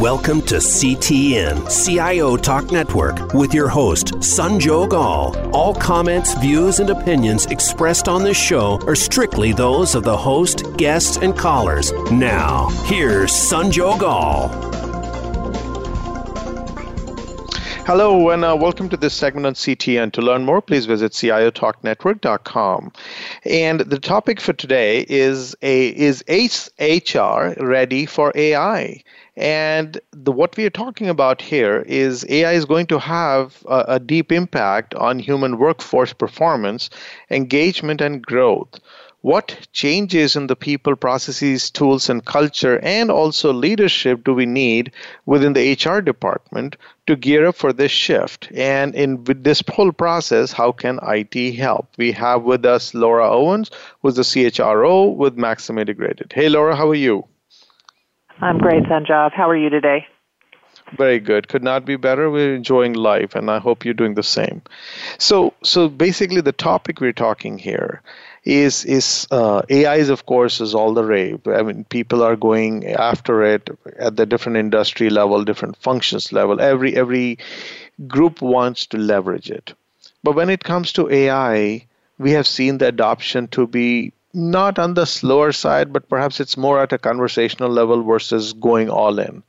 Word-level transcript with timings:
Welcome 0.00 0.40
to 0.46 0.54
CTN, 0.54 1.68
CIO 1.68 2.34
Talk 2.38 2.72
Network, 2.72 3.34
with 3.34 3.52
your 3.52 3.68
host, 3.68 4.14
Sanjog 4.20 4.94
Aul. 4.94 5.36
All 5.54 5.74
comments, 5.74 6.32
views, 6.38 6.80
and 6.80 6.88
opinions 6.88 7.44
expressed 7.44 8.08
on 8.08 8.24
this 8.24 8.38
show 8.38 8.80
are 8.86 8.94
strictly 8.94 9.52
those 9.52 9.94
of 9.94 10.04
the 10.04 10.16
host, 10.16 10.74
guests, 10.78 11.18
and 11.18 11.36
callers. 11.36 11.92
Now, 12.10 12.70
here's 12.84 13.30
Sanjog 13.30 14.00
Aul. 14.00 14.48
Hello, 17.84 18.30
and 18.30 18.42
uh, 18.42 18.56
welcome 18.58 18.88
to 18.88 18.96
this 18.96 19.12
segment 19.12 19.44
on 19.44 19.52
CTN. 19.52 20.12
To 20.12 20.22
learn 20.22 20.46
more, 20.46 20.62
please 20.62 20.86
visit 20.86 21.12
ciotalknetwork.com. 21.12 22.92
And 23.44 23.80
the 23.80 23.98
topic 23.98 24.40
for 24.40 24.54
today 24.54 25.04
is 25.10 25.54
a 25.60 25.88
is 25.88 26.24
HR 26.78 27.52
ready 27.62 28.06
for 28.06 28.32
AI? 28.34 29.02
And 29.40 29.98
the, 30.12 30.32
what 30.32 30.56
we 30.56 30.66
are 30.66 30.70
talking 30.70 31.08
about 31.08 31.40
here 31.40 31.80
is 31.86 32.26
AI 32.28 32.52
is 32.52 32.66
going 32.66 32.86
to 32.88 32.98
have 32.98 33.64
a, 33.66 33.84
a 33.88 33.98
deep 33.98 34.30
impact 34.30 34.94
on 34.94 35.18
human 35.18 35.58
workforce 35.58 36.12
performance, 36.12 36.90
engagement, 37.30 38.00
and 38.00 38.22
growth 38.22 38.78
what 39.22 39.68
changes 39.72 40.34
in 40.34 40.46
the 40.46 40.56
people, 40.56 40.96
processes, 40.96 41.70
tools, 41.70 42.08
and 42.08 42.24
culture, 42.24 42.78
and 42.82 43.10
also 43.10 43.52
leadership 43.52 44.24
do 44.24 44.32
we 44.32 44.46
need 44.46 44.92
within 45.26 45.52
the 45.52 45.72
HR 45.72 46.00
department 46.00 46.76
to 47.06 47.16
gear 47.16 47.46
up 47.46 47.56
for 47.56 47.72
this 47.72 47.90
shift? 47.90 48.48
And 48.54 48.94
in 48.94 49.24
with 49.24 49.44
this 49.44 49.62
whole 49.70 49.92
process, 49.92 50.52
how 50.52 50.72
can 50.72 50.98
IT 51.02 51.52
help? 51.56 51.88
We 51.98 52.12
have 52.12 52.42
with 52.42 52.64
us 52.64 52.94
Laura 52.94 53.30
Owens, 53.30 53.70
who's 54.00 54.16
the 54.16 54.22
CHRO 54.22 55.14
with 55.14 55.36
Maxim 55.36 55.78
Integrated. 55.78 56.32
Hey, 56.34 56.48
Laura, 56.48 56.74
how 56.74 56.88
are 56.88 56.94
you? 56.94 57.26
I'm 58.42 58.58
great, 58.58 58.84
Sanjog. 58.84 59.32
How 59.32 59.48
are 59.50 59.56
you 59.56 59.68
today? 59.68 60.06
Very 60.96 61.20
good. 61.20 61.48
Could 61.48 61.62
not 61.62 61.84
be 61.84 61.96
better. 61.96 62.30
We're 62.30 62.54
enjoying 62.54 62.94
life, 62.94 63.34
and 63.34 63.50
I 63.50 63.58
hope 63.58 63.84
you're 63.84 63.94
doing 63.94 64.14
the 64.14 64.22
same. 64.22 64.62
So, 65.18 65.52
so 65.62 65.88
basically, 65.88 66.40
the 66.40 66.52
topic 66.52 67.00
we're 67.00 67.12
talking 67.12 67.58
here 67.58 68.02
is 68.44 68.84
is 68.86 69.26
uh, 69.30 69.62
AI 69.68 69.96
is 69.96 70.08
of 70.08 70.24
course 70.24 70.60
is 70.60 70.74
all 70.74 70.94
the 70.94 71.04
rave. 71.04 71.46
I 71.46 71.62
mean, 71.62 71.84
people 71.84 72.22
are 72.22 72.34
going 72.34 72.86
after 72.86 73.42
it 73.42 73.68
at 73.98 74.16
the 74.16 74.26
different 74.26 74.56
industry 74.56 75.10
level, 75.10 75.44
different 75.44 75.76
functions 75.76 76.32
level. 76.32 76.60
Every 76.60 76.96
every 76.96 77.38
group 78.08 78.40
wants 78.40 78.86
to 78.86 78.96
leverage 78.96 79.50
it. 79.50 79.74
But 80.24 80.34
when 80.34 80.50
it 80.50 80.64
comes 80.64 80.92
to 80.94 81.10
AI, 81.10 81.86
we 82.18 82.32
have 82.32 82.46
seen 82.46 82.78
the 82.78 82.88
adoption 82.88 83.48
to 83.48 83.66
be 83.66 84.12
not 84.32 84.78
on 84.78 84.94
the 84.94 85.06
slower 85.06 85.52
side, 85.52 85.92
but 85.92 86.08
perhaps 86.08 86.40
it's 86.40 86.56
more 86.56 86.80
at 86.80 86.92
a 86.92 86.98
conversational 86.98 87.70
level 87.70 88.02
versus 88.02 88.52
going 88.52 88.88
all 88.88 89.18
in. 89.18 89.42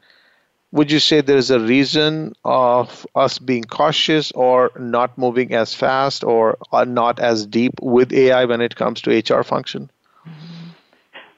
Would 0.74 0.92
you 0.92 1.00
say 1.00 1.20
there's 1.20 1.52
a 1.52 1.60
reason 1.60 2.34
of 2.46 3.06
us 3.14 3.40
being 3.40 3.66
cautious 3.66 4.32
or 4.32 4.72
not 4.80 5.18
moving 5.18 5.54
as 5.54 5.74
fast 5.74 6.24
or 6.24 6.58
not 6.72 7.20
as 7.20 7.46
deep 7.46 7.74
with 7.82 8.14
AI 8.14 8.46
when 8.46 8.62
it 8.62 8.76
comes 8.76 9.02
to 9.02 9.12
HR 9.12 9.44
function? 9.44 9.92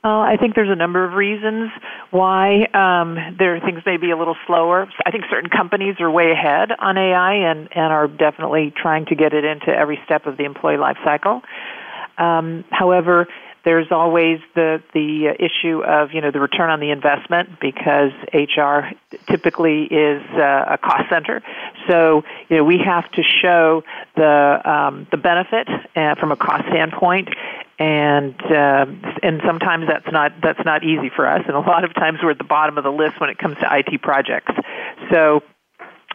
Uh, 0.06 0.20
I 0.20 0.36
think 0.38 0.54
there's 0.54 0.70
a 0.70 0.76
number 0.76 1.06
of 1.06 1.14
reasons 1.14 1.72
why 2.12 2.66
um, 2.74 3.38
there 3.40 3.58
things 3.62 3.82
may 3.86 3.96
be 3.96 4.12
a 4.12 4.18
little 4.18 4.36
slower. 4.46 4.86
I 5.06 5.12
think 5.12 5.24
certain 5.32 5.50
companies 5.50 5.96
are 6.02 6.12
way 6.12 6.30
ahead 6.32 6.72
on 6.78 6.98
AI 6.98 7.36
and, 7.36 7.70
and 7.74 7.94
are 7.94 8.10
definitely 8.10 8.74
trying 8.76 9.06
to 9.06 9.16
get 9.16 9.34
it 9.34 9.46
into 9.46 9.70
every 9.70 9.98
step 10.04 10.26
of 10.26 10.36
the 10.36 10.44
employee 10.44 10.76
life 10.76 10.98
cycle. 11.06 11.42
Um, 12.18 12.64
however, 12.70 13.28
there's 13.64 13.88
always 13.92 14.40
the 14.56 14.84
the 14.94 15.36
issue 15.40 15.84
of 15.84 16.12
you 16.12 16.22
know 16.22 16.32
the 16.32 16.40
return 16.40 16.70
on 16.70 16.80
the 16.80 16.92
investment 16.92 17.60
because 17.62 18.12
HR 18.34 18.92
typically 19.28 19.84
is 19.84 20.22
uh, 20.34 20.66
a 20.72 20.78
cost 20.78 21.10
center. 21.10 21.42
So 21.88 22.24
you 22.50 22.58
know 22.58 22.64
we 22.64 22.78
have 22.86 23.10
to 23.12 23.24
show 23.24 23.84
the 24.16 24.62
um, 24.70 25.08
the 25.12 25.18
benefit 25.18 25.68
uh, 25.96 26.16
from 26.16 26.32
a 26.32 26.36
cost 26.36 26.66
standpoint, 26.68 27.30
and 27.80 28.36
uh, 28.44 28.86
and 29.24 29.42
sometimes 29.46 29.88
that's 29.88 30.12
not 30.12 30.34
that's 30.42 30.64
not 30.66 30.84
easy 30.84 31.10
for 31.16 31.26
us, 31.26 31.44
and 31.48 31.56
a 31.56 31.62
lot 31.62 31.86
of 31.86 31.94
times 31.94 32.20
we're 32.22 32.32
at 32.32 32.38
the 32.38 32.44
bottom 32.44 32.78
of 32.78 32.84
the 32.84 32.92
list 32.92 33.20
when 33.22 33.30
it 33.30 33.38
comes 33.38 33.56
to 33.58 33.68
IT 33.72 34.02
projects. 34.02 34.52
So 35.10 35.42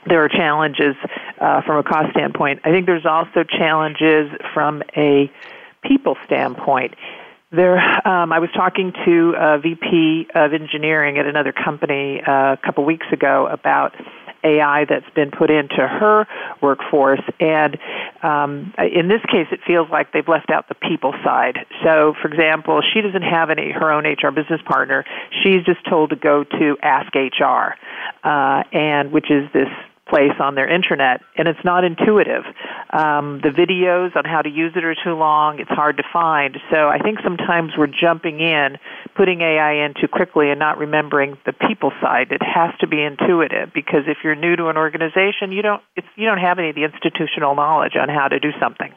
there 0.06 0.22
are 0.22 0.28
challenges 0.28 0.96
uh, 1.40 1.62
from 1.62 1.78
a 1.78 1.82
cost 1.82 2.10
standpoint. 2.10 2.60
I 2.64 2.70
think 2.70 2.86
there's 2.86 3.06
also 3.06 3.42
challenges 3.42 4.30
from 4.52 4.82
a 4.96 5.30
people 5.88 6.16
standpoint. 6.26 6.94
There, 7.50 7.78
um, 8.06 8.30
I 8.30 8.40
was 8.40 8.50
talking 8.54 8.92
to 9.06 9.34
a 9.38 9.58
VP 9.58 10.28
of 10.34 10.52
engineering 10.52 11.16
at 11.16 11.24
another 11.24 11.52
company 11.52 12.20
uh, 12.20 12.52
a 12.52 12.58
couple 12.62 12.84
weeks 12.84 13.06
ago 13.10 13.46
about 13.46 13.94
AI 14.44 14.84
that's 14.84 15.08
been 15.14 15.30
put 15.30 15.50
into 15.50 15.76
her 15.76 16.26
workforce, 16.60 17.22
and 17.40 17.78
um, 18.22 18.72
in 18.78 19.08
this 19.08 19.22
case, 19.32 19.46
it 19.50 19.60
feels 19.66 19.88
like 19.90 20.12
they've 20.12 20.28
left 20.28 20.50
out 20.50 20.68
the 20.68 20.74
people 20.74 21.12
side. 21.24 21.66
So, 21.82 22.14
for 22.20 22.28
example, 22.28 22.82
she 22.82 23.00
doesn't 23.00 23.22
have 23.22 23.50
any 23.50 23.72
her 23.72 23.90
own 23.90 24.04
HR 24.04 24.30
business 24.30 24.60
partner. 24.66 25.04
She's 25.42 25.64
just 25.64 25.84
told 25.88 26.10
to 26.10 26.16
go 26.16 26.44
to 26.44 26.76
Ask 26.82 27.14
HR, 27.14 27.74
uh, 28.22 28.62
and 28.72 29.10
which 29.10 29.30
is 29.30 29.50
this 29.52 29.68
place 30.08 30.34
on 30.40 30.54
their 30.54 30.68
internet, 30.68 31.20
and 31.36 31.48
it's 31.48 31.62
not 31.64 31.84
intuitive. 31.84 32.44
Um, 32.90 33.40
the 33.42 33.50
videos 33.50 34.16
on 34.16 34.24
how 34.24 34.42
to 34.42 34.48
use 34.48 34.72
it 34.76 34.84
are 34.84 34.94
too 34.94 35.14
long. 35.14 35.60
It's 35.60 35.70
hard 35.70 35.98
to 35.98 36.02
find. 36.12 36.56
So 36.70 36.88
I 36.88 36.98
think 36.98 37.18
sometimes 37.22 37.72
we're 37.76 37.92
jumping 37.92 38.40
in, 38.40 38.78
putting 39.16 39.40
AI 39.40 39.84
in 39.84 39.94
too 39.94 40.08
quickly, 40.08 40.50
and 40.50 40.58
not 40.58 40.78
remembering 40.78 41.36
the 41.44 41.52
people 41.52 41.92
side. 42.00 42.32
It 42.32 42.42
has 42.42 42.70
to 42.80 42.86
be 42.86 43.02
intuitive 43.02 43.72
because 43.74 44.04
if 44.06 44.18
you're 44.24 44.34
new 44.34 44.56
to 44.56 44.68
an 44.68 44.76
organization, 44.76 45.52
you 45.52 45.62
don't 45.62 45.82
you 46.16 46.26
don't 46.26 46.38
have 46.38 46.58
any 46.58 46.70
of 46.70 46.74
the 46.74 46.84
institutional 46.84 47.54
knowledge 47.54 47.96
on 48.00 48.08
how 48.08 48.28
to 48.28 48.40
do 48.40 48.50
something. 48.60 48.92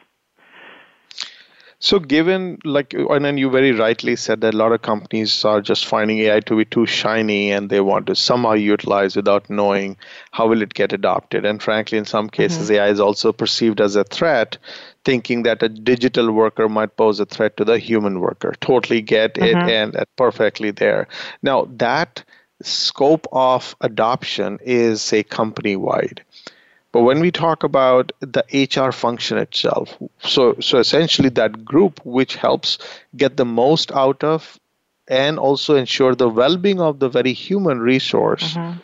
So, 1.84 1.98
given 1.98 2.58
like, 2.64 2.94
and 2.94 3.24
then 3.24 3.38
you 3.38 3.50
very 3.50 3.72
rightly 3.72 4.14
said 4.14 4.40
that 4.42 4.54
a 4.54 4.56
lot 4.56 4.70
of 4.70 4.82
companies 4.82 5.44
are 5.44 5.60
just 5.60 5.84
finding 5.84 6.20
AI 6.20 6.38
to 6.38 6.56
be 6.56 6.64
too 6.64 6.86
shiny, 6.86 7.50
and 7.50 7.68
they 7.68 7.80
want 7.80 8.06
to 8.06 8.14
somehow 8.14 8.52
utilize 8.52 9.16
without 9.16 9.50
knowing 9.50 9.96
how 10.30 10.46
will 10.46 10.62
it 10.62 10.74
get 10.74 10.92
adopted. 10.92 11.44
And 11.44 11.60
frankly, 11.60 11.98
in 11.98 12.04
some 12.04 12.30
cases, 12.30 12.70
mm-hmm. 12.70 12.76
AI 12.76 12.88
is 12.90 13.00
also 13.00 13.32
perceived 13.32 13.80
as 13.80 13.96
a 13.96 14.04
threat, 14.04 14.58
thinking 15.04 15.42
that 15.42 15.64
a 15.64 15.68
digital 15.68 16.30
worker 16.30 16.68
might 16.68 16.96
pose 16.96 17.18
a 17.18 17.26
threat 17.26 17.56
to 17.56 17.64
the 17.64 17.80
human 17.80 18.20
worker. 18.20 18.54
Totally 18.60 19.02
get 19.02 19.34
mm-hmm. 19.34 19.68
it, 19.68 19.72
and 19.74 20.04
perfectly 20.16 20.70
there. 20.70 21.08
Now 21.42 21.66
that 21.78 22.22
scope 22.62 23.26
of 23.32 23.74
adoption 23.80 24.60
is 24.62 25.02
say 25.02 25.24
company 25.24 25.74
wide 25.74 26.22
but 26.92 27.02
when 27.02 27.20
we 27.20 27.30
talk 27.30 27.64
about 27.64 28.12
the 28.20 28.44
HR 28.52 28.92
function 28.92 29.38
itself, 29.38 29.96
so 30.20 30.54
so 30.60 30.78
essentially 30.78 31.30
that 31.30 31.64
group 31.64 32.00
which 32.04 32.36
helps 32.36 32.78
get 33.16 33.36
the 33.36 33.46
most 33.46 33.90
out 33.92 34.22
of 34.22 34.58
and 35.08 35.38
also 35.38 35.74
ensure 35.74 36.14
the 36.14 36.28
well-being 36.28 36.80
of 36.80 36.98
the 37.00 37.08
very 37.08 37.32
human 37.32 37.80
resource 37.80 38.54
mm-hmm. 38.54 38.78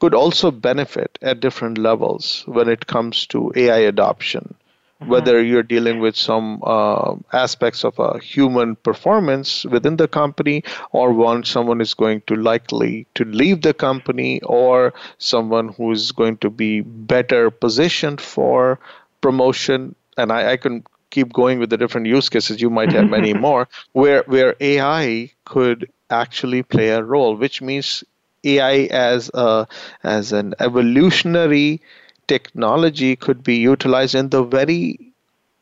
could 0.00 0.14
also 0.14 0.50
benefit 0.50 1.18
at 1.22 1.40
different 1.40 1.78
levels 1.78 2.42
when 2.46 2.68
it 2.68 2.86
comes 2.86 3.26
to 3.26 3.52
AI 3.54 3.78
adoption 3.78 4.54
whether 4.98 5.42
you're 5.42 5.62
dealing 5.62 6.00
with 6.00 6.16
some 6.16 6.62
uh, 6.64 7.14
aspects 7.32 7.84
of 7.84 7.98
a 7.98 8.18
human 8.18 8.76
performance 8.76 9.64
within 9.64 9.96
the 9.96 10.08
company 10.08 10.62
or 10.92 11.12
one 11.12 11.44
someone 11.44 11.80
is 11.80 11.94
going 11.94 12.22
to 12.26 12.36
likely 12.36 13.06
to 13.14 13.24
leave 13.24 13.62
the 13.62 13.74
company 13.74 14.40
or 14.42 14.94
someone 15.18 15.68
who 15.68 15.92
is 15.92 16.12
going 16.12 16.36
to 16.38 16.50
be 16.50 16.80
better 16.80 17.50
positioned 17.50 18.20
for 18.20 18.78
promotion. 19.20 19.94
And 20.16 20.30
I, 20.30 20.52
I 20.52 20.56
can 20.56 20.84
keep 21.10 21.32
going 21.32 21.58
with 21.58 21.70
the 21.70 21.76
different 21.76 22.06
use 22.06 22.28
cases. 22.28 22.60
You 22.60 22.70
might 22.70 22.92
have 22.92 23.08
many 23.08 23.34
more 23.46 23.68
where 23.92 24.22
where 24.26 24.54
ai 24.60 25.30
could 25.44 25.90
actually 26.10 26.62
play 26.62 26.90
a 26.90 27.02
role 27.02 27.34
which 27.36 27.62
means 27.62 28.04
ai 28.44 28.88
as 28.90 29.30
a 29.34 29.66
as 30.02 30.32
an 30.32 30.54
evolutionary 30.60 31.80
technology 32.26 33.16
could 33.16 33.42
be 33.42 33.56
utilized 33.56 34.14
in 34.14 34.28
the 34.30 34.42
very 34.42 34.98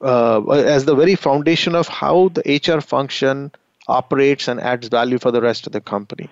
uh, 0.00 0.42
as 0.50 0.84
the 0.84 0.94
very 0.94 1.14
foundation 1.14 1.74
of 1.74 1.88
how 1.88 2.28
the 2.30 2.60
HR 2.66 2.80
function 2.80 3.52
operates 3.88 4.48
and 4.48 4.60
adds 4.60 4.88
value 4.88 5.18
for 5.18 5.30
the 5.30 5.40
rest 5.40 5.66
of 5.66 5.72
the 5.72 5.80
company. 5.80 6.28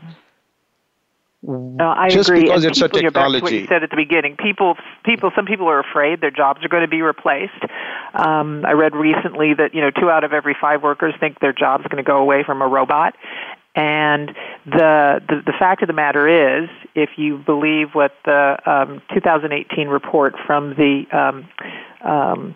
No, 1.43 1.89
I 1.89 2.11
Just 2.11 2.29
agree. 2.29 2.43
because 2.43 2.65
and 2.65 2.73
it's 2.73 2.83
a 2.83 2.89
technology. 2.89 3.43
what 3.43 3.53
you 3.53 3.67
said 3.67 3.83
at 3.83 3.89
the 3.89 3.97
beginning. 3.97 4.37
People, 4.37 4.77
people, 5.05 5.31
some 5.35 5.47
people 5.47 5.69
are 5.69 5.81
afraid 5.81 6.21
their 6.21 6.31
jobs 6.31 6.63
are 6.63 6.69
going 6.69 6.83
to 6.83 6.89
be 6.89 7.01
replaced. 7.01 7.65
Um, 8.13 8.67
I 8.67 8.73
read 8.73 8.95
recently 8.95 9.55
that 9.55 9.75
you 9.75 9.81
know 9.81 9.91
two 9.91 10.11
out 10.11 10.23
of 10.23 10.35
every 10.35 10.55
five 10.61 10.83
workers 10.83 11.15
think 11.19 11.41
their 11.41 11.55
job's 11.55 11.85
going 11.85 11.97
to 11.97 12.07
go 12.07 12.19
away 12.19 12.45
from 12.45 12.61
a 12.61 12.67
robot, 12.67 13.17
and 13.75 14.31
the, 14.67 15.21
the, 15.29 15.43
the 15.47 15.53
fact 15.59 15.83
of 15.83 15.87
the 15.87 15.93
matter 15.93 16.29
is, 16.63 16.69
if 16.95 17.11
you 17.17 17.39
believe 17.39 17.89
what 17.93 18.13
the 18.25 18.57
um, 18.67 19.01
2018 19.15 19.89
report 19.89 20.35
from 20.47 20.71
the 20.71 21.05
um, 21.13 21.49
um, 22.05 22.55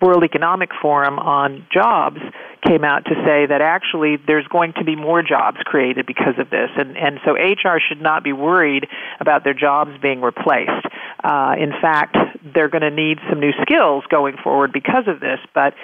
World 0.00 0.24
Economic 0.24 0.70
Forum 0.80 1.18
on 1.18 1.66
jobs, 1.72 2.18
came 2.66 2.84
out 2.84 3.04
to 3.04 3.14
say 3.24 3.46
that 3.46 3.60
actually 3.60 4.16
there's 4.26 4.46
going 4.48 4.72
to 4.74 4.84
be 4.84 4.96
more 4.96 5.22
jobs 5.22 5.58
created 5.64 6.06
because 6.06 6.34
of 6.38 6.50
this, 6.50 6.70
and 6.76 6.96
and 6.96 7.20
so 7.24 7.34
HR 7.34 7.78
should 7.78 8.00
not 8.00 8.24
be 8.24 8.32
worried 8.32 8.86
about 9.20 9.44
their 9.44 9.54
jobs 9.54 9.92
being 10.02 10.20
replaced. 10.20 10.86
Uh, 11.22 11.54
in 11.58 11.72
fact, 11.72 12.16
they're 12.54 12.68
going 12.68 12.82
to 12.82 12.90
need 12.90 13.18
some 13.28 13.40
new 13.40 13.52
skills 13.62 14.04
going 14.08 14.36
forward 14.42 14.72
because 14.72 15.08
of 15.08 15.20
this, 15.20 15.40
but 15.54 15.74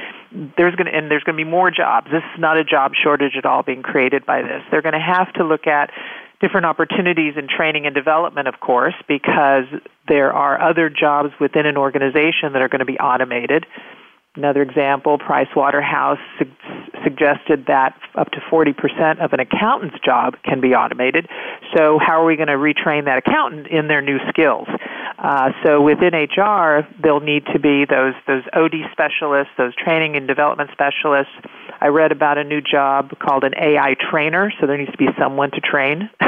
there's 0.56 0.74
going 0.76 0.86
to 0.86 0.94
and 0.94 1.10
there's 1.10 1.24
going 1.24 1.36
to 1.36 1.44
be 1.44 1.48
more 1.48 1.70
jobs. 1.70 2.06
This 2.10 2.22
is 2.34 2.40
not 2.40 2.56
a 2.56 2.64
job 2.64 2.92
shortage 2.94 3.36
at 3.36 3.44
all 3.44 3.62
being 3.62 3.82
created 3.82 4.24
by 4.24 4.42
this. 4.42 4.62
They're 4.70 4.82
going 4.82 4.94
to 4.94 5.00
have 5.00 5.32
to 5.34 5.44
look 5.44 5.66
at 5.66 5.90
different 6.40 6.66
opportunities 6.66 7.34
in 7.36 7.48
training 7.48 7.86
and 7.86 7.94
development, 7.94 8.48
of 8.48 8.60
course, 8.60 8.94
because 9.08 9.64
there 10.08 10.32
are 10.32 10.60
other 10.60 10.90
jobs 10.90 11.30
within 11.40 11.66
an 11.66 11.76
organization 11.76 12.52
that 12.52 12.62
are 12.62 12.68
going 12.68 12.80
to 12.80 12.84
be 12.84 12.98
automated. 12.98 13.66
Another 14.36 14.62
example, 14.62 15.16
Price 15.16 15.46
Waterhouse 15.54 16.18
su- 16.40 16.50
suggested 17.04 17.66
that 17.68 17.96
up 18.16 18.30
to 18.32 18.40
40% 18.50 19.24
of 19.24 19.32
an 19.32 19.38
accountant's 19.38 19.96
job 20.04 20.34
can 20.42 20.60
be 20.60 20.74
automated. 20.74 21.28
So 21.76 22.00
how 22.04 22.20
are 22.20 22.24
we 22.24 22.34
going 22.34 22.48
to 22.48 22.54
retrain 22.54 23.04
that 23.04 23.18
accountant 23.18 23.68
in 23.68 23.86
their 23.86 24.02
new 24.02 24.18
skills? 24.28 24.66
Uh, 25.18 25.52
so 25.64 25.80
within 25.80 26.14
HR, 26.14 26.86
there'll 27.00 27.20
need 27.20 27.46
to 27.52 27.60
be 27.60 27.84
those 27.84 28.14
those 28.26 28.42
OD 28.52 28.74
specialists, 28.90 29.52
those 29.56 29.74
training 29.76 30.16
and 30.16 30.26
development 30.26 30.70
specialists. 30.72 31.32
I 31.80 31.88
read 31.88 32.10
about 32.10 32.36
a 32.36 32.44
new 32.44 32.60
job 32.60 33.16
called 33.20 33.44
an 33.44 33.52
AI 33.56 33.94
trainer, 34.10 34.52
so 34.60 34.66
there 34.66 34.76
needs 34.76 34.90
to 34.90 34.98
be 34.98 35.08
someone 35.18 35.50
to 35.52 35.60
train 35.60 36.10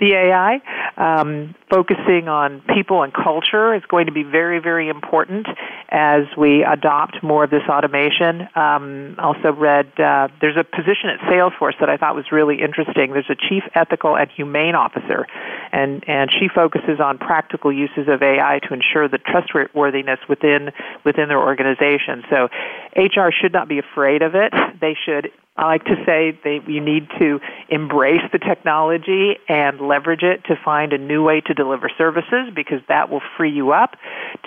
the 0.00 0.14
AI. 0.14 0.60
Um, 0.96 1.54
focusing 1.70 2.28
on 2.28 2.62
people 2.74 3.02
and 3.02 3.12
culture 3.12 3.74
is 3.74 3.82
going 3.88 4.06
to 4.06 4.12
be 4.12 4.22
very, 4.22 4.60
very 4.60 4.88
important 4.88 5.46
as 5.88 6.22
we 6.38 6.64
adopt 6.64 7.22
more 7.22 7.33
of 7.42 7.50
this 7.50 7.62
automation. 7.68 8.46
Um, 8.54 9.16
also 9.18 9.52
read 9.52 9.86
uh, 9.98 10.28
there's 10.40 10.56
a 10.56 10.62
position 10.62 11.10
at 11.10 11.18
Salesforce 11.20 11.80
that 11.80 11.88
I 11.88 11.96
thought 11.96 12.14
was 12.14 12.30
really 12.30 12.60
interesting. 12.62 13.12
There's 13.12 13.30
a 13.30 13.34
chief 13.34 13.64
ethical 13.74 14.16
and 14.16 14.30
humane 14.30 14.74
officer, 14.74 15.26
and 15.72 16.04
and 16.06 16.30
she 16.30 16.48
focuses 16.48 17.00
on 17.00 17.18
practical 17.18 17.72
uses 17.72 18.06
of 18.06 18.22
AI 18.22 18.60
to 18.68 18.74
ensure 18.74 19.08
the 19.08 19.18
trustworthiness 19.18 20.20
within 20.28 20.70
within 21.04 21.28
their 21.28 21.40
organization. 21.40 22.22
So, 22.30 22.48
HR 22.94 23.30
should 23.32 23.52
not 23.52 23.66
be 23.66 23.78
afraid 23.78 24.22
of 24.22 24.34
it. 24.34 24.52
They 24.80 24.94
should 24.94 25.32
I 25.56 25.66
like 25.66 25.84
to 25.84 25.94
say 26.04 26.36
that 26.42 26.68
you 26.68 26.80
need 26.80 27.06
to 27.20 27.38
embrace 27.68 28.22
the 28.32 28.40
technology 28.40 29.36
and 29.48 29.80
leverage 29.80 30.24
it 30.24 30.42
to 30.46 30.56
find 30.64 30.92
a 30.92 30.98
new 30.98 31.22
way 31.22 31.42
to 31.42 31.54
deliver 31.54 31.88
services 31.96 32.50
because 32.54 32.80
that 32.88 33.08
will 33.08 33.22
free 33.36 33.52
you 33.52 33.70
up 33.70 33.94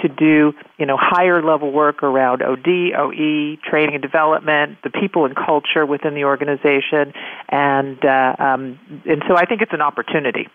to 0.01 0.09
do, 0.09 0.51
you 0.77 0.85
know, 0.85 0.97
higher 0.99 1.41
level 1.41 1.71
work 1.71 2.03
around 2.03 2.41
OD, 2.41 2.67
OE, 2.97 3.55
training 3.63 3.95
and 3.95 4.01
development, 4.01 4.79
the 4.83 4.89
people 4.89 5.23
and 5.23 5.33
culture 5.33 5.85
within 5.85 6.13
the 6.13 6.25
organization, 6.25 7.13
and 7.47 8.03
uh, 8.03 8.35
um, 8.37 8.79
and 9.05 9.23
so 9.29 9.37
I 9.37 9.45
think 9.45 9.61
it's 9.61 9.73
an 9.73 9.81
opportunity. 9.81 10.47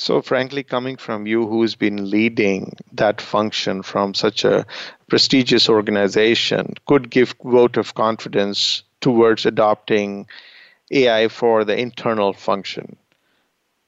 So, 0.00 0.22
frankly, 0.22 0.62
coming 0.62 0.96
from 0.96 1.26
you 1.26 1.48
who's 1.48 1.74
been 1.74 2.08
leading 2.08 2.76
that 2.92 3.20
function 3.20 3.82
from 3.82 4.14
such 4.14 4.44
a 4.44 4.64
prestigious 5.08 5.68
organization, 5.68 6.74
could 6.86 7.10
give 7.10 7.34
vote 7.42 7.76
of 7.76 7.94
confidence 7.94 8.84
towards 9.00 9.44
adopting 9.44 10.28
AI 10.92 11.26
for 11.26 11.64
the 11.64 11.76
internal 11.76 12.32
function. 12.32 12.96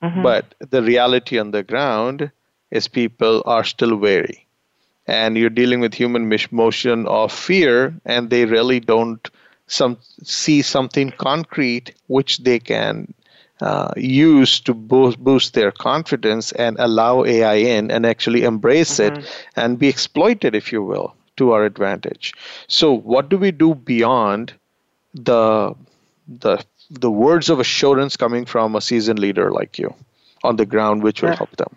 Mm-hmm. 0.03 0.25
But 0.25 0.53
the 0.59 0.83
reality 0.83 1.39
on 1.39 1.53
the 1.53 1.63
ground 1.63 2.33
is 2.73 2.89
people 2.89 3.45
are 3.47 3.63
still 3.63 3.95
wary. 3.95 4.49
And 5.07 5.37
you're 5.37 5.49
dealing 5.49 5.79
with 5.79 5.95
human 5.95 6.29
motion 6.51 7.07
of 7.07 7.33
fear, 7.33 7.95
and 8.05 8.31
they 8.31 8.47
really 8.47 8.81
don't 8.81 9.31
some 9.69 9.97
see 10.25 10.63
something 10.63 11.13
concrete 11.13 11.95
which 12.09 12.39
they 12.39 12.59
can 12.59 13.15
uh, 13.61 13.93
use 13.97 14.61
to 14.61 14.75
boost, 14.75 15.19
boost 15.19 15.55
their 15.55 15.71
confidence 15.71 16.53
and 16.53 16.77
allow 16.79 17.25
AI 17.25 17.55
in 17.55 17.91
and 17.91 18.07
actually 18.07 18.45
embrace 18.45 18.99
mm-hmm. 18.99 19.21
it 19.21 19.47
and 19.57 19.79
be 19.79 19.89
exploited, 19.89 20.55
if 20.55 20.73
you 20.73 20.83
will, 20.83 21.15
to 21.37 21.53
our 21.53 21.65
advantage. 21.65 22.33
So, 22.69 22.93
what 22.93 23.29
do 23.29 23.39
we 23.39 23.51
do 23.51 23.75
beyond 23.75 24.53
the 25.15 25.75
the 26.29 26.65
the 26.91 27.11
words 27.11 27.49
of 27.49 27.61
assurance 27.61 28.17
coming 28.17 28.45
from 28.45 28.75
a 28.75 28.81
seasoned 28.81 29.19
leader 29.19 29.51
like 29.51 29.79
you 29.79 29.95
on 30.43 30.57
the 30.57 30.67
ground, 30.67 31.03
which 31.03 31.23
will 31.23 31.37
help 31.37 31.55
them? 31.57 31.75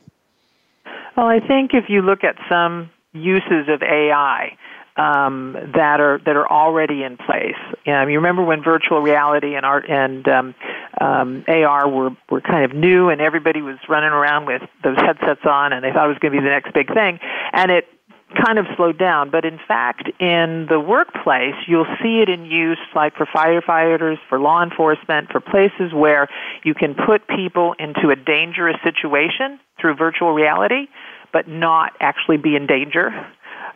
Well, 1.16 1.28
I 1.28 1.40
think 1.40 1.74
if 1.74 1.86
you 1.90 2.02
look 2.02 2.24
at 2.24 2.36
some 2.50 2.90
uses 3.14 3.70
of 3.70 3.84
AI, 3.84 4.58
um, 4.96 5.54
that 5.74 6.00
are 6.00 6.20
that 6.26 6.36
are 6.36 6.50
already 6.50 7.04
in 7.04 7.18
place. 7.18 7.58
Um, 7.88 8.10
you 8.10 8.18
remember 8.18 8.44
when 8.44 8.64
virtual 8.64 9.02
reality 9.02 9.56
and 9.56 9.66
art 9.66 9.90
and 9.90 10.28
um, 10.28 10.56
um, 11.02 11.44
AR 11.48 11.90
were 11.90 12.12
were 12.30 12.42
kind 12.42 12.66
of 12.66 12.78
new, 12.78 13.10
and 13.10 13.22
everybody 13.22 13.62
was 13.62 13.78
running 13.90 14.12
around 14.12 14.46
with 14.46 14.62
those 14.84 14.98
headsets 14.98 15.46
on, 15.46 15.74
and 15.74 15.84
they 15.84 15.92
thought 15.92 16.06
it 16.06 16.10
was 16.10 16.20
going 16.20 16.34
to 16.34 16.40
be 16.40 16.44
the 16.44 16.50
next 16.50 16.74
big 16.74 16.94
thing, 16.94 17.20
and 17.54 17.72
it 17.72 17.88
kind 18.46 18.58
of 18.60 18.66
slowed 18.76 18.98
down. 18.98 19.30
But 19.30 19.46
in 19.46 19.60
fact, 19.68 20.10
in 20.20 20.68
the 20.70 20.80
workplace, 20.80 21.56
you'll 21.68 21.90
see 22.02 22.22
it 22.22 22.30
in 22.30 22.46
use 22.46 22.80
like 22.96 23.16
for 23.16 23.26
firefighters, 23.26 24.18
for 24.30 24.40
law 24.40 24.64
enforcement, 24.64 25.32
for 25.32 25.40
places 25.40 25.94
where 25.94 26.28
you 26.64 26.74
can 26.74 26.96
put 26.96 27.28
people 27.28 27.76
into 27.80 28.10
a 28.10 28.16
dangerous 28.16 28.78
situation 28.84 29.60
through 29.80 29.96
virtual 29.96 30.34
reality, 30.34 30.88
but 31.32 31.48
not 31.48 31.94
actually 32.00 32.38
be 32.38 32.56
in 32.56 32.68
danger. 32.68 33.10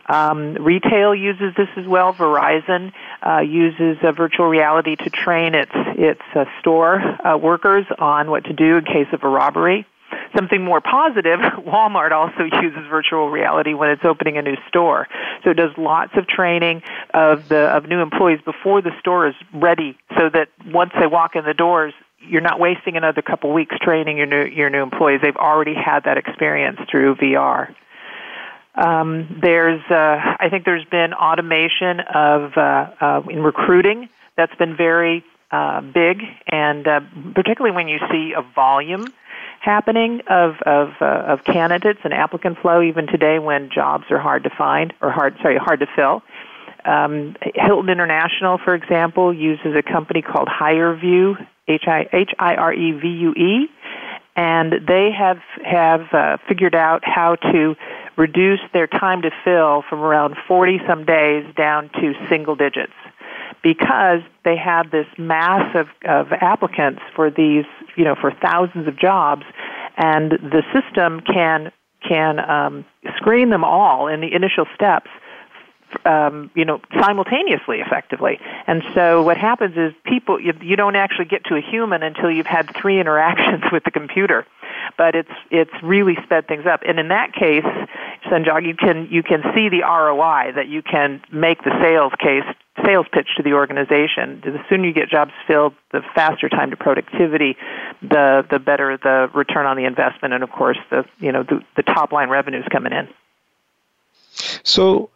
Um, 0.08 0.54
retail 0.54 1.14
uses 1.14 1.54
this 1.56 1.68
as 1.76 1.86
well. 1.86 2.14
Verizon 2.14 2.92
uh, 3.24 3.40
uses 3.40 3.98
uh, 4.02 4.12
virtual 4.12 4.46
reality 4.46 4.96
to 4.96 5.10
train 5.10 5.54
its 5.54 5.72
its 5.74 6.22
uh, 6.34 6.46
store 6.60 7.00
uh, 7.26 7.36
workers 7.36 7.84
on 7.98 8.30
what 8.30 8.44
to 8.44 8.52
do 8.52 8.78
in 8.78 8.84
case 8.84 9.08
of 9.12 9.22
a 9.22 9.28
robbery. 9.28 9.86
Something 10.34 10.64
more 10.64 10.80
positive, 10.80 11.40
Walmart 11.66 12.12
also 12.12 12.44
uses 12.44 12.86
virtual 12.88 13.28
reality 13.28 13.74
when 13.74 13.90
it's 13.90 14.04
opening 14.04 14.38
a 14.38 14.42
new 14.42 14.56
store. 14.68 15.06
So 15.44 15.50
it 15.50 15.54
does 15.54 15.70
lots 15.76 16.12
of 16.16 16.26
training 16.26 16.82
of 17.12 17.48
the 17.48 17.68
of 17.68 17.86
new 17.86 18.00
employees 18.00 18.40
before 18.44 18.80
the 18.80 18.92
store 19.00 19.28
is 19.28 19.34
ready, 19.52 19.98
so 20.16 20.30
that 20.32 20.48
once 20.66 20.92
they 20.98 21.06
walk 21.06 21.36
in 21.36 21.44
the 21.44 21.54
doors, 21.54 21.92
you're 22.20 22.40
not 22.40 22.58
wasting 22.58 22.96
another 22.96 23.22
couple 23.22 23.52
weeks 23.52 23.76
training 23.80 24.16
your 24.16 24.26
new 24.26 24.44
your 24.44 24.70
new 24.70 24.82
employees. 24.82 25.20
They've 25.22 25.36
already 25.36 25.74
had 25.74 26.04
that 26.04 26.16
experience 26.16 26.78
through 26.90 27.16
VR. 27.16 27.74
Um, 28.78 29.40
there's, 29.42 29.82
uh, 29.90 30.36
I 30.38 30.48
think 30.50 30.64
there's 30.64 30.84
been 30.84 31.12
automation 31.12 31.98
of 31.98 32.52
uh, 32.56 32.60
uh, 33.00 33.22
in 33.28 33.42
recruiting 33.42 34.08
that's 34.36 34.54
been 34.54 34.76
very 34.76 35.24
uh, 35.50 35.80
big, 35.80 36.22
and 36.46 36.86
uh, 36.86 37.00
particularly 37.34 37.74
when 37.74 37.88
you 37.88 37.98
see 38.10 38.34
a 38.36 38.42
volume 38.54 39.06
happening 39.60 40.20
of 40.30 40.54
of, 40.64 40.90
uh, 41.00 41.04
of 41.04 41.42
candidates 41.42 41.98
and 42.04 42.14
applicant 42.14 42.58
flow, 42.58 42.80
even 42.80 43.08
today 43.08 43.40
when 43.40 43.68
jobs 43.68 44.04
are 44.10 44.20
hard 44.20 44.44
to 44.44 44.50
find 44.50 44.94
or 45.00 45.10
hard, 45.10 45.34
sorry, 45.42 45.56
hard 45.56 45.80
to 45.80 45.86
fill. 45.96 46.22
Um, 46.84 47.34
Hilton 47.54 47.90
International, 47.90 48.58
for 48.58 48.76
example, 48.76 49.34
uses 49.34 49.74
a 49.76 49.82
company 49.82 50.22
called 50.22 50.48
HireVue, 50.48 51.34
H 51.66 51.82
I 51.88 52.54
R 52.54 52.72
E 52.72 52.92
V 52.92 53.08
U 53.08 53.32
E, 53.32 53.68
and 54.36 54.72
they 54.86 55.10
have 55.10 55.38
have 55.64 56.02
uh, 56.12 56.36
figured 56.46 56.76
out 56.76 57.02
how 57.04 57.34
to 57.34 57.74
reduce 58.18 58.60
their 58.72 58.86
time 58.86 59.22
to 59.22 59.30
fill 59.44 59.82
from 59.88 60.00
around 60.00 60.36
40 60.46 60.80
some 60.86 61.04
days 61.04 61.46
down 61.56 61.88
to 62.00 62.12
single 62.28 62.56
digits 62.56 62.92
because 63.62 64.20
they 64.44 64.56
have 64.56 64.90
this 64.90 65.06
mass 65.16 65.74
of, 65.74 65.86
of 66.04 66.32
applicants 66.32 67.00
for 67.14 67.30
these, 67.30 67.64
you 67.96 68.04
know, 68.04 68.14
for 68.14 68.32
thousands 68.42 68.86
of 68.88 68.98
jobs, 68.98 69.44
and 69.96 70.32
the 70.32 70.62
system 70.74 71.20
can 71.20 71.72
can 72.06 72.38
um, 72.38 72.84
screen 73.16 73.50
them 73.50 73.64
all 73.64 74.06
in 74.06 74.20
the 74.20 74.32
initial 74.32 74.66
steps 74.74 75.10
um, 76.04 76.50
you 76.54 76.64
know, 76.64 76.80
simultaneously 77.00 77.80
effectively. 77.80 78.38
And 78.66 78.82
so 78.94 79.22
what 79.22 79.36
happens 79.36 79.76
is 79.76 79.92
people, 80.04 80.40
you, 80.40 80.52
you 80.60 80.76
don't 80.76 80.96
actually 80.96 81.26
get 81.26 81.44
to 81.46 81.56
a 81.56 81.60
human 81.60 82.02
until 82.02 82.30
you've 82.30 82.46
had 82.46 82.74
three 82.76 83.00
interactions 83.00 83.64
with 83.72 83.84
the 83.84 83.90
computer. 83.90 84.46
But 84.96 85.14
it's 85.14 85.30
it's 85.50 85.72
really 85.82 86.16
sped 86.24 86.48
things 86.48 86.66
up. 86.66 86.82
And 86.86 86.98
in 86.98 87.08
that 87.08 87.32
case, 87.32 87.64
Sanjog, 88.26 88.66
you 88.66 88.74
can 88.74 89.08
you 89.10 89.22
can 89.22 89.42
see 89.54 89.68
the 89.68 89.82
ROI 89.82 90.52
that 90.54 90.68
you 90.68 90.82
can 90.82 91.20
make 91.30 91.62
the 91.64 91.72
sales 91.80 92.12
case 92.18 92.44
sales 92.84 93.06
pitch 93.12 93.28
to 93.36 93.42
the 93.42 93.52
organization. 93.52 94.40
The 94.44 94.62
sooner 94.68 94.86
you 94.86 94.92
get 94.92 95.08
jobs 95.08 95.32
filled, 95.46 95.74
the 95.92 96.02
faster 96.14 96.48
time 96.48 96.70
to 96.70 96.76
productivity, 96.76 97.56
the 98.02 98.46
the 98.50 98.58
better 98.58 98.96
the 98.96 99.30
return 99.34 99.66
on 99.66 99.76
the 99.76 99.84
investment, 99.84 100.34
and 100.34 100.42
of 100.42 100.50
course 100.50 100.78
the 100.90 101.04
you 101.18 101.32
know 101.32 101.42
the, 101.42 101.62
the 101.76 101.82
top 101.82 102.12
line 102.12 102.28
revenues 102.28 102.64
coming 102.70 102.92
in. 102.92 103.08
So 104.62 105.10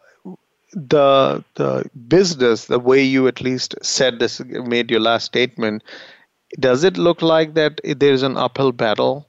the 0.73 1.43
the 1.55 1.89
business, 2.07 2.65
the 2.65 2.79
way 2.79 3.01
you 3.01 3.27
at 3.27 3.41
least 3.41 3.75
said 3.81 4.19
this, 4.19 4.41
made 4.45 4.91
your 4.91 4.99
last 4.99 5.25
statement, 5.25 5.83
does 6.59 6.83
it 6.83 6.97
look 6.97 7.21
like 7.21 7.53
that 7.53 7.79
there's 7.83 8.23
an 8.23 8.37
uphill 8.37 8.71
battle 8.71 9.27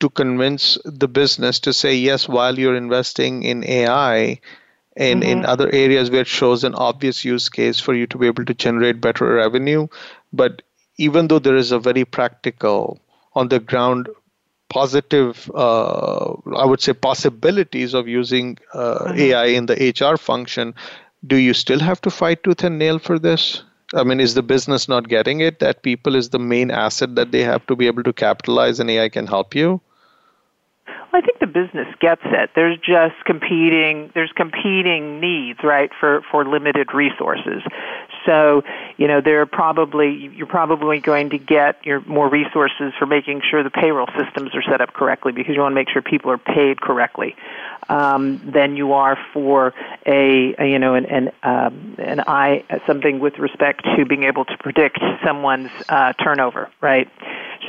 to 0.00 0.10
convince 0.10 0.76
the 0.84 1.08
business 1.08 1.60
to 1.60 1.72
say 1.72 1.94
yes 1.94 2.28
while 2.28 2.58
you're 2.58 2.76
investing 2.76 3.42
in 3.42 3.64
AI? 3.64 4.40
and 4.96 5.22
mm-hmm. 5.22 5.30
in 5.30 5.46
other 5.46 5.72
areas 5.72 6.10
where 6.10 6.22
it 6.22 6.26
shows 6.26 6.64
an 6.64 6.74
obvious 6.74 7.24
use 7.24 7.48
case 7.48 7.80
for 7.80 7.94
you 7.94 8.06
to 8.06 8.18
be 8.18 8.26
able 8.26 8.44
to 8.44 8.54
generate 8.54 9.00
better 9.00 9.24
revenue. 9.24 9.86
But 10.32 10.62
even 10.98 11.28
though 11.28 11.38
there 11.38 11.56
is 11.56 11.72
a 11.72 11.78
very 11.78 12.04
practical, 12.04 13.00
on 13.34 13.48
the 13.48 13.60
ground, 13.60 14.08
positive, 14.68 15.50
uh, 15.54 16.32
I 16.56 16.64
would 16.64 16.80
say, 16.80 16.92
possibilities 16.92 17.94
of 17.94 18.08
using 18.08 18.58
uh, 18.74 18.98
mm-hmm. 18.98 19.18
AI 19.18 19.44
in 19.46 19.66
the 19.66 19.94
HR 19.98 20.16
function, 20.16 20.74
do 21.26 21.36
you 21.36 21.54
still 21.54 21.80
have 21.80 22.00
to 22.02 22.10
fight 22.10 22.42
tooth 22.42 22.64
and 22.64 22.78
nail 22.78 22.98
for 22.98 23.18
this? 23.18 23.62
I 23.94 24.04
mean, 24.04 24.20
is 24.20 24.34
the 24.34 24.42
business 24.42 24.88
not 24.88 25.08
getting 25.08 25.40
it 25.40 25.58
that 25.58 25.82
people 25.82 26.14
is 26.14 26.28
the 26.28 26.38
main 26.38 26.70
asset 26.70 27.16
that 27.16 27.32
they 27.32 27.42
have 27.42 27.66
to 27.66 27.76
be 27.76 27.86
able 27.88 28.04
to 28.04 28.12
capitalize 28.12 28.78
and 28.78 28.90
AI 28.90 29.08
can 29.08 29.26
help 29.26 29.54
you? 29.54 29.80
I 31.12 31.20
think 31.20 31.40
the 31.40 31.46
business 31.46 31.88
gets 32.00 32.22
it. 32.24 32.50
There's 32.54 32.78
just 32.78 33.16
competing 33.24 34.10
there's 34.14 34.32
competing 34.32 35.20
needs, 35.20 35.58
right, 35.62 35.90
for 35.98 36.22
for 36.30 36.44
limited 36.44 36.94
resources. 36.94 37.62
So, 38.26 38.62
you 38.96 39.08
know, 39.08 39.20
there 39.20 39.40
are 39.40 39.46
probably 39.46 40.30
you're 40.34 40.46
probably 40.46 41.00
going 41.00 41.30
to 41.30 41.38
get 41.38 41.84
your 41.84 42.00
more 42.02 42.28
resources 42.28 42.92
for 42.98 43.06
making 43.06 43.42
sure 43.50 43.62
the 43.62 43.70
payroll 43.70 44.08
systems 44.18 44.54
are 44.54 44.62
set 44.62 44.80
up 44.80 44.92
correctly 44.92 45.32
because 45.32 45.54
you 45.56 45.62
want 45.62 45.72
to 45.72 45.74
make 45.74 45.88
sure 45.88 46.00
people 46.02 46.30
are 46.30 46.38
paid 46.38 46.80
correctly. 46.80 47.34
Um, 47.88 48.40
than 48.52 48.76
you 48.76 48.92
are 48.92 49.18
for 49.32 49.74
a, 50.06 50.54
a 50.58 50.70
you 50.70 50.78
know 50.78 50.94
an 50.94 51.06
an, 51.06 51.30
um, 51.42 51.96
an 51.98 52.20
eye 52.20 52.64
something 52.86 53.18
with 53.18 53.38
respect 53.38 53.84
to 53.96 54.06
being 54.06 54.24
able 54.24 54.44
to 54.44 54.56
predict 54.58 55.00
someone's 55.24 55.70
uh, 55.88 56.12
turnover, 56.12 56.70
right? 56.80 57.08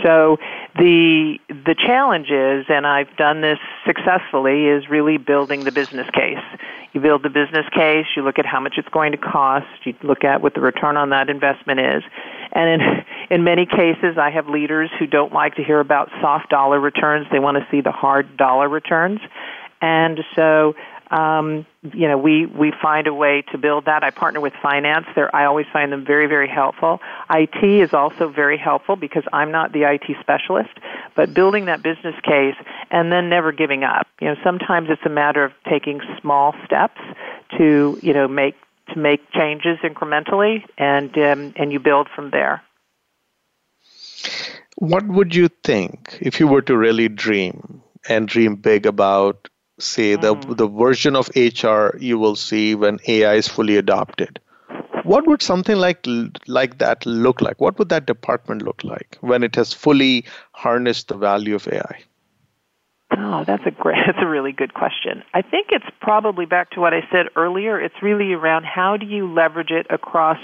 So 0.04 0.38
the 0.76 1.38
the 1.50 1.76
challenge 1.76 2.30
is, 2.30 2.66
and 2.70 2.88
I've 2.88 3.16
done 3.18 3.42
this 3.42 3.60
successfully, 3.86 4.68
is 4.68 4.90
really 4.90 5.18
building 5.18 5.64
the 5.64 5.72
business 5.72 6.08
case. 6.14 6.44
You 6.94 7.00
build 7.00 7.24
the 7.24 7.30
business 7.30 7.66
case, 7.74 8.06
you 8.16 8.24
look 8.24 8.38
at 8.38 8.46
how 8.46 8.60
much 8.60 8.76
it's 8.78 8.90
going 8.90 9.14
to 9.14 9.18
cost, 9.18 9.68
you 9.86 9.94
look 10.04 10.24
at 10.24 10.42
what 10.42 10.54
the 10.56 10.62
return 10.62 10.98
on 10.98 11.10
that 11.12 11.30
investment 11.30 11.80
is. 11.80 12.04
And 12.52 12.82
in, 12.82 13.06
in 13.30 13.44
many 13.44 13.66
cases, 13.66 14.18
I 14.18 14.30
have 14.30 14.48
leaders 14.48 14.90
who 15.00 15.08
don't 15.08 15.34
like 15.34 15.56
to 15.56 15.64
hear 15.64 15.80
about 15.80 16.10
soft 16.22 16.50
dollar 16.50 16.80
returns. 16.80 17.28
They 17.32 17.40
want 17.40 17.58
to 17.58 17.68
see 17.72 17.82
the 17.82 17.92
hard 17.92 18.36
dollar 18.38 18.68
returns. 18.68 19.20
And 19.82 20.20
so 20.36 20.76
um, 21.12 21.66
you 21.94 22.08
know, 22.08 22.18
we, 22.18 22.46
we 22.46 22.72
find 22.82 23.06
a 23.06 23.14
way 23.14 23.44
to 23.52 23.58
build 23.58 23.86
that. 23.86 24.04
I 24.04 24.12
partner 24.12 24.40
with 24.40 24.54
finance. 24.62 25.06
There, 25.14 25.34
I 25.36 25.46
always 25.46 25.66
find 25.74 25.92
them 25.92 26.06
very, 26.06 26.28
very 26.28 26.48
helpful. 26.48 27.00
IT 27.30 27.64
is 27.64 27.94
also 27.94 28.30
very 28.30 28.58
helpful 28.58 28.96
because 28.96 29.24
I'm 29.34 29.52
not 29.52 29.74
the 29.74 29.84
IT 29.84 30.16
specialist, 30.22 30.72
but 31.16 31.34
building 31.34 31.66
that 31.66 31.84
business 31.84 32.16
case 32.24 32.56
and 32.92 33.12
then 33.12 33.30
never 33.30 33.52
giving 33.52 33.84
up. 33.84 34.08
You 34.22 34.30
know, 34.30 34.36
sometimes 34.42 34.88
it's 34.90 35.06
a 35.06 35.10
matter 35.10 35.44
of 35.44 35.52
taking 35.70 36.00
small 36.22 36.56
steps 36.66 37.02
to, 37.58 38.00
you 38.02 38.14
know, 38.14 38.28
make 38.28 38.56
to 38.94 39.00
make 39.00 39.32
changes 39.32 39.78
incrementally, 39.84 40.64
and 40.78 41.16
um, 41.18 41.54
and 41.56 41.72
you 41.72 41.80
build 41.80 42.08
from 42.14 42.32
there. 42.32 42.62
What 44.76 45.08
would 45.08 45.36
you 45.36 45.50
think 45.64 46.18
if 46.22 46.40
you 46.40 46.48
were 46.48 46.62
to 46.64 46.76
really 46.76 47.08
dream 47.08 47.82
and 48.10 48.28
dream 48.28 48.56
big 48.56 48.86
about 48.86 49.48
say 49.82 50.16
the 50.16 50.36
mm. 50.36 50.58
the 50.58 50.68
version 50.68 51.16
of 51.16 51.30
HR 51.36 51.98
you 51.98 52.18
will 52.18 52.36
see 52.36 52.76
when 52.76 53.00
AI 53.08 53.36
is 53.36 53.48
fully 53.48 53.78
adopted. 53.78 54.40
What 55.04 55.28
would 55.28 55.42
something 55.42 55.76
like 55.76 56.06
like 56.48 56.78
that 56.78 57.06
look 57.06 57.42
like? 57.42 57.60
What 57.60 57.80
would 57.80 57.90
that 57.90 58.06
department 58.06 58.62
look 58.62 58.84
like 58.84 59.18
when 59.22 59.44
it 59.44 59.56
has 59.56 59.74
fully 59.74 60.26
harnessed 60.52 61.08
the 61.08 61.18
value 61.18 61.56
of 61.56 61.68
AI? 61.68 62.04
Oh, 63.18 63.44
that's 63.46 63.64
a 63.66 63.72
great 63.72 63.98
that's 64.06 64.20
a 64.22 64.28
really 64.28 64.52
good 64.52 64.74
question. 64.74 65.24
I 65.34 65.42
think 65.42 65.68
it's 65.72 65.86
probably 66.00 66.46
back 66.46 66.72
to 66.72 66.80
what 66.80 66.94
I 66.94 67.02
said 67.12 67.28
earlier. 67.36 67.80
It's 67.80 68.02
really 68.02 68.34
around 68.34 68.66
how 68.66 68.98
do 68.98 69.06
you 69.06 69.32
leverage 69.32 69.72
it 69.72 69.88
across 69.90 70.38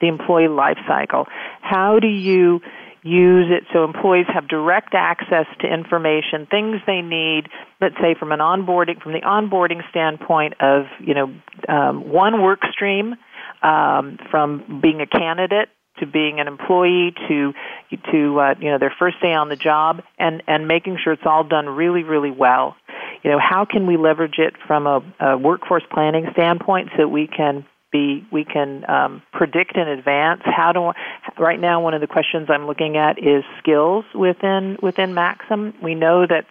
the 0.00 0.08
employee 0.08 0.48
life 0.48 0.78
cycle? 0.86 1.26
How 1.60 1.98
do 1.98 2.08
you 2.08 2.60
use 3.04 3.46
it 3.50 3.64
so 3.72 3.84
employees 3.84 4.26
have 4.32 4.48
direct 4.48 4.94
access 4.94 5.44
to 5.60 5.72
information, 5.72 6.46
things 6.50 6.80
they 6.86 7.02
need, 7.02 7.48
let's 7.80 7.96
say 8.00 8.14
from 8.18 8.32
an 8.32 8.40
onboarding, 8.40 9.00
from 9.00 9.12
the 9.12 9.20
onboarding 9.20 9.88
standpoint 9.90 10.54
of, 10.60 10.86
you 11.00 11.14
know, 11.14 11.34
um, 11.68 12.08
one 12.08 12.42
work 12.42 12.60
stream, 12.72 13.14
um, 13.62 14.18
from 14.30 14.80
being 14.82 15.02
a 15.02 15.06
candidate 15.06 15.68
to 15.98 16.06
being 16.06 16.40
an 16.40 16.48
employee 16.48 17.14
to 17.28 17.52
to 18.10 18.40
uh, 18.40 18.54
you 18.58 18.70
know 18.70 18.78
their 18.78 18.92
first 18.98 19.20
day 19.22 19.32
on 19.32 19.48
the 19.48 19.56
job 19.56 20.02
and 20.18 20.42
and 20.48 20.66
making 20.66 20.98
sure 21.02 21.12
it's 21.12 21.22
all 21.24 21.44
done 21.44 21.68
really 21.68 22.02
really 22.02 22.32
well. 22.32 22.74
You 23.22 23.30
know 23.30 23.38
how 23.38 23.64
can 23.64 23.86
we 23.86 23.96
leverage 23.96 24.38
it 24.38 24.54
from 24.66 24.86
a, 24.86 25.02
a 25.20 25.38
workforce 25.38 25.84
planning 25.92 26.26
standpoint 26.32 26.88
so 26.92 27.02
that 27.02 27.08
we 27.08 27.28
can 27.28 27.64
be 27.94 28.26
we 28.32 28.44
can 28.44 28.84
um, 28.90 29.22
predict 29.32 29.76
in 29.76 29.86
advance 29.86 30.42
how 30.44 30.72
do 30.72 30.92
right 31.40 31.60
now 31.60 31.80
one 31.80 31.94
of 31.94 32.00
the 32.00 32.08
questions 32.08 32.48
I'm 32.50 32.66
looking 32.66 32.96
at 32.96 33.18
is 33.18 33.44
skills 33.58 34.04
within 34.14 34.76
within 34.82 35.14
Maxim. 35.14 35.72
We 35.80 35.94
know 35.94 36.26
that 36.26 36.46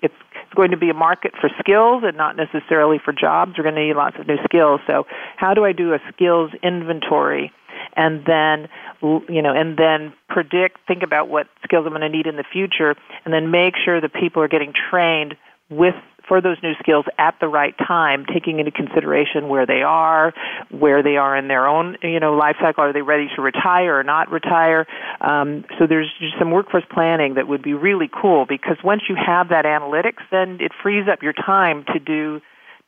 it's 0.00 0.14
going 0.54 0.70
to 0.70 0.76
be 0.76 0.90
a 0.90 0.94
market 0.94 1.32
for 1.40 1.50
skills 1.60 2.02
and 2.06 2.16
not 2.16 2.36
necessarily 2.36 2.98
for 2.98 3.12
jobs. 3.12 3.52
We're 3.56 3.64
going 3.64 3.76
to 3.76 3.86
need 3.86 3.94
lots 3.94 4.16
of 4.18 4.26
new 4.26 4.38
skills. 4.44 4.80
So 4.86 5.06
how 5.36 5.54
do 5.54 5.64
I 5.64 5.72
do 5.72 5.92
a 5.92 5.98
skills 6.12 6.50
inventory? 6.62 7.52
and 7.96 8.24
then 8.26 8.68
you 9.02 9.42
know 9.42 9.52
and 9.52 9.76
then 9.76 10.12
predict 10.28 10.78
think 10.86 11.02
about 11.02 11.28
what 11.28 11.46
skills 11.64 11.84
i'm 11.84 11.92
going 11.92 12.00
to 12.00 12.08
need 12.08 12.26
in 12.26 12.36
the 12.36 12.44
future 12.44 12.94
and 13.24 13.34
then 13.34 13.50
make 13.50 13.74
sure 13.82 14.00
that 14.00 14.12
people 14.14 14.42
are 14.42 14.48
getting 14.48 14.72
trained 14.90 15.34
with 15.76 15.94
for 16.28 16.40
those 16.40 16.56
new 16.62 16.72
skills 16.80 17.04
at 17.18 17.34
the 17.40 17.48
right 17.48 17.76
time, 17.78 18.24
taking 18.32 18.58
into 18.58 18.70
consideration 18.70 19.48
where 19.48 19.66
they 19.66 19.82
are, 19.82 20.32
where 20.70 21.02
they 21.02 21.16
are 21.16 21.36
in 21.36 21.48
their 21.48 21.66
own, 21.66 21.96
you 22.02 22.20
know, 22.20 22.34
life 22.34 22.56
cycle. 22.60 22.84
Are 22.84 22.92
they 22.92 23.02
ready 23.02 23.28
to 23.36 23.42
retire 23.42 23.98
or 23.98 24.04
not 24.04 24.30
retire? 24.30 24.86
Um, 25.20 25.64
so 25.78 25.86
there's 25.86 26.10
just 26.20 26.38
some 26.38 26.50
workforce 26.50 26.84
planning 26.92 27.34
that 27.34 27.48
would 27.48 27.62
be 27.62 27.74
really 27.74 28.08
cool 28.08 28.46
because 28.48 28.76
once 28.84 29.02
you 29.08 29.16
have 29.16 29.48
that 29.48 29.64
analytics, 29.64 30.22
then 30.30 30.58
it 30.60 30.72
frees 30.82 31.06
up 31.10 31.22
your 31.22 31.34
time 31.34 31.84
to 31.92 31.98
do 31.98 32.40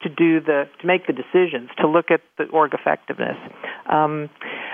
to 0.03 0.09
do 0.09 0.41
the 0.41 0.69
to 0.81 0.87
make 0.87 1.07
the 1.07 1.13
decisions 1.13 1.71
to 1.79 1.89
look 1.89 2.11
at 2.11 2.21
the 2.39 2.45
org 2.45 2.73
effectiveness. 2.75 3.37
Um, 3.91 4.29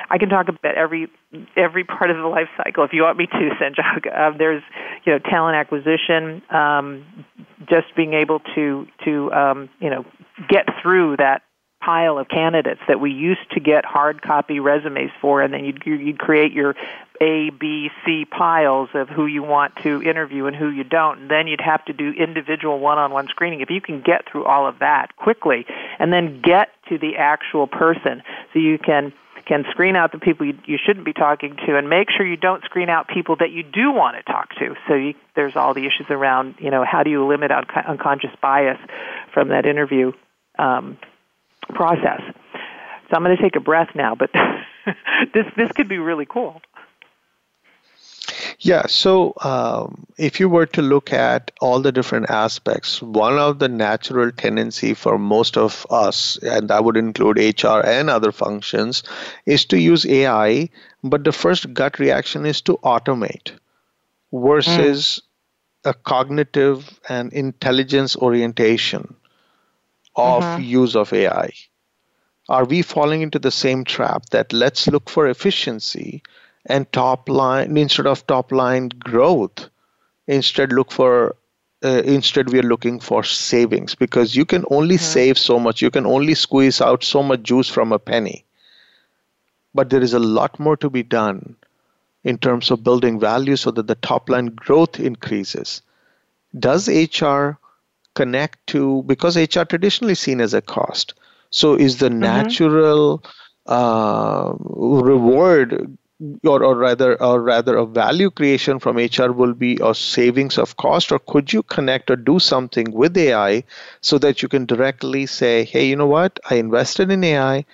I 0.08 0.18
can 0.18 0.28
talk 0.28 0.48
about 0.48 0.74
every 0.74 1.08
every 1.56 1.84
part 1.84 2.10
of 2.10 2.16
the 2.16 2.26
life 2.26 2.48
cycle 2.56 2.84
if 2.84 2.92
you 2.92 3.02
want 3.02 3.18
me 3.18 3.26
to, 3.26 3.50
Sanjog. 3.60 4.06
Uh, 4.06 4.36
there's 4.36 4.62
you 5.04 5.12
know 5.12 5.18
talent 5.18 5.56
acquisition, 5.56 6.42
um, 6.50 7.04
just 7.68 7.94
being 7.96 8.14
able 8.14 8.40
to 8.54 8.86
to 9.04 9.32
um, 9.32 9.68
you 9.80 9.90
know 9.90 10.04
get 10.48 10.66
through 10.82 11.16
that 11.18 11.42
pile 11.80 12.18
of 12.18 12.28
candidates 12.28 12.80
that 12.88 13.00
we 13.00 13.10
used 13.10 13.50
to 13.52 13.60
get 13.60 13.84
hard 13.84 14.20
copy 14.20 14.60
resumes 14.60 15.10
for, 15.20 15.40
and 15.42 15.52
then 15.52 15.64
you'd, 15.64 15.82
you'd 15.84 16.18
create 16.18 16.52
your 16.52 16.74
A, 17.20 17.50
B, 17.50 17.88
C 18.04 18.26
piles 18.26 18.90
of 18.94 19.08
who 19.08 19.26
you 19.26 19.42
want 19.42 19.74
to 19.82 20.02
interview 20.02 20.46
and 20.46 20.54
who 20.54 20.68
you 20.68 20.84
don't. 20.84 21.20
And 21.20 21.30
then 21.30 21.46
you'd 21.46 21.62
have 21.62 21.84
to 21.86 21.92
do 21.92 22.12
individual 22.12 22.78
one-on-one 22.80 23.28
screening. 23.28 23.60
If 23.60 23.70
you 23.70 23.80
can 23.80 24.02
get 24.02 24.30
through 24.30 24.44
all 24.44 24.66
of 24.68 24.80
that 24.80 25.16
quickly, 25.16 25.64
and 25.98 26.12
then 26.12 26.42
get 26.42 26.68
to 26.90 26.98
the 26.98 27.16
actual 27.16 27.66
person, 27.66 28.22
so 28.52 28.58
you 28.58 28.78
can 28.78 29.12
can 29.50 29.64
screen 29.72 29.96
out 29.96 30.12
the 30.12 30.18
people 30.18 30.46
you, 30.46 30.56
you 30.64 30.78
shouldn't 30.78 31.04
be 31.04 31.12
talking 31.12 31.56
to, 31.66 31.76
and 31.76 31.90
make 31.90 32.06
sure 32.16 32.24
you 32.24 32.36
don't 32.36 32.62
screen 32.62 32.88
out 32.88 33.08
people 33.08 33.34
that 33.40 33.50
you 33.50 33.64
do 33.64 33.90
want 33.90 34.16
to 34.16 34.22
talk 34.22 34.50
to. 34.50 34.76
So 34.86 34.94
you, 34.94 35.14
there's 35.34 35.56
all 35.56 35.74
the 35.74 35.86
issues 35.86 36.06
around, 36.08 36.54
you 36.60 36.70
know, 36.70 36.84
how 36.84 37.02
do 37.02 37.10
you 37.10 37.26
limit 37.26 37.50
un- 37.50 37.66
unconscious 37.88 38.30
bias 38.40 38.78
from 39.34 39.48
that 39.48 39.66
interview 39.66 40.12
um, 40.56 40.98
process. 41.74 42.20
So 43.10 43.16
I'm 43.16 43.24
going 43.24 43.36
to 43.36 43.42
take 43.42 43.56
a 43.56 43.60
breath 43.60 43.88
now, 43.96 44.14
but 44.14 44.30
this 45.34 45.46
this 45.56 45.72
could 45.72 45.88
be 45.88 45.98
really 45.98 46.26
cool. 46.26 46.62
Yeah, 48.62 48.86
so 48.88 49.32
um, 49.40 50.06
if 50.18 50.38
you 50.38 50.46
were 50.50 50.66
to 50.66 50.82
look 50.82 51.14
at 51.14 51.50
all 51.62 51.80
the 51.80 51.92
different 51.92 52.28
aspects, 52.28 53.00
one 53.00 53.38
of 53.38 53.58
the 53.58 53.68
natural 53.68 54.30
tendency 54.30 54.92
for 54.92 55.18
most 55.18 55.56
of 55.56 55.86
us, 55.88 56.36
and 56.42 56.68
that 56.68 56.84
would 56.84 56.98
include 56.98 57.38
HR 57.38 57.80
and 57.80 58.10
other 58.10 58.32
functions, 58.32 59.02
is 59.46 59.64
to 59.66 59.78
use 59.78 60.04
AI, 60.04 60.68
but 61.02 61.24
the 61.24 61.32
first 61.32 61.72
gut 61.72 61.98
reaction 61.98 62.44
is 62.44 62.60
to 62.62 62.76
automate 62.84 63.52
versus 64.30 65.22
mm. 65.86 65.90
a 65.90 65.94
cognitive 65.94 67.00
and 67.08 67.32
intelligence 67.32 68.14
orientation 68.14 69.14
of 70.16 70.42
mm-hmm. 70.42 70.62
use 70.62 70.96
of 70.96 71.14
AI? 71.14 71.50
Are 72.50 72.66
we 72.66 72.82
falling 72.82 73.22
into 73.22 73.38
the 73.38 73.50
same 73.50 73.84
trap 73.84 74.26
that 74.30 74.52
let's 74.52 74.86
look 74.86 75.08
for 75.08 75.28
efficiency 75.28 76.22
and 76.66 76.90
top 76.92 77.28
line 77.28 77.76
instead 77.76 78.06
of 78.06 78.26
top 78.26 78.52
line 78.52 78.88
growth? 78.88 79.68
Instead, 80.26 80.72
look 80.72 80.92
for 80.92 81.36
uh, 81.82 82.02
instead 82.04 82.50
we 82.50 82.58
are 82.58 82.70
looking 82.74 83.00
for 83.00 83.24
savings 83.24 83.94
because 83.94 84.36
you 84.36 84.44
can 84.44 84.64
only 84.70 84.96
mm-hmm. 84.96 85.04
save 85.04 85.38
so 85.38 85.58
much. 85.58 85.80
You 85.80 85.90
can 85.90 86.06
only 86.06 86.34
squeeze 86.34 86.80
out 86.80 87.02
so 87.02 87.22
much 87.22 87.42
juice 87.42 87.68
from 87.68 87.92
a 87.92 87.98
penny. 87.98 88.44
But 89.74 89.90
there 89.90 90.02
is 90.02 90.14
a 90.14 90.18
lot 90.18 90.58
more 90.58 90.76
to 90.78 90.90
be 90.90 91.02
done 91.02 91.56
in 92.24 92.36
terms 92.36 92.70
of 92.70 92.84
building 92.84 93.18
value 93.18 93.56
so 93.56 93.70
that 93.70 93.86
the 93.86 93.94
top 93.94 94.28
line 94.28 94.46
growth 94.46 95.00
increases. 95.00 95.80
Does 96.58 96.88
HR 96.88 97.52
connect 98.14 98.66
to 98.68 99.02
because 99.06 99.36
HR 99.36 99.62
traditionally 99.62 100.14
seen 100.14 100.40
as 100.40 100.54
a 100.54 100.60
cost. 100.60 101.14
So 101.50 101.74
is 101.74 101.98
the 101.98 102.08
mm-hmm. 102.08 102.20
natural 102.20 103.24
uh, 103.66 104.52
reward 104.58 105.96
or, 106.44 106.62
or 106.62 106.76
rather 106.76 107.20
or 107.22 107.42
rather 107.42 107.76
a 107.76 107.86
value 107.86 108.30
creation 108.30 108.78
from 108.78 108.96
HR 108.96 109.32
will 109.32 109.54
be 109.54 109.78
a 109.82 109.94
savings 109.94 110.58
of 110.58 110.76
cost 110.76 111.12
or 111.12 111.18
could 111.18 111.52
you 111.52 111.62
connect 111.62 112.10
or 112.10 112.16
do 112.16 112.38
something 112.38 112.90
with 112.92 113.16
AI 113.16 113.64
so 114.00 114.18
that 114.18 114.42
you 114.42 114.48
can 114.48 114.66
directly 114.66 115.26
say 115.26 115.64
hey 115.64 115.86
you 115.86 115.96
know 115.96 116.06
what 116.06 116.38
I 116.50 116.56
invested 116.56 117.10
in 117.10 117.24
AI 117.24 117.64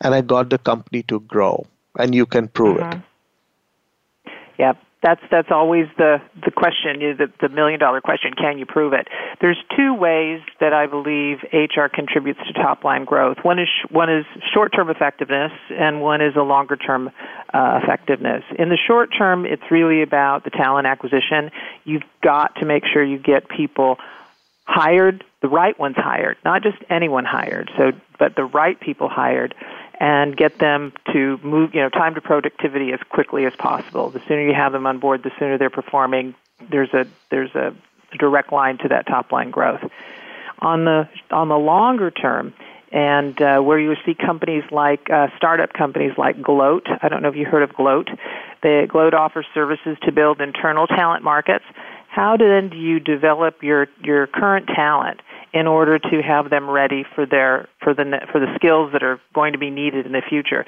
and 0.00 0.14
I 0.14 0.20
got 0.20 0.50
the 0.50 0.58
company 0.58 1.02
to 1.04 1.20
grow 1.20 1.66
and 1.98 2.14
you 2.14 2.26
can 2.26 2.48
prove 2.48 2.78
mm-hmm. 2.78 3.00
it. 3.00 4.32
Yep 4.58 4.85
that's 5.06 5.22
that's 5.30 5.52
always 5.52 5.86
the 5.98 6.20
the 6.44 6.50
question 6.50 6.98
the, 6.98 7.30
the 7.40 7.48
million 7.48 7.78
dollar 7.78 8.00
question 8.00 8.32
can 8.34 8.58
you 8.58 8.66
prove 8.66 8.92
it? 8.92 9.06
There's 9.40 9.58
two 9.76 9.94
ways 9.94 10.40
that 10.58 10.72
i 10.72 10.86
believe 10.86 11.38
hr 11.52 11.86
contributes 11.86 12.40
to 12.48 12.52
top 12.54 12.82
line 12.82 13.04
growth. 13.04 13.38
One 13.42 13.60
is 13.60 13.68
one 13.88 14.10
is 14.10 14.26
short 14.52 14.72
term 14.74 14.90
effectiveness 14.90 15.52
and 15.70 16.00
one 16.00 16.20
is 16.20 16.34
a 16.34 16.42
longer 16.42 16.74
term 16.76 17.12
uh, 17.54 17.80
effectiveness. 17.82 18.42
In 18.58 18.68
the 18.68 18.78
short 18.84 19.10
term 19.16 19.46
it's 19.46 19.70
really 19.70 20.02
about 20.02 20.42
the 20.42 20.50
talent 20.50 20.88
acquisition. 20.88 21.52
You've 21.84 22.02
got 22.20 22.56
to 22.56 22.66
make 22.66 22.82
sure 22.92 23.04
you 23.04 23.18
get 23.18 23.48
people 23.48 23.98
hired 24.64 25.22
the 25.40 25.48
right 25.48 25.78
ones 25.78 25.94
hired 25.96 26.36
not 26.44 26.64
just 26.64 26.78
anyone 26.90 27.24
hired. 27.24 27.70
So 27.76 27.92
but 28.18 28.34
the 28.34 28.44
right 28.44 28.80
people 28.80 29.08
hired 29.08 29.54
and 29.98 30.36
get 30.36 30.58
them 30.58 30.92
to 31.12 31.38
move, 31.42 31.74
you 31.74 31.80
know, 31.80 31.88
time 31.88 32.14
to 32.14 32.20
productivity 32.20 32.92
as 32.92 33.00
quickly 33.08 33.46
as 33.46 33.54
possible. 33.56 34.10
The 34.10 34.20
sooner 34.28 34.42
you 34.42 34.54
have 34.54 34.72
them 34.72 34.86
on 34.86 34.98
board, 34.98 35.22
the 35.22 35.30
sooner 35.38 35.58
they're 35.58 35.70
performing. 35.70 36.34
There's 36.70 36.92
a 36.92 37.06
there's 37.30 37.54
a 37.54 37.74
direct 38.18 38.52
line 38.52 38.78
to 38.78 38.88
that 38.88 39.06
top 39.06 39.32
line 39.32 39.50
growth. 39.50 39.80
On 40.60 40.84
the 40.84 41.08
on 41.30 41.48
the 41.48 41.58
longer 41.58 42.10
term, 42.10 42.54
and 42.92 43.40
uh, 43.42 43.60
where 43.60 43.78
you 43.78 43.94
see 44.04 44.14
companies 44.14 44.64
like 44.70 45.10
uh, 45.10 45.28
startup 45.36 45.72
companies 45.72 46.12
like 46.16 46.40
Gloat. 46.40 46.86
I 47.02 47.08
don't 47.08 47.22
know 47.22 47.28
if 47.28 47.36
you 47.36 47.44
heard 47.44 47.62
of 47.62 47.74
Gloat. 47.74 48.08
The 48.62 48.86
Gloat 48.88 49.14
offers 49.14 49.46
services 49.54 49.96
to 50.02 50.12
build 50.12 50.40
internal 50.40 50.86
talent 50.86 51.22
markets. 51.22 51.64
How 52.16 52.38
then 52.38 52.70
do 52.70 52.78
you 52.78 52.98
develop 52.98 53.62
your 53.62 53.88
your 54.02 54.26
current 54.26 54.68
talent 54.74 55.20
in 55.52 55.66
order 55.66 55.98
to 55.98 56.22
have 56.26 56.48
them 56.48 56.68
ready 56.68 57.04
for 57.14 57.26
their 57.26 57.68
for 57.82 57.92
the 57.92 58.04
for 58.32 58.40
the 58.40 58.48
skills 58.56 58.92
that 58.94 59.02
are 59.02 59.20
going 59.34 59.52
to 59.52 59.58
be 59.58 59.68
needed 59.68 60.06
in 60.06 60.12
the 60.12 60.22
future. 60.26 60.64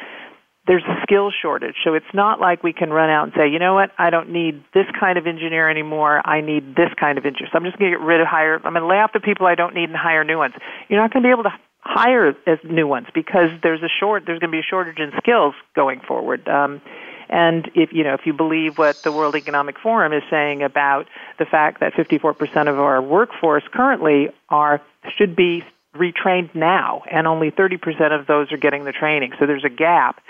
There's 0.67 0.85
a 0.85 1.01
skill 1.05 1.31
shortage, 1.33 1.77
so 1.83 1.95
it's 1.95 2.13
not 2.13 2.39
like 2.39 2.63
we 2.63 2.75
can 2.75 2.91
run 2.91 3.09
out 3.09 3.25
and 3.25 3.33
say, 3.35 3.49
you 3.49 3.59
know 3.59 3.73
what, 3.73 3.93
I 3.97 4.11
don't 4.11 4.29
need 4.29 4.63
this 4.75 4.85
kind 5.01 5.17
of 5.17 5.27
engineer 5.27 5.71
anymore. 5.71 6.21
I 6.29 6.43
need 6.43 6.77
this 6.77 6.93
kind 7.01 7.17
of 7.17 7.25
engineer. 7.25 7.49
So 7.51 7.57
I'm 7.57 7.65
just 7.65 7.79
going 7.79 7.93
to 7.93 7.97
get 7.97 8.05
rid 8.05 8.21
of 8.21 8.27
hire. 8.27 8.57
I'm 8.57 8.75
going 8.75 8.83
to 8.83 8.87
lay 8.87 9.01
off 9.01 9.15
the 9.15 9.21
people 9.21 9.47
I 9.47 9.55
don't 9.55 9.75
need 9.75 9.89
and 9.89 9.97
hire 9.97 10.25
new 10.25 10.37
ones. 10.37 10.53
You're 10.91 11.01
not 11.01 11.15
going 11.15 11.23
to 11.23 11.27
be 11.27 11.33
able 11.33 11.45
to 11.45 11.57
hire 11.81 12.37
as 12.47 12.59
new 12.63 12.87
ones 12.87 13.07
because 13.15 13.49
there's 13.63 13.81
a 13.83 13.89
short. 13.89 14.25
There's 14.27 14.39
going 14.39 14.53
to 14.53 14.57
be 14.57 14.61
a 14.61 14.69
shortage 14.69 14.99
in 14.99 15.13
skills 15.17 15.55
going 15.75 16.01
forward. 16.07 16.47
Um, 16.47 16.83
and 17.29 17.71
if 17.75 17.93
you 17.93 18.05
know, 18.05 18.15
if 18.15 18.21
you 18.25 18.33
believe 18.33 18.79
what 18.79 19.03
the 19.03 19.13
World 19.13 19.35
Economic 19.37 19.77
Forum 19.83 20.13
is 20.13 20.23
saying 20.31 20.63
about 20.63 21.07
the 21.39 21.45
fact 21.45 21.81
that 21.81 21.93
54% 21.95 22.69
of 22.69 22.79
our 22.79 23.03
workforce 23.03 23.65
currently 23.73 24.29
are 24.49 24.81
should 25.17 25.37
be 25.37 25.63
retrained 25.95 26.55
now, 26.55 27.03
and 27.11 27.27
only 27.27 27.51
30% 27.51 28.19
of 28.19 28.27
those 28.27 28.53
are 28.53 28.57
getting 28.57 28.85
the 28.85 28.93
training. 28.93 29.33
So 29.39 29.47
there's 29.47 29.65
a 29.65 29.71
gap. 29.71 30.23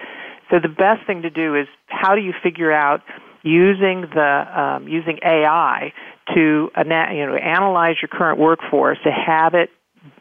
So 0.50 0.58
the 0.58 0.68
best 0.68 1.06
thing 1.06 1.22
to 1.22 1.30
do 1.30 1.54
is 1.54 1.66
how 1.86 2.14
do 2.14 2.20
you 2.20 2.32
figure 2.42 2.72
out 2.72 3.02
using 3.42 4.02
the 4.14 4.60
um, 4.60 4.88
using 4.88 5.18
AI 5.24 5.92
to 6.34 6.70
you 6.74 7.26
know 7.26 7.34
analyze 7.34 7.96
your 8.02 8.08
current 8.08 8.38
workforce 8.38 8.98
to 9.04 9.10
have 9.10 9.54
it 9.54 9.70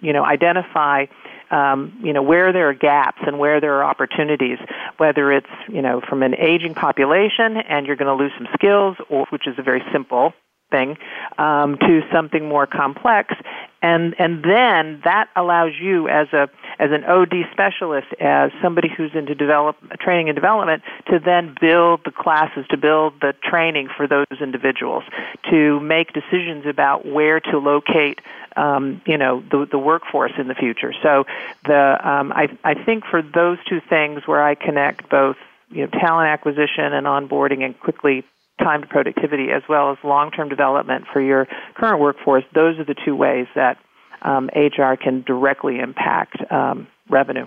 you 0.02 0.14
know 0.14 0.24
identify 0.24 1.06
um, 1.52 2.00
you 2.04 2.14
know, 2.14 2.22
where 2.22 2.52
there 2.52 2.70
are 2.70 2.74
gaps 2.74 3.20
and 3.26 3.40
where 3.40 3.62
there 3.62 3.76
are 3.76 3.84
opportunities, 3.84 4.58
whether 4.98 5.32
it's, 5.32 5.48
you 5.70 5.82
know, 5.82 6.02
from 6.08 6.24
an 6.24 6.36
aging 6.36 6.74
population 6.76 7.58
and 7.58 7.86
you're 7.86 7.96
going 7.96 8.16
to 8.18 8.22
lose 8.22 8.32
some 8.38 8.48
skills, 8.54 8.98
or, 9.10 9.26
which 9.30 9.48
is 9.48 9.56
a 9.58 9.64
very 9.64 9.84
simple 9.92 10.34
thing, 10.72 10.98
um, 11.38 11.78
to 11.78 12.02
something 12.12 12.48
more 12.48 12.68
complex, 12.68 13.34
and 13.82 14.16
and 14.20 14.44
then 14.44 15.02
that 15.04 15.30
allows 15.36 15.74
you 15.80 16.08
as 16.08 16.28
a 16.34 16.50
as 16.80 16.92
an 16.92 17.04
OD 17.04 17.34
specialist, 17.52 18.08
as 18.20 18.52
somebody 18.62 18.90
who's 18.90 19.12
into 19.14 19.36
develop 19.36 19.76
training 20.00 20.30
and 20.30 20.36
development, 20.36 20.84
to 21.12 21.20
then 21.20 21.56
build 21.60 22.02
the 22.06 22.12
classes, 22.12 22.66
to 22.70 22.78
build 22.78 23.14
the 23.22 23.34
training 23.44 23.90
for 23.96 24.08
those 24.08 24.26
individuals, 24.42 25.04
to 25.50 25.80
make 25.80 26.14
decisions 26.14 26.66
about 26.66 27.06
where 27.06 27.40
to 27.40 27.58
locate 27.58 28.20
um, 28.56 29.02
you 29.06 29.18
know 29.18 29.44
the 29.52 29.68
the 29.70 29.80
workforce 29.80 30.34
in 30.38 30.48
the 30.48 30.56
future. 30.56 30.94
So 31.04 31.26
the 31.66 31.98
um, 32.04 32.34
I 32.34 32.50
I 32.64 32.74
think 32.74 33.06
for 33.06 33.22
those 33.22 33.58
two 33.70 33.80
things 33.80 34.24
where 34.26 34.44
I 34.44 34.56
connect 34.56 35.10
both 35.10 35.38
you 35.70 35.82
know 35.82 35.88
talent 35.88 36.30
acquisition 36.30 36.94
and 36.94 37.06
onboarding 37.06 37.64
and 37.64 37.80
quickly 37.80 38.26
time 38.60 38.82
to 38.82 38.88
productivity 38.88 39.50
as 39.52 39.64
well 39.70 39.92
as 39.92 39.98
long 40.04 40.32
term 40.32 40.50
development 40.50 41.06
for 41.12 41.22
your 41.22 41.48
current 41.76 42.00
workforce. 42.00 42.44
Those 42.54 42.80
are 42.80 42.86
the 42.86 42.96
two 43.06 43.16
ways 43.16 43.48
that 43.56 43.78
um, 44.22 44.50
HR 44.56 44.96
can 44.96 45.22
directly 45.22 45.80
impact 45.80 46.38
um, 46.52 46.88
revenue. 47.10 47.46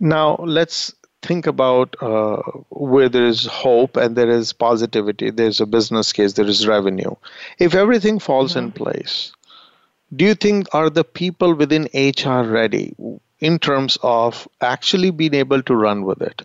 Now 0.00 0.36
let's 0.36 0.94
think 1.22 1.46
about 1.46 1.96
uh, 2.02 2.42
where 2.68 3.08
there 3.08 3.26
is 3.26 3.46
hope 3.46 3.96
and 3.96 4.14
there 4.14 4.28
is 4.28 4.52
positivity, 4.52 5.30
there's 5.30 5.60
a 5.60 5.66
business 5.66 6.12
case, 6.12 6.34
there 6.34 6.46
is 6.46 6.66
revenue. 6.66 7.14
If 7.58 7.74
everything 7.74 8.18
falls 8.18 8.50
mm-hmm. 8.50 8.66
in 8.66 8.72
place, 8.72 9.32
do 10.14 10.24
you 10.24 10.34
think 10.34 10.68
are 10.74 10.90
the 10.90 11.04
people 11.04 11.54
within 11.54 11.88
HR 11.94 12.42
ready 12.42 12.94
in 13.40 13.58
terms 13.58 13.98
of 14.02 14.46
actually 14.60 15.10
being 15.10 15.34
able 15.34 15.62
to 15.62 15.74
run 15.74 16.04
with 16.04 16.20
it? 16.20 16.42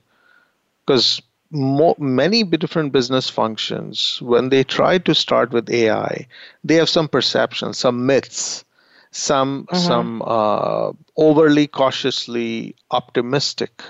Because 0.85 1.21
many 1.51 2.43
different 2.43 2.91
business 2.91 3.29
functions, 3.29 4.19
when 4.21 4.49
they 4.49 4.63
try 4.63 4.97
to 4.99 5.15
start 5.15 5.51
with 5.51 5.69
AI, 5.69 6.27
they 6.63 6.75
have 6.75 6.89
some 6.89 7.07
perceptions, 7.07 7.77
some 7.77 8.05
myths, 8.05 8.63
some 9.11 9.65
mm-hmm. 9.65 9.77
some 9.77 10.21
uh, 10.25 10.91
overly 11.17 11.67
cautiously 11.67 12.75
optimistic 12.91 13.81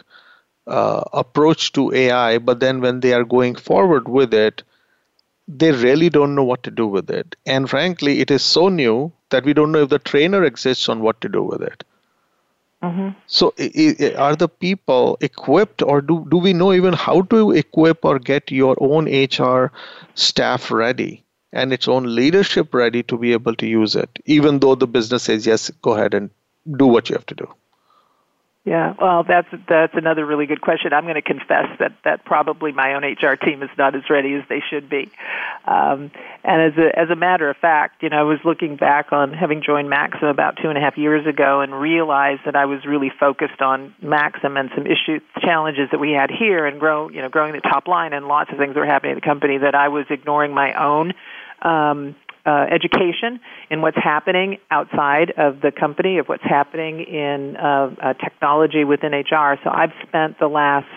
uh, 0.67 1.03
approach 1.13 1.73
to 1.73 1.93
AI, 1.93 2.37
but 2.37 2.59
then 2.59 2.79
when 2.79 3.01
they 3.01 3.13
are 3.13 3.25
going 3.25 3.55
forward 3.55 4.07
with 4.07 4.33
it, 4.33 4.63
they 5.47 5.71
really 5.71 6.09
don't 6.09 6.35
know 6.35 6.43
what 6.43 6.63
to 6.63 6.71
do 6.71 6.85
with 6.85 7.09
it. 7.09 7.35
And 7.45 7.69
frankly, 7.69 8.19
it 8.19 8.29
is 8.29 8.43
so 8.43 8.69
new 8.69 9.11
that 9.29 9.43
we 9.43 9.53
don't 9.53 9.71
know 9.71 9.81
if 9.81 9.89
the 9.89 9.99
trainer 9.99 10.43
exists 10.43 10.87
on 10.87 11.01
what 11.01 11.19
to 11.21 11.29
do 11.29 11.41
with 11.41 11.61
it. 11.61 11.83
Mm-hmm. 12.81 13.09
So, 13.27 13.53
are 14.17 14.35
the 14.37 14.47
people 14.47 15.17
equipped, 15.19 15.81
or 15.81 16.01
do, 16.01 16.25
do 16.29 16.37
we 16.37 16.53
know 16.53 16.71
even 16.71 16.93
how 16.93 17.23
to 17.23 17.51
equip 17.51 18.05
or 18.05 18.19
get 18.19 18.51
your 18.51 18.77
own 18.79 19.05
HR 19.07 19.71
staff 20.15 20.71
ready 20.71 21.25
and 21.51 21.73
its 21.73 21.87
own 21.87 22.15
leadership 22.15 22.73
ready 22.73 23.03
to 23.03 23.17
be 23.17 23.33
able 23.33 23.55
to 23.55 23.67
use 23.67 23.95
it, 23.95 24.09
even 24.25 24.59
though 24.59 24.75
the 24.75 24.87
business 24.87 25.23
says, 25.23 25.45
yes, 25.45 25.69
go 25.81 25.93
ahead 25.93 26.13
and 26.13 26.29
do 26.77 26.85
what 26.85 27.09
you 27.09 27.15
have 27.15 27.25
to 27.25 27.35
do? 27.35 27.53
Yeah, 28.69 28.93
well, 29.01 29.23
that's 29.23 29.47
that's 29.67 29.95
another 29.95 30.23
really 30.23 30.45
good 30.45 30.61
question. 30.61 30.93
I'm 30.93 31.05
going 31.05 31.15
to 31.15 31.23
confess 31.23 31.65
that 31.79 31.93
that 32.03 32.23
probably 32.23 32.71
my 32.71 32.93
own 32.93 33.03
HR 33.03 33.33
team 33.33 33.63
is 33.63 33.69
not 33.79 33.95
as 33.95 34.07
ready 34.11 34.35
as 34.35 34.43
they 34.47 34.61
should 34.69 34.87
be. 34.87 35.11
Um, 35.65 36.11
and 36.43 36.71
as 36.71 36.77
a 36.77 36.99
as 36.99 37.09
a 37.09 37.15
matter 37.15 37.49
of 37.49 37.57
fact, 37.57 38.03
you 38.03 38.09
know, 38.09 38.17
I 38.17 38.21
was 38.21 38.37
looking 38.45 38.75
back 38.75 39.11
on 39.11 39.33
having 39.33 39.63
joined 39.63 39.89
Maxim 39.89 40.27
about 40.27 40.57
two 40.61 40.69
and 40.69 40.77
a 40.77 40.81
half 40.81 40.99
years 40.99 41.25
ago, 41.25 41.61
and 41.61 41.73
realized 41.73 42.41
that 42.45 42.55
I 42.55 42.65
was 42.65 42.85
really 42.85 43.09
focused 43.19 43.59
on 43.59 43.95
Maxim 44.03 44.55
and 44.55 44.69
some 44.75 44.85
issues, 44.85 45.23
challenges 45.41 45.89
that 45.89 45.99
we 45.99 46.11
had 46.11 46.29
here, 46.29 46.67
and 46.67 46.79
grow, 46.79 47.09
you 47.09 47.23
know, 47.23 47.29
growing 47.29 47.53
the 47.53 47.61
top 47.61 47.87
line, 47.87 48.13
and 48.13 48.27
lots 48.27 48.51
of 48.51 48.59
things 48.59 48.75
that 48.75 48.79
were 48.79 48.85
happening 48.85 49.13
at 49.13 49.15
the 49.15 49.27
company 49.27 49.57
that 49.57 49.73
I 49.73 49.87
was 49.87 50.05
ignoring 50.11 50.53
my 50.53 50.73
own 50.75 51.13
um, 51.63 52.15
uh, 52.45 52.65
education 52.71 53.39
in 53.69 53.81
what's 53.81 53.97
happening 53.97 54.57
outside 54.71 55.31
of 55.37 55.61
the 55.61 55.71
company, 55.71 56.17
of 56.17 56.27
what's 56.27 56.43
happening 56.43 57.01
in 57.01 57.55
uh, 57.57 57.95
uh, 58.01 58.13
technology 58.13 58.83
within 58.83 59.11
HR. 59.13 59.57
So 59.63 59.69
I've 59.69 59.93
spent 60.07 60.39
the 60.39 60.47
last 60.47 60.87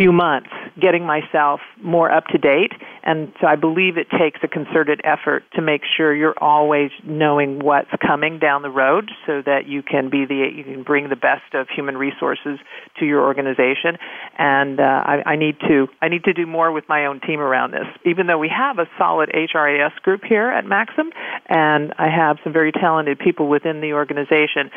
few 0.00 0.12
months 0.12 0.48
getting 0.80 1.04
myself 1.04 1.60
more 1.82 2.10
up 2.10 2.24
to 2.28 2.38
date. 2.38 2.72
And 3.02 3.32
so 3.38 3.46
I 3.46 3.56
believe 3.56 3.98
it 3.98 4.06
takes 4.18 4.40
a 4.42 4.48
concerted 4.48 5.02
effort 5.04 5.42
to 5.54 5.60
make 5.60 5.82
sure 5.96 6.14
you're 6.14 6.38
always 6.38 6.90
knowing 7.04 7.58
what's 7.58 7.90
coming 8.00 8.38
down 8.38 8.62
the 8.62 8.70
road 8.70 9.10
so 9.26 9.42
that 9.44 9.66
you 9.66 9.82
can 9.82 10.08
be 10.08 10.24
the, 10.24 10.48
you 10.54 10.64
can 10.64 10.84
bring 10.84 11.10
the 11.10 11.16
best 11.16 11.52
of 11.52 11.68
human 11.68 11.98
resources 11.98 12.58
to 12.98 13.04
your 13.04 13.20
organization. 13.20 13.98
And 14.38 14.80
uh, 14.80 14.82
I, 14.82 15.22
I 15.26 15.36
need 15.36 15.60
to, 15.68 15.88
I 16.00 16.08
need 16.08 16.24
to 16.24 16.32
do 16.32 16.46
more 16.46 16.72
with 16.72 16.88
my 16.88 17.04
own 17.04 17.20
team 17.20 17.40
around 17.40 17.72
this. 17.72 17.86
Even 18.06 18.26
though 18.26 18.38
we 18.38 18.48
have 18.48 18.78
a 18.78 18.86
solid 18.96 19.28
HRIS 19.34 19.92
group 20.02 20.22
here 20.24 20.48
at 20.48 20.64
Maxim 20.64 21.10
and 21.46 21.92
I 21.98 22.08
have 22.08 22.38
some 22.42 22.54
very 22.54 22.72
talented 22.72 23.18
people 23.18 23.48
within 23.48 23.82
the 23.82 23.92
organization, 23.92 24.70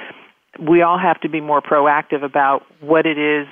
we 0.60 0.82
all 0.82 1.00
have 1.00 1.20
to 1.22 1.30
be 1.30 1.40
more 1.40 1.62
proactive 1.62 2.24
about 2.24 2.64
what 2.82 3.06
it 3.06 3.18
is 3.18 3.48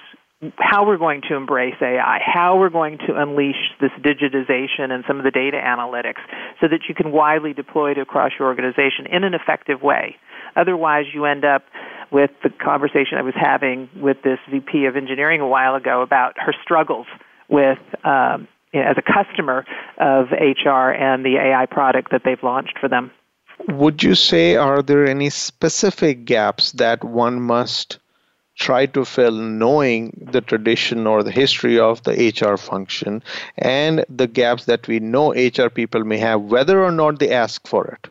how 0.58 0.86
we're 0.86 0.98
going 0.98 1.22
to 1.30 1.36
embrace 1.36 1.76
AI, 1.82 2.20
how 2.24 2.58
we're 2.58 2.70
going 2.70 2.98
to 3.08 3.16
unleash 3.16 3.72
this 3.80 3.92
digitization 4.00 4.92
and 4.92 5.04
some 5.08 5.18
of 5.18 5.24
the 5.24 5.32
data 5.32 5.58
analytics 5.58 6.22
so 6.60 6.68
that 6.68 6.82
you 6.90 6.96
can 6.96 7.12
widely 7.12 7.54
deploy 7.54 7.92
it 7.92 7.98
across 8.00 8.32
your 8.40 8.48
organization 8.48 9.06
in 9.12 9.24
an 9.24 9.34
effective 9.34 9.82
way. 9.82 10.16
Otherwise, 10.56 11.06
you 11.14 11.26
end 11.26 11.46
up 11.46 11.64
with 12.12 12.32
the 12.44 12.50
conversation 12.50 13.18
I 13.18 13.22
was 13.22 13.36
having 13.36 13.88
with 13.96 14.18
this 14.24 14.40
VP 14.50 14.86
of 14.86 14.98
engineering 14.98 15.42
a 15.42 15.48
while 15.48 15.76
ago 15.76 16.02
about 16.02 16.34
her 16.38 16.54
struggles 16.64 17.06
with 17.48 17.80
um, 18.04 18.48
as 18.74 18.98
a 18.98 19.02
customer 19.02 19.66
of 19.98 20.32
HR 20.32 20.92
and 20.92 21.24
the 21.24 21.38
AI 21.38 21.68
product 21.68 22.12
that 22.12 22.24
they've 22.26 22.42
launched 22.42 22.80
for 22.80 22.90
them. 22.90 23.12
Would 23.68 24.02
you 24.02 24.16
say 24.16 24.56
are 24.56 24.82
there 24.82 25.06
any 25.06 25.30
specific 25.30 26.26
gaps 26.26 26.72
that 26.74 27.04
one 27.04 27.42
must 27.42 28.00
try 28.56 28.86
to 28.86 29.06
fill 29.06 29.32
knowing 29.32 30.28
the 30.32 30.42
tradition 30.42 31.08
or 31.08 31.24
the 31.24 31.32
history 31.32 31.80
of 31.80 32.04
the 32.04 32.14
HR 32.14 32.58
function 32.58 33.24
and 33.58 34.06
the 34.10 34.28
gaps 34.28 34.66
that 34.66 34.88
we 34.88 35.00
know 35.00 35.34
HR 35.34 35.70
people 35.70 36.04
may 36.04 36.18
have, 36.18 36.42
whether 36.42 36.84
or 36.84 36.92
not 36.92 37.20
they 37.20 37.32
ask 37.32 37.68
for 37.68 37.86
it? 37.86 38.10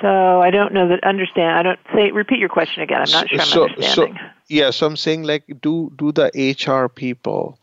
So 0.00 0.40
I 0.40 0.50
don't 0.50 0.72
know 0.72 0.88
that 0.88 1.02
understand. 1.04 1.58
I 1.58 1.62
don't 1.62 1.80
say 1.94 2.10
repeat 2.12 2.38
your 2.38 2.48
question 2.48 2.82
again. 2.82 3.02
I'm 3.02 3.10
not 3.10 3.28
sure 3.28 3.40
I'm 3.40 3.46
so, 3.46 3.62
understanding. 3.64 4.16
So, 4.16 4.30
yeah, 4.48 4.70
so 4.70 4.86
I'm 4.86 4.96
saying 4.96 5.24
like, 5.24 5.44
do 5.60 5.92
do 5.96 6.12
the 6.12 6.30
HR 6.36 6.88
people? 6.88 7.58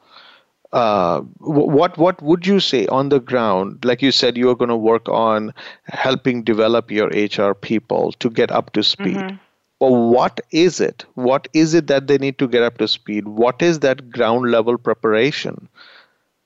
Uh, 0.74 1.22
what 1.40 1.98
what 1.98 2.22
would 2.22 2.46
you 2.46 2.60
say 2.60 2.86
on 2.88 3.08
the 3.10 3.20
ground? 3.20 3.86
Like 3.86 4.02
you 4.02 4.12
said, 4.12 4.36
you 4.36 4.50
are 4.50 4.56
going 4.56 4.70
to 4.70 4.76
work 4.76 5.08
on 5.08 5.54
helping 5.86 6.44
develop 6.44 6.92
your 6.92 7.08
HR 7.08 7.54
people 7.54 8.12
to 8.20 8.30
get 8.30 8.52
up 8.52 8.74
to 8.74 8.84
speed. 8.84 9.16
Mm-hmm. 9.16 9.36
But 9.80 9.92
what 9.92 10.40
is 10.52 10.80
it? 10.80 11.06
What 11.16 11.48
is 11.54 11.74
it 11.74 11.88
that 11.88 12.08
they 12.08 12.18
need 12.18 12.38
to 12.40 12.48
get 12.48 12.64
up 12.64 12.78
to 12.78 12.88
speed? 12.88 13.28
What 13.28 13.62
is 13.62 13.80
that 13.80 14.10
ground 14.10 14.50
level 14.50 14.78
preparation 14.78 15.68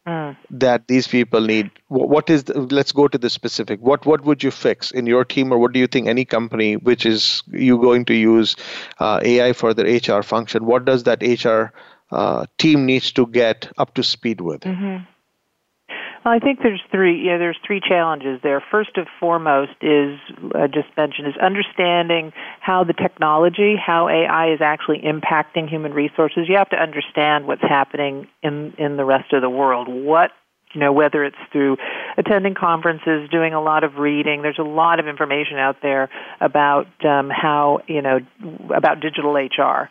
mm. 0.07 0.35
that 0.49 0.87
these 0.87 1.07
people 1.07 1.41
need? 1.41 1.69
What 1.89 2.29
is? 2.29 2.45
The, 2.45 2.59
let's 2.59 2.91
go 2.91 3.07
to 3.07 3.17
the 3.17 3.29
specific. 3.29 3.79
What 3.81 4.05
what 4.05 4.23
would 4.25 4.43
you 4.43 4.51
fix 4.51 4.91
in 4.91 5.05
your 5.05 5.25
team, 5.25 5.53
or 5.53 5.59
what 5.59 5.73
do 5.73 5.79
you 5.79 5.87
think 5.87 6.07
any 6.07 6.25
company 6.25 6.75
which 6.75 7.05
is 7.05 7.43
you 7.51 7.77
going 7.77 8.05
to 8.05 8.15
use 8.15 8.55
uh, 8.99 9.19
AI 9.21 9.53
for 9.53 9.73
their 9.75 9.85
HR 9.85 10.23
function? 10.23 10.65
What 10.65 10.85
does 10.85 11.03
that 11.03 11.21
HR 11.21 11.71
uh, 12.11 12.45
team 12.57 12.87
needs 12.87 13.11
to 13.11 13.27
get 13.27 13.71
up 13.77 13.93
to 13.93 14.03
speed 14.03 14.41
with? 14.41 14.61
Mm-hmm. 14.61 15.03
I 16.29 16.39
think 16.39 16.59
there's 16.61 16.81
three. 16.91 17.25
Yeah, 17.25 17.37
there's 17.37 17.57
three 17.65 17.81
challenges 17.81 18.39
there. 18.41 18.63
First 18.71 18.91
and 18.95 19.07
foremost 19.19 19.71
is 19.81 20.19
I 20.55 20.67
just 20.67 20.87
mentioned 20.95 21.27
is 21.27 21.37
understanding 21.37 22.31
how 22.61 22.83
the 22.83 22.93
technology, 22.93 23.75
how 23.75 24.07
AI 24.07 24.53
is 24.53 24.61
actually 24.61 25.01
impacting 25.01 25.67
human 25.67 25.93
resources. 25.93 26.47
You 26.47 26.57
have 26.57 26.69
to 26.69 26.77
understand 26.77 27.47
what's 27.47 27.61
happening 27.61 28.27
in 28.41 28.73
in 28.77 28.97
the 28.97 29.05
rest 29.05 29.33
of 29.33 29.41
the 29.41 29.49
world. 29.49 29.87
What 29.89 30.31
you 30.73 30.79
know, 30.81 30.91
whether 30.91 31.23
it's 31.23 31.37
through 31.51 31.77
attending 32.17 32.53
conferences, 32.53 33.29
doing 33.31 33.53
a 33.53 33.61
lot 33.61 33.83
of 33.83 33.95
reading. 33.95 34.41
There's 34.41 34.59
a 34.59 34.63
lot 34.63 34.99
of 34.99 35.07
information 35.07 35.57
out 35.57 35.77
there 35.81 36.09
about 36.39 36.87
um, 37.03 37.29
how 37.29 37.81
you 37.87 38.01
know 38.01 38.19
about 38.75 38.99
digital 38.99 39.33
HR 39.33 39.89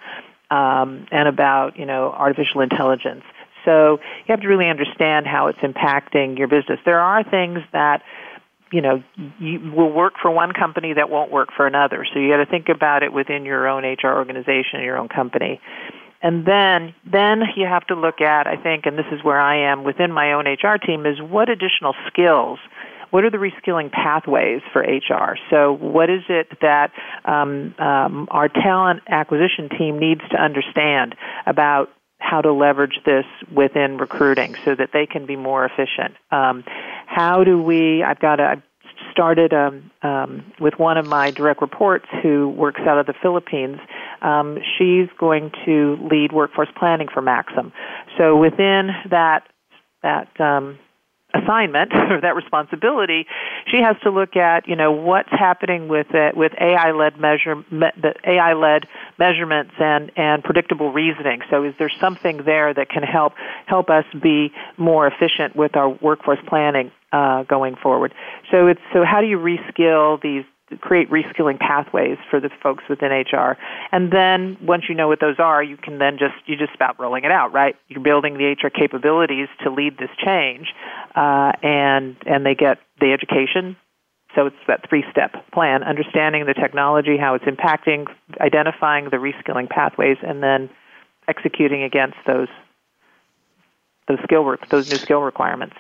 um, 0.55 1.07
and 1.11 1.29
about 1.29 1.79
you 1.79 1.87
know 1.87 2.12
artificial 2.12 2.61
intelligence. 2.61 3.24
So 3.64 3.99
you 4.27 4.33
have 4.33 4.40
to 4.40 4.49
really 4.49 4.68
understand 4.68 5.27
how 5.27 5.49
it's 5.49 5.59
impacting 5.59 6.38
your 6.38 6.49
business. 6.49 6.79
There 6.85 7.01
are 7.01 7.23
things 7.25 7.61
that 7.73 8.03
you 8.73 8.83
know 8.83 9.03
you 9.38 9.73
will 9.75 9.92
work 9.92 10.14
for 10.21 10.31
one 10.31 10.53
company 10.53 10.92
that 10.94 11.11
won't 11.11 11.31
work 11.31 11.51
for 11.57 11.66
another. 11.66 12.07
So 12.12 12.18
you 12.18 12.31
got 12.31 12.38
to 12.38 12.47
think 12.47 12.68
about 12.68 13.03
it 13.03 13.12
within 13.12 13.44
your 13.44 13.66
own 13.66 13.85
HR 13.85 14.16
organization, 14.16 14.83
your 14.83 14.99
own 14.99 15.09
company. 15.09 15.61
And 16.21 16.44
then 16.44 16.94
then 17.11 17.42
you 17.57 17.66
have 17.66 17.87
to 17.87 17.94
look 17.94 18.21
at 18.21 18.47
I 18.47 18.57
think 18.57 18.87
and 18.87 18.99
this 18.99 19.07
is 19.12 19.23
where 19.23 19.40
I 19.40 19.71
am 19.71 19.85
within 19.85 20.12
my 20.12 20.33
own 20.33 20.47
HR 20.47 20.77
team 20.77 21.07
is 21.07 21.21
what 21.21 21.49
additional 21.49 21.94
skills 22.09 22.59
what 23.11 23.25
are 23.25 23.31
the 23.31 23.38
reskilling 23.38 23.90
pathways 23.90 24.61
for 24.73 24.83
HR? 24.83 25.38
So, 25.51 25.73
what 25.73 26.11
is 26.11 26.23
it 26.29 26.49
that 26.61 26.92
um, 27.25 27.75
um, 27.79 28.29
our 28.31 28.49
talent 28.49 29.03
acquisition 29.09 29.68
team 29.79 29.99
needs 29.99 30.21
to 30.31 30.37
understand 30.37 31.14
about 31.47 31.90
how 32.18 32.40
to 32.40 32.52
leverage 32.52 33.00
this 33.07 33.24
within 33.54 33.96
recruiting 33.98 34.54
so 34.64 34.74
that 34.76 34.90
they 34.92 35.07
can 35.07 35.26
be 35.26 35.37
more 35.37 35.64
efficient. 35.64 36.14
Um, 36.31 36.64
how 37.07 37.44
do 37.44 37.62
we? 37.62 38.02
I've 38.02 38.20
got 38.20 38.40
a. 38.40 38.44
I've 38.44 38.62
started 39.12 39.52
um, 39.52 39.90
um, 40.02 40.44
with 40.61 40.74
one 40.76 40.96
of 40.96 41.04
my 41.04 41.31
direct 41.31 41.61
reports 41.61 42.07
who 42.22 42.48
works 42.50 42.81
out 42.87 42.98
of 42.98 43.07
the 43.07 43.14
Philippines. 43.20 43.78
Um, 44.22 44.59
she's 44.76 45.09
going 45.18 45.50
to 45.64 45.96
lead 46.11 46.33
workforce 46.33 46.68
planning 46.78 47.09
for 47.12 47.22
Maxim. 47.22 47.72
So 48.16 48.37
within 48.37 48.90
that 49.11 49.44
that 50.02 50.28
um, 50.40 50.78
assignment 51.42 51.94
or 51.94 52.20
that 52.20 52.35
responsibility, 52.35 53.27
she 53.66 53.79
has 53.79 53.96
to 54.03 54.11
look 54.11 54.37
at 54.37 54.68
you 54.68 54.77
know 54.77 54.92
what's 54.92 55.31
happening 55.31 55.88
with 55.88 56.09
it 56.14 56.37
with 56.37 56.53
AI 56.61 56.92
led 56.92 57.18
measure 57.18 57.57
me, 57.70 57.88
the 58.01 58.14
AI 58.24 58.55
led 58.55 58.87
measurements 59.18 59.72
and 59.79 60.11
and 60.16 60.42
predictable 60.42 60.92
reasoning. 60.92 61.40
So 61.51 61.64
is 61.64 61.74
there 61.79 61.90
something 62.01 62.42
there 62.44 62.72
that 62.74 62.88
can 62.88 63.03
help 63.03 63.35
help 63.66 63.90
us 63.90 64.05
be 64.20 64.53
more 64.77 65.07
efficient 65.07 65.57
with 65.57 65.77
our 65.77 65.88
workforce 65.88 66.40
planning 66.48 66.90
uh, 67.12 67.44
going 67.44 67.77
forward? 67.77 68.14
So 68.51 68.66
it's 68.66 68.81
so 68.92 69.05
how 69.05 69.20
do 69.20 69.27
you 69.27 69.38
reskill 69.38 70.20
these 70.20 70.44
create 70.81 71.11
reskilling 71.11 71.59
pathways 71.59 72.18
for 72.31 72.40
the 72.40 72.50
folks 72.62 72.85
within 72.88 73.11
HR. 73.11 73.57
And 73.90 74.12
then 74.12 74.57
once 74.62 74.85
you 74.88 74.94
know 74.94 75.09
what 75.09 75.20
those 75.20 75.38
are, 75.38 75.62
you 75.62 75.76
can 75.76 75.98
then 75.98 76.18
just 76.18 76.35
you 76.46 76.57
just 76.57 76.74
about 76.74 76.98
rolling 77.00 77.24
it 77.24 77.31
out, 77.31 77.52
right? 77.52 77.76
You're 77.88 78.02
building 78.02 78.35
the 78.35 78.44
HR 78.44 78.68
capabilities 78.68 79.48
to 79.62 79.70
lead 79.70 79.98
this 79.98 80.11
change, 80.24 80.74
uh, 81.14 81.52
and 81.62 82.16
and 82.26 82.44
they 82.44 82.54
get 82.54 82.78
the 83.00 83.12
education. 83.12 83.76
So 84.35 84.46
it's 84.46 84.57
that 84.66 84.88
three-step 84.88 85.50
plan: 85.52 85.83
understanding 85.83 86.44
the 86.46 86.54
technology, 86.54 87.16
how 87.16 87.35
it's 87.35 87.44
impacting, 87.44 88.07
identifying 88.40 89.07
the 89.07 89.16
reskilling 89.16 89.68
pathways, 89.68 90.18
and 90.22 90.42
then 90.42 90.68
executing 91.26 91.83
against 91.83 92.16
those 92.26 92.48
those 94.07 94.18
skill 94.24 94.44
work 94.44 94.68
those 94.68 94.90
new 94.90 94.98
skill 94.98 95.20
requirements. 95.20 95.76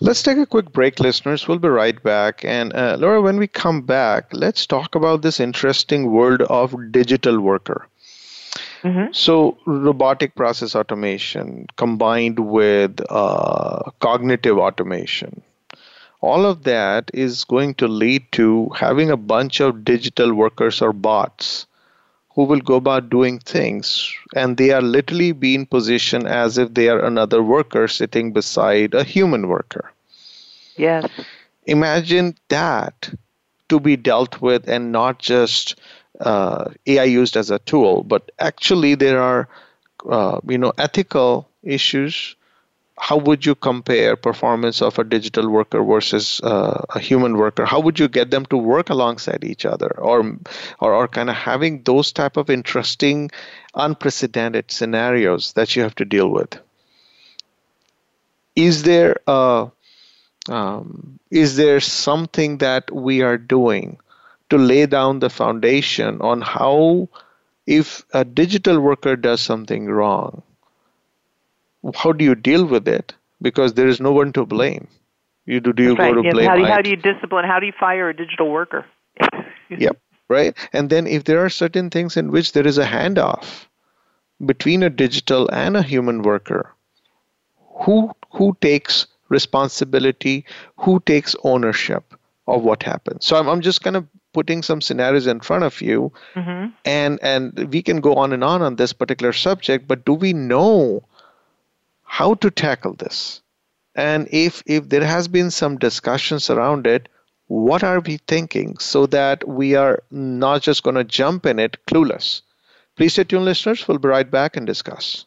Let's 0.00 0.22
take 0.22 0.36
a 0.36 0.46
quick 0.46 0.72
break, 0.72 1.00
listeners. 1.00 1.48
We'll 1.48 1.58
be 1.58 1.68
right 1.68 2.00
back. 2.02 2.44
And 2.44 2.74
uh, 2.74 2.96
Laura, 3.00 3.22
when 3.22 3.38
we 3.38 3.46
come 3.46 3.80
back, 3.82 4.26
let's 4.32 4.66
talk 4.66 4.94
about 4.94 5.22
this 5.22 5.40
interesting 5.40 6.10
world 6.10 6.42
of 6.42 6.74
digital 6.92 7.40
worker. 7.40 7.88
Mm-hmm. 8.82 9.12
So, 9.12 9.58
robotic 9.66 10.34
process 10.34 10.76
automation 10.76 11.66
combined 11.76 12.38
with 12.38 13.00
uh, 13.08 13.90
cognitive 14.00 14.58
automation, 14.58 15.42
all 16.20 16.44
of 16.44 16.64
that 16.64 17.10
is 17.14 17.44
going 17.44 17.74
to 17.76 17.88
lead 17.88 18.30
to 18.32 18.68
having 18.76 19.10
a 19.10 19.16
bunch 19.16 19.60
of 19.60 19.84
digital 19.84 20.34
workers 20.34 20.82
or 20.82 20.92
bots 20.92 21.66
who 22.36 22.44
will 22.44 22.60
go 22.60 22.76
about 22.76 23.10
doing 23.10 23.38
things 23.40 24.14
and 24.34 24.56
they 24.56 24.70
are 24.70 24.82
literally 24.82 25.32
being 25.32 25.66
positioned 25.66 26.28
as 26.28 26.58
if 26.58 26.72
they 26.74 26.88
are 26.88 27.04
another 27.04 27.42
worker 27.42 27.88
sitting 27.88 28.32
beside 28.32 28.94
a 28.94 29.02
human 29.02 29.48
worker. 29.48 29.90
Yes. 30.76 31.10
Imagine 31.64 32.36
that 32.48 33.10
to 33.70 33.80
be 33.80 33.96
dealt 33.96 34.40
with 34.40 34.68
and 34.68 34.92
not 34.92 35.18
just 35.18 35.76
uh, 36.20 36.70
ai 36.86 37.04
used 37.04 37.36
as 37.36 37.50
a 37.50 37.58
tool 37.60 38.02
but 38.02 38.30
actually 38.38 38.94
there 38.94 39.20
are 39.20 39.48
uh, 40.08 40.40
you 40.48 40.56
know 40.56 40.72
ethical 40.78 41.48
issues 41.62 42.35
how 42.98 43.18
would 43.18 43.44
you 43.44 43.54
compare 43.54 44.16
performance 44.16 44.80
of 44.80 44.98
a 44.98 45.04
digital 45.04 45.50
worker 45.50 45.82
versus 45.84 46.40
uh, 46.42 46.82
a 46.94 46.98
human 46.98 47.36
worker? 47.36 47.66
How 47.66 47.80
would 47.80 47.98
you 47.98 48.08
get 48.08 48.30
them 48.30 48.46
to 48.46 48.56
work 48.56 48.88
alongside 48.88 49.44
each 49.44 49.66
other? 49.66 49.94
Or 49.98 50.38
or, 50.80 50.94
or 50.94 51.08
kind 51.08 51.28
of 51.28 51.36
having 51.36 51.82
those 51.82 52.12
type 52.12 52.36
of 52.36 52.48
interesting 52.48 53.30
unprecedented 53.74 54.70
scenarios 54.70 55.52
that 55.52 55.76
you 55.76 55.82
have 55.82 55.94
to 55.96 56.04
deal 56.04 56.28
with. 56.28 56.58
Is 58.54 58.82
there 58.84 59.16
a 59.26 59.70
um, 60.48 61.18
is 61.30 61.56
there 61.56 61.80
something 61.80 62.58
that 62.58 62.90
we 62.90 63.20
are 63.22 63.36
doing 63.36 63.98
to 64.48 64.56
lay 64.56 64.86
down 64.86 65.18
the 65.18 65.28
foundation 65.28 66.20
on 66.20 66.40
how 66.40 67.08
if 67.66 68.04
a 68.14 68.24
digital 68.24 68.80
worker 68.80 69.16
does 69.16 69.42
something 69.42 69.86
wrong 69.86 70.42
how 71.94 72.12
do 72.12 72.24
you 72.24 72.34
deal 72.34 72.64
with 72.64 72.88
it? 72.88 73.14
Because 73.42 73.74
there 73.74 73.88
is 73.88 74.00
no 74.00 74.12
one 74.12 74.32
to 74.32 74.46
blame. 74.46 74.88
You 75.44 75.60
do, 75.60 75.72
do 75.72 75.82
you 75.82 75.94
right. 75.94 76.14
go 76.14 76.22
to 76.22 76.30
blame? 76.30 76.48
How 76.48 76.56
do, 76.56 76.62
you, 76.62 76.66
how 76.66 76.80
do 76.80 76.90
you 76.90 76.96
discipline? 76.96 77.44
How 77.44 77.60
do 77.60 77.66
you 77.66 77.72
fire 77.78 78.08
a 78.08 78.16
digital 78.16 78.50
worker? 78.50 78.84
yep, 79.70 79.98
right. 80.28 80.56
And 80.72 80.90
then 80.90 81.06
if 81.06 81.24
there 81.24 81.44
are 81.44 81.50
certain 81.50 81.90
things 81.90 82.16
in 82.16 82.30
which 82.30 82.52
there 82.52 82.66
is 82.66 82.78
a 82.78 82.84
handoff 82.84 83.66
between 84.44 84.82
a 84.82 84.90
digital 84.90 85.48
and 85.52 85.76
a 85.76 85.82
human 85.82 86.22
worker, 86.22 86.74
who 87.84 88.10
who 88.32 88.56
takes 88.60 89.06
responsibility? 89.28 90.44
Who 90.76 91.00
takes 91.00 91.34
ownership 91.44 92.14
of 92.46 92.62
what 92.62 92.82
happens? 92.82 93.26
So 93.26 93.36
I'm 93.36 93.48
I'm 93.48 93.60
just 93.60 93.82
kind 93.82 93.96
of 93.96 94.06
putting 94.32 94.62
some 94.62 94.80
scenarios 94.80 95.26
in 95.26 95.40
front 95.40 95.64
of 95.64 95.80
you, 95.80 96.12
mm-hmm. 96.34 96.70
and 96.84 97.18
and 97.22 97.68
we 97.72 97.82
can 97.82 98.00
go 98.00 98.14
on 98.14 98.32
and 98.32 98.44
on 98.44 98.62
on 98.62 98.76
this 98.76 98.92
particular 98.92 99.32
subject. 99.32 99.88
But 99.88 100.04
do 100.04 100.14
we 100.14 100.32
know? 100.32 101.04
How 102.18 102.34
to 102.34 102.50
tackle 102.50 102.94
this 102.94 103.42
and 103.94 104.28
if 104.30 104.62
if 104.66 104.88
there 104.88 105.04
has 105.04 105.28
been 105.28 105.50
some 105.50 105.78
discussions 105.78 106.50
around 106.50 106.86
it 106.86 107.08
what 107.48 107.84
are 107.84 108.00
we 108.00 108.18
thinking 108.26 108.76
so 108.78 109.06
that 109.06 109.46
we 109.46 109.74
are 109.74 110.02
not 110.10 110.62
just 110.62 110.82
going 110.82 110.96
to 110.96 111.04
jump 111.04 111.46
in 111.46 111.58
it 111.58 111.76
clueless. 111.86 112.42
Please 112.96 113.12
stay 113.12 113.24
tuned, 113.24 113.44
listeners. 113.44 113.86
We'll 113.86 113.98
be 113.98 114.08
right 114.08 114.30
back 114.30 114.56
and 114.56 114.66
discuss. 114.66 115.26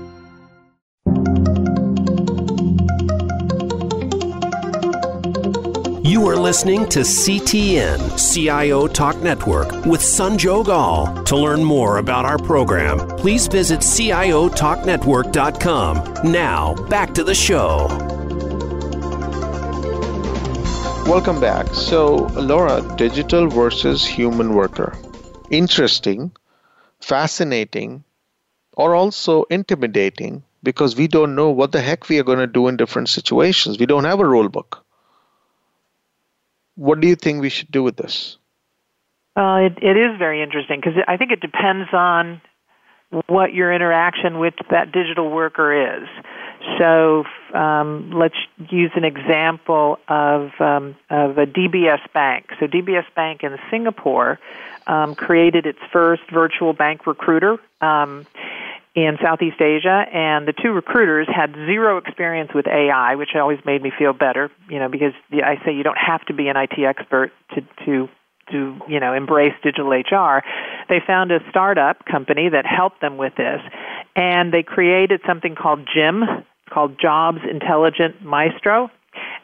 You 6.11 6.27
are 6.27 6.35
listening 6.35 6.83
to 6.89 7.05
CTN 7.05 8.19
CIO 8.19 8.85
Talk 8.85 9.15
Network 9.21 9.71
with 9.85 10.01
Sanjog 10.01 10.67
Aul. 10.67 11.23
To 11.23 11.37
learn 11.37 11.63
more 11.63 11.99
about 11.99 12.25
our 12.25 12.37
program, 12.37 12.97
please 13.15 13.47
visit 13.47 13.79
CIOTalkNetwork.com. 13.79 16.29
Now, 16.29 16.73
back 16.89 17.13
to 17.13 17.23
the 17.23 17.33
show. 17.33 17.87
Welcome 21.09 21.39
back. 21.39 21.67
So, 21.67 22.15
Laura, 22.35 22.81
digital 22.97 23.47
versus 23.47 24.05
human 24.05 24.53
worker. 24.53 24.97
Interesting, 25.49 26.33
fascinating, 26.99 28.03
or 28.73 28.95
also 28.95 29.43
intimidating 29.43 30.43
because 30.61 30.97
we 30.97 31.07
don't 31.07 31.35
know 31.35 31.51
what 31.51 31.71
the 31.71 31.79
heck 31.79 32.09
we 32.09 32.19
are 32.19 32.23
going 32.23 32.39
to 32.39 32.47
do 32.47 32.67
in 32.67 32.75
different 32.75 33.07
situations. 33.07 33.79
We 33.79 33.85
don't 33.85 34.03
have 34.03 34.19
a 34.19 34.27
rule 34.27 34.49
book 34.49 34.80
what 36.75 36.99
do 36.99 37.07
you 37.07 37.15
think 37.15 37.41
we 37.41 37.49
should 37.49 37.71
do 37.71 37.83
with 37.83 37.97
this? 37.97 38.37
Uh, 39.35 39.67
it, 39.67 39.77
it 39.81 39.97
is 39.97 40.17
very 40.17 40.41
interesting 40.41 40.79
because 40.79 41.01
I 41.07 41.17
think 41.17 41.31
it 41.31 41.39
depends 41.39 41.89
on 41.93 42.41
what 43.27 43.53
your 43.53 43.73
interaction 43.73 44.39
with 44.39 44.53
that 44.69 44.91
digital 44.91 45.29
worker 45.29 45.99
is. 46.01 46.07
So 46.77 47.23
um, 47.53 48.11
let's 48.11 48.35
use 48.69 48.91
an 48.95 49.03
example 49.03 49.99
of 50.07 50.51
um, 50.59 50.95
of 51.09 51.37
a 51.37 51.45
DBS 51.45 51.99
Bank. 52.13 52.47
So 52.59 52.67
DBS 52.67 53.05
Bank 53.15 53.43
in 53.43 53.57
Singapore 53.69 54.39
um, 54.87 55.15
created 55.15 55.65
its 55.65 55.79
first 55.91 56.23
virtual 56.31 56.73
bank 56.73 57.07
recruiter. 57.07 57.57
Um, 57.81 58.25
in 58.93 59.17
Southeast 59.23 59.61
Asia, 59.61 60.05
and 60.11 60.47
the 60.47 60.53
two 60.53 60.71
recruiters 60.71 61.27
had 61.33 61.53
zero 61.53 61.97
experience 61.97 62.51
with 62.53 62.67
AI, 62.67 63.15
which 63.15 63.29
always 63.35 63.59
made 63.65 63.81
me 63.81 63.91
feel 63.97 64.11
better, 64.11 64.51
you 64.69 64.79
know, 64.79 64.89
because 64.89 65.13
I 65.31 65.55
say 65.65 65.73
you 65.73 65.83
don't 65.83 65.97
have 65.97 66.25
to 66.25 66.33
be 66.33 66.49
an 66.49 66.57
IT 66.57 66.77
expert 66.77 67.31
to 67.55 67.61
to 67.85 68.09
to 68.51 68.77
you 68.89 68.99
know 68.99 69.13
embrace 69.13 69.53
digital 69.63 69.91
HR. 69.91 70.43
They 70.89 70.99
found 71.05 71.31
a 71.31 71.39
startup 71.49 72.05
company 72.05 72.49
that 72.49 72.65
helped 72.65 72.99
them 72.99 73.17
with 73.17 73.35
this, 73.35 73.61
and 74.15 74.53
they 74.53 74.63
created 74.63 75.21
something 75.25 75.55
called 75.55 75.87
JIM, 75.93 76.23
called 76.69 76.99
Jobs 76.99 77.39
Intelligent 77.49 78.21
Maestro, 78.23 78.89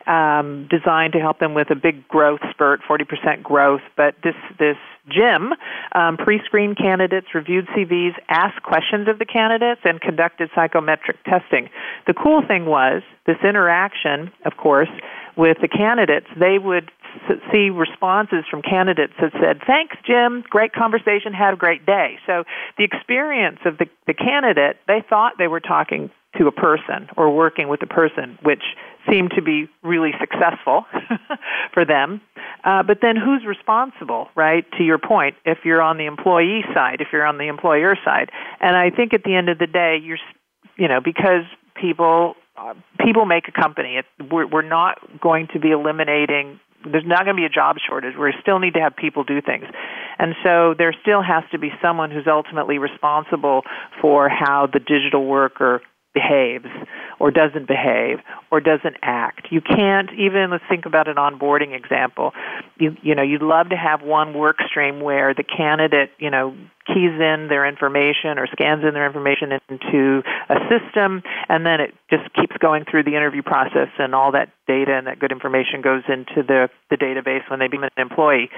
um, 0.05 0.67
designed 0.69 1.13
to 1.13 1.19
help 1.19 1.39
them 1.39 1.53
with 1.53 1.69
a 1.69 1.75
big 1.75 2.07
growth 2.07 2.39
spurt, 2.51 2.81
40% 2.89 3.43
growth. 3.43 3.81
But 3.95 4.15
this 4.23 4.35
this 4.59 4.77
JIM 5.09 5.53
um, 5.93 6.17
pre-screened 6.17 6.77
candidates, 6.77 7.27
reviewed 7.33 7.67
CVs, 7.67 8.13
asked 8.29 8.61
questions 8.63 9.07
of 9.07 9.19
the 9.19 9.25
candidates, 9.25 9.81
and 9.83 10.01
conducted 10.01 10.49
psychometric 10.55 11.23
testing. 11.23 11.69
The 12.07 12.13
cool 12.13 12.41
thing 12.47 12.65
was 12.65 13.03
this 13.25 13.37
interaction, 13.43 14.31
of 14.45 14.57
course, 14.57 14.89
with 15.35 15.57
the 15.61 15.67
candidates. 15.67 16.27
They 16.39 16.57
would 16.59 16.91
see 17.51 17.69
responses 17.69 18.45
from 18.49 18.61
candidates 18.61 19.13
that 19.21 19.31
said, 19.39 19.61
"Thanks, 19.65 19.95
Jim. 20.05 20.43
Great 20.49 20.73
conversation. 20.73 21.33
Had 21.33 21.53
a 21.53 21.57
great 21.57 21.85
day." 21.85 22.19
So 22.25 22.43
the 22.77 22.83
experience 22.83 23.59
of 23.65 23.77
the 23.77 23.87
the 24.05 24.13
candidate, 24.13 24.77
they 24.87 25.01
thought 25.09 25.37
they 25.37 25.47
were 25.47 25.59
talking 25.59 26.09
to 26.37 26.47
a 26.47 26.51
person 26.51 27.09
or 27.17 27.33
working 27.33 27.67
with 27.67 27.81
a 27.81 27.87
person, 27.87 28.37
which 28.43 28.63
seemed 29.09 29.31
to 29.31 29.41
be 29.41 29.67
really 29.83 30.11
successful 30.19 30.85
for 31.73 31.85
them. 31.85 32.21
Uh, 32.63 32.83
but 32.83 32.99
then 33.01 33.15
who's 33.15 33.45
responsible, 33.45 34.27
right? 34.35 34.65
To 34.77 34.83
your 34.83 34.97
point, 34.97 35.35
if 35.45 35.59
you're 35.63 35.81
on 35.81 35.97
the 35.97 36.05
employee 36.05 36.63
side, 36.73 36.97
if 36.99 37.07
you're 37.11 37.25
on 37.25 37.37
the 37.37 37.47
employer 37.47 37.95
side, 38.03 38.29
and 38.59 38.75
I 38.75 38.89
think 38.89 39.13
at 39.13 39.23
the 39.23 39.35
end 39.35 39.49
of 39.49 39.57
the 39.57 39.67
day, 39.67 39.97
you're, 40.01 40.19
you 40.77 40.87
know, 40.87 40.99
because 41.01 41.43
people 41.75 42.35
uh, 42.57 42.73
people 42.99 43.25
make 43.25 43.47
a 43.47 43.51
company. 43.51 44.01
We're 44.31 44.67
not 44.67 44.97
going 45.21 45.47
to 45.53 45.59
be 45.59 45.71
eliminating. 45.71 46.59
There's 46.83 47.05
not 47.05 47.25
going 47.25 47.35
to 47.35 47.41
be 47.41 47.45
a 47.45 47.49
job 47.49 47.77
shortage. 47.87 48.15
We 48.17 48.33
still 48.41 48.59
need 48.59 48.75
to 48.75 48.79
have 48.79 48.95
people 48.95 49.23
do 49.23 49.41
things, 49.41 49.65
and 50.19 50.35
so 50.43 50.73
there 50.77 50.93
still 51.01 51.21
has 51.21 51.43
to 51.51 51.57
be 51.57 51.71
someone 51.81 52.11
who's 52.11 52.27
ultimately 52.27 52.77
responsible 52.77 53.63
for 54.01 54.29
how 54.29 54.67
the 54.71 54.79
digital 54.79 55.25
worker 55.25 55.81
behaves 56.17 56.65
or 57.19 57.31
doesn't 57.31 57.67
behave 57.67 58.19
or 58.51 58.59
doesn't 58.59 58.97
act. 59.01 59.47
You 59.49 59.61
can't 59.61 60.09
even 60.13 60.49
let's 60.51 60.63
think 60.69 60.85
about 60.85 61.07
an 61.07 61.15
onboarding 61.15 61.75
example. 61.75 62.33
You 62.79 62.95
you 63.01 63.15
know, 63.15 63.23
you'd 63.23 63.41
love 63.41 63.69
to 63.69 63.75
have 63.75 64.01
one 64.01 64.33
work 64.33 64.57
stream 64.67 65.01
where 65.01 65.33
the 65.33 65.43
candidate, 65.43 66.11
you 66.19 66.29
know, 66.29 66.55
keys 66.87 67.13
in 67.19 67.47
their 67.49 67.67
information 67.67 68.39
or 68.39 68.47
scans 68.47 68.83
in 68.83 68.93
their 68.93 69.05
information 69.05 69.51
into 69.69 70.23
a 70.49 70.55
system 70.71 71.21
and 71.49 71.65
then 71.65 71.81
it 71.81 71.93
just 72.09 72.23
keeps 72.33 72.55
going 72.57 72.85
through 72.89 73.03
the 73.03 73.15
interview 73.15 73.43
process 73.43 73.89
and 73.99 74.15
all 74.15 74.31
that 74.31 74.49
data 74.67 74.93
and 74.93 75.07
that 75.07 75.19
good 75.19 75.31
information 75.31 75.81
goes 75.81 76.03
into 76.07 76.43
the 76.47 76.69
the 76.89 76.95
database 76.95 77.49
when 77.49 77.59
they 77.59 77.67
become 77.67 77.83
an 77.83 78.01
employee. 78.01 78.49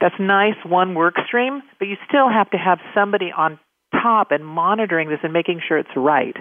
That's 0.00 0.16
nice 0.18 0.58
one 0.64 0.94
work 0.94 1.14
stream, 1.26 1.62
but 1.78 1.88
you 1.88 1.96
still 2.08 2.28
have 2.28 2.50
to 2.50 2.58
have 2.58 2.78
somebody 2.94 3.30
on 3.36 3.58
top 3.92 4.30
and 4.30 4.44
monitoring 4.44 5.08
this 5.08 5.20
and 5.22 5.32
making 5.32 5.60
sure 5.66 5.78
it's 5.78 5.96
right. 5.96 6.36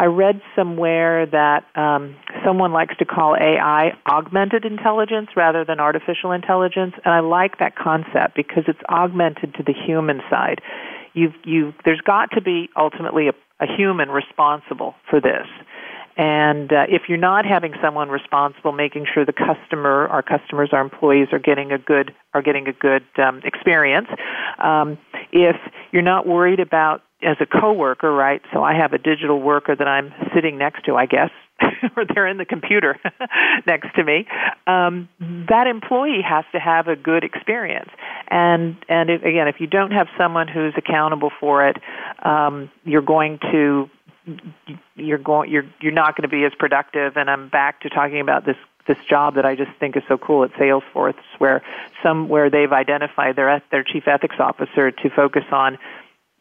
I 0.00 0.06
read 0.06 0.40
somewhere 0.56 1.26
that 1.26 1.66
um, 1.76 2.16
someone 2.42 2.72
likes 2.72 2.96
to 3.00 3.04
call 3.04 3.36
AI 3.36 3.92
augmented 4.10 4.64
intelligence 4.64 5.28
rather 5.36 5.62
than 5.62 5.78
artificial 5.78 6.32
intelligence, 6.32 6.94
and 7.04 7.12
I 7.12 7.20
like 7.20 7.58
that 7.58 7.76
concept 7.76 8.34
because 8.34 8.64
it's 8.66 8.80
augmented 8.88 9.52
to 9.56 9.62
the 9.62 9.74
human 9.74 10.22
side. 10.30 10.62
You've, 11.12 11.34
you 11.44 11.74
there's 11.84 12.00
got 12.00 12.30
to 12.30 12.40
be 12.40 12.70
ultimately 12.78 13.28
a, 13.28 13.34
a 13.62 13.66
human 13.76 14.08
responsible 14.08 14.94
for 15.10 15.20
this. 15.20 15.46
And 16.16 16.72
uh, 16.72 16.86
if 16.88 17.02
you're 17.10 17.18
not 17.18 17.44
having 17.44 17.74
someone 17.82 18.08
responsible, 18.08 18.72
making 18.72 19.04
sure 19.12 19.26
the 19.26 19.34
customer, 19.34 20.08
our 20.08 20.22
customers, 20.22 20.70
our 20.72 20.80
employees 20.80 21.28
are 21.32 21.38
getting 21.38 21.72
a 21.72 21.78
good 21.78 22.14
are 22.32 22.40
getting 22.42 22.68
a 22.68 22.72
good 22.72 23.04
um, 23.18 23.42
experience. 23.44 24.08
Um, 24.58 24.96
if 25.30 25.56
you're 25.92 26.02
not 26.02 26.26
worried 26.26 26.60
about 26.60 27.02
as 27.22 27.36
a 27.40 27.46
coworker, 27.46 28.12
right? 28.12 28.42
So 28.52 28.62
I 28.62 28.74
have 28.74 28.92
a 28.92 28.98
digital 28.98 29.40
worker 29.40 29.74
that 29.74 29.86
I'm 29.86 30.12
sitting 30.34 30.58
next 30.58 30.84
to, 30.86 30.96
I 30.96 31.06
guess, 31.06 31.30
or 31.96 32.04
they're 32.06 32.26
in 32.26 32.38
the 32.38 32.44
computer 32.44 32.98
next 33.66 33.94
to 33.96 34.04
me. 34.04 34.26
Um, 34.66 35.08
that 35.48 35.66
employee 35.66 36.22
has 36.22 36.44
to 36.52 36.58
have 36.58 36.88
a 36.88 36.96
good 36.96 37.24
experience, 37.24 37.90
and 38.28 38.76
and 38.88 39.10
if, 39.10 39.22
again, 39.22 39.48
if 39.48 39.60
you 39.60 39.66
don't 39.66 39.90
have 39.92 40.08
someone 40.16 40.48
who's 40.48 40.74
accountable 40.76 41.30
for 41.40 41.68
it, 41.68 41.76
um, 42.22 42.70
you're 42.84 43.02
going 43.02 43.38
to 43.50 43.90
you're 44.96 45.18
going 45.18 45.50
you're 45.50 45.66
you're 45.80 45.92
not 45.92 46.16
going 46.16 46.28
to 46.28 46.34
be 46.34 46.44
as 46.44 46.52
productive. 46.58 47.16
And 47.16 47.30
I'm 47.30 47.48
back 47.48 47.82
to 47.82 47.90
talking 47.90 48.20
about 48.20 48.46
this 48.46 48.56
this 48.86 48.98
job 49.08 49.34
that 49.34 49.44
I 49.44 49.54
just 49.54 49.70
think 49.78 49.96
is 49.96 50.02
so 50.08 50.16
cool 50.18 50.44
at 50.44 50.52
Salesforce, 50.54 51.14
where 51.38 51.62
some 52.02 52.28
where 52.28 52.50
they've 52.50 52.72
identified 52.72 53.36
their 53.36 53.62
their 53.70 53.84
chief 53.84 54.08
ethics 54.08 54.36
officer 54.38 54.90
to 54.90 55.10
focus 55.10 55.44
on 55.52 55.78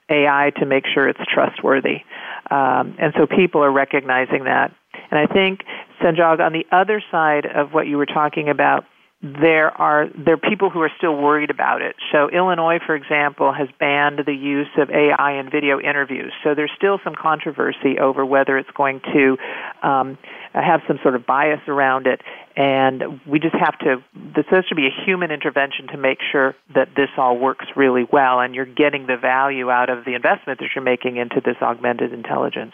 AI 0.09 0.51
to 0.57 0.65
make 0.65 0.85
sure 0.93 1.07
it's 1.07 1.19
trustworthy. 1.33 2.03
Um, 2.51 2.95
and 2.99 3.13
so 3.17 3.27
people 3.27 3.63
are 3.63 3.71
recognizing 3.71 4.45
that. 4.45 4.73
And 5.11 5.19
I 5.19 5.31
think, 5.31 5.61
Sanjog, 6.01 6.39
on 6.39 6.53
the 6.53 6.65
other 6.71 7.01
side 7.11 7.45
of 7.45 7.73
what 7.73 7.87
you 7.87 7.97
were 7.97 8.05
talking 8.05 8.49
about, 8.49 8.85
there 9.21 9.69
are 9.69 10.07
there 10.17 10.35
are 10.35 10.37
people 10.37 10.69
who 10.69 10.79
are 10.79 10.91
still 10.97 11.15
worried 11.15 11.49
about 11.49 11.81
it. 11.81 11.97
So 12.09 12.29
Illinois, 12.29 12.79
for 12.85 12.95
example, 12.95 13.51
has 13.51 13.67
banned 13.77 14.21
the 14.25 14.33
use 14.33 14.69
of 14.77 14.89
AI 14.89 15.33
in 15.33 15.49
video 15.49 15.77
interviews. 15.77 16.31
So 16.41 16.55
there's 16.55 16.71
still 16.77 16.99
some 17.03 17.15
controversy 17.15 17.99
over 17.99 18.25
whether 18.25 18.57
it's 18.57 18.71
going 18.71 19.01
to 19.11 19.37
um, 19.83 20.17
have 20.53 20.81
some 20.87 20.99
sort 21.03 21.15
of 21.15 21.25
bias 21.25 21.59
around 21.67 22.07
it. 22.07 22.21
And 22.55 23.19
we 23.27 23.39
just 23.39 23.55
have 23.55 23.77
to. 23.79 24.01
This 24.35 24.45
has 24.51 24.65
to 24.67 24.75
be 24.75 24.87
a 24.87 25.05
human 25.05 25.31
intervention 25.31 25.87
to 25.87 25.97
make 25.97 26.19
sure 26.31 26.55
that 26.73 26.87
this 26.95 27.09
all 27.17 27.37
works 27.37 27.65
really 27.75 28.07
well, 28.09 28.39
and 28.39 28.55
you're 28.55 28.65
getting 28.65 29.05
the 29.07 29.17
value 29.17 29.69
out 29.69 29.89
of 29.89 30.05
the 30.05 30.15
investment 30.15 30.59
that 30.59 30.69
you're 30.73 30.83
making 30.83 31.17
into 31.17 31.41
this 31.43 31.57
augmented 31.61 32.13
intelligence. 32.13 32.73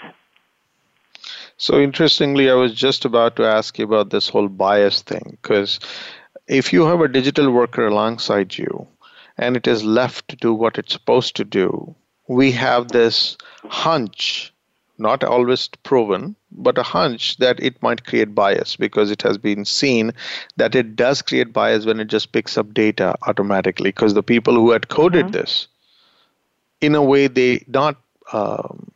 So 1.58 1.80
interestingly, 1.80 2.52
I 2.52 2.54
was 2.54 2.74
just 2.74 3.06
about 3.06 3.36
to 3.38 3.46
ask 3.46 3.80
you 3.80 3.86
about 3.86 4.10
this 4.10 4.30
whole 4.30 4.50
bias 4.50 5.02
thing 5.02 5.38
because 5.42 5.80
if 6.48 6.72
you 6.72 6.86
have 6.86 7.02
a 7.02 7.08
digital 7.08 7.52
worker 7.52 7.88
alongside 7.88 8.58
you 8.58 8.88
and 9.38 9.58
it 9.58 9.68
is 9.68 9.84
left 9.84 10.28
to 10.30 10.36
do 10.36 10.54
what 10.54 10.78
it's 10.78 10.94
supposed 10.94 11.36
to 11.36 11.44
do, 11.44 11.96
we 12.28 12.52
have 12.52 12.90
this 12.90 13.38
hunch, 13.66 14.54
not 14.98 15.24
always 15.24 15.68
proven, 15.84 16.36
but 16.52 16.78
a 16.78 16.84
hunch 16.84 17.38
that 17.38 17.60
it 17.60 17.82
might 17.82 18.06
create 18.06 18.34
bias 18.34 18.76
because 18.76 19.12
it 19.12 19.22
has 19.22 19.38
been 19.38 19.66
seen 19.66 20.14
that 20.56 20.76
it 20.76 20.96
does 20.96 21.22
create 21.22 21.52
bias 21.52 21.86
when 21.86 22.00
it 22.00 22.08
just 22.08 22.32
picks 22.32 22.58
up 22.58 22.74
data 22.74 23.16
automatically. 23.24 23.90
Because 23.90 24.14
the 24.14 24.24
people 24.24 24.54
who 24.54 24.72
had 24.72 24.88
coded 24.88 25.26
mm-hmm. 25.26 25.34
this, 25.34 25.68
in 26.82 26.96
a 26.96 27.04
way, 27.04 27.28
they 27.28 27.66
not 27.68 27.98
um, 28.32 28.92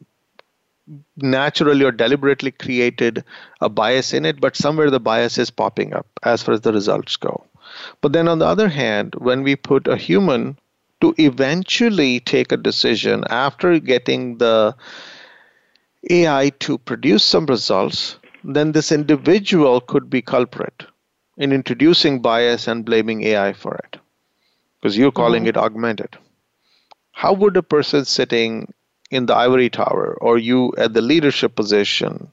naturally 1.18 1.86
or 1.86 1.92
deliberately 1.92 2.52
created 2.52 3.24
a 3.62 3.70
bias 3.70 4.14
in 4.14 4.26
it, 4.26 4.42
but 4.42 4.56
somewhere 4.56 4.90
the 4.90 5.00
bias 5.00 5.38
is 5.38 5.50
popping 5.50 5.94
up 5.94 6.08
as 6.24 6.42
far 6.42 6.54
as 6.54 6.62
the 6.62 6.74
results 6.74 7.16
go. 7.16 7.46
But 8.02 8.14
then 8.14 8.28
on 8.28 8.40
the 8.40 8.46
other 8.46 8.70
hand, 8.70 9.16
when 9.18 9.44
we 9.44 9.56
put 9.56 9.88
a 9.88 9.98
human 9.98 10.58
to 11.02 11.14
eventually 11.18 12.20
take 12.20 12.52
a 12.52 12.58
decision 12.58 13.24
after 13.30 13.80
getting 13.80 14.38
the 14.38 14.76
AI 16.10 16.50
to 16.60 16.78
produce 16.78 17.24
some 17.24 17.46
results, 17.46 18.18
then 18.44 18.72
this 18.72 18.92
individual 18.92 19.82
could 19.82 20.10
be 20.10 20.22
culprit 20.22 20.86
in 21.38 21.52
introducing 21.52 22.22
bias 22.22 22.68
and 22.68 22.86
blaming 22.86 23.24
AI 23.24 23.54
for 23.54 23.76
it. 23.76 23.98
Because 24.80 24.98
you're 24.98 25.12
calling 25.12 25.44
mm-hmm. 25.44 25.50
it 25.50 25.58
augmented. 25.58 26.18
How 27.12 27.34
would 27.34 27.58
a 27.58 27.64
person 27.64 28.06
sitting 28.06 28.74
in 29.10 29.26
the 29.26 29.36
ivory 29.36 29.70
tower 29.70 30.18
or 30.22 30.38
you 30.38 30.74
at 30.78 30.94
the 30.94 31.02
leadership 31.02 31.56
position. 31.56 32.32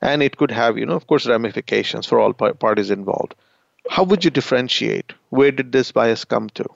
And 0.00 0.22
it 0.22 0.36
could 0.36 0.50
have 0.50 0.78
you 0.78 0.86
know 0.86 0.94
of 0.94 1.06
course 1.06 1.26
ramifications 1.26 2.06
for 2.06 2.20
all 2.20 2.32
parties 2.32 2.90
involved. 2.90 3.34
How 3.90 4.04
would 4.04 4.24
you 4.24 4.30
differentiate? 4.30 5.12
Where 5.30 5.50
did 5.50 5.72
this 5.72 5.92
bias 5.92 6.24
come 6.24 6.48
to 6.50 6.66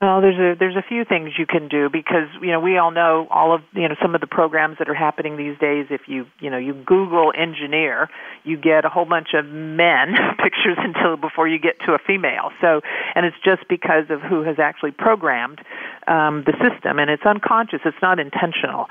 well, 0.00 0.22
there's 0.22 0.38
a 0.38 0.58
there's 0.58 0.76
a 0.76 0.82
few 0.88 1.04
things 1.04 1.32
you 1.38 1.44
can 1.44 1.68
do 1.68 1.90
because 1.90 2.28
you 2.40 2.52
know 2.52 2.60
we 2.60 2.78
all 2.78 2.90
know 2.90 3.28
all 3.30 3.54
of 3.54 3.60
you 3.74 3.86
know 3.86 3.94
some 4.00 4.14
of 4.14 4.22
the 4.22 4.26
programs 4.26 4.78
that 4.78 4.88
are 4.88 4.94
happening 4.94 5.36
these 5.36 5.58
days. 5.58 5.88
If 5.90 6.08
you 6.08 6.26
you 6.40 6.48
know 6.48 6.56
you 6.56 6.72
Google 6.72 7.34
engineer, 7.36 8.08
you 8.42 8.56
get 8.56 8.86
a 8.86 8.88
whole 8.88 9.04
bunch 9.04 9.34
of 9.34 9.44
men 9.44 10.14
pictures 10.42 10.78
until 10.78 11.18
before 11.18 11.48
you 11.48 11.58
get 11.58 11.78
to 11.80 11.92
a 11.92 11.98
female. 11.98 12.50
So 12.62 12.80
and 13.14 13.26
it's 13.26 13.36
just 13.44 13.68
because 13.68 14.08
of 14.08 14.22
who 14.22 14.42
has 14.42 14.58
actually 14.58 14.92
programmed 14.92 15.60
um, 16.08 16.44
the 16.46 16.52
system, 16.52 16.98
and 16.98 17.10
it's 17.10 17.26
unconscious. 17.26 17.80
It's 17.84 18.00
not 18.00 18.18
intentional. 18.18 18.86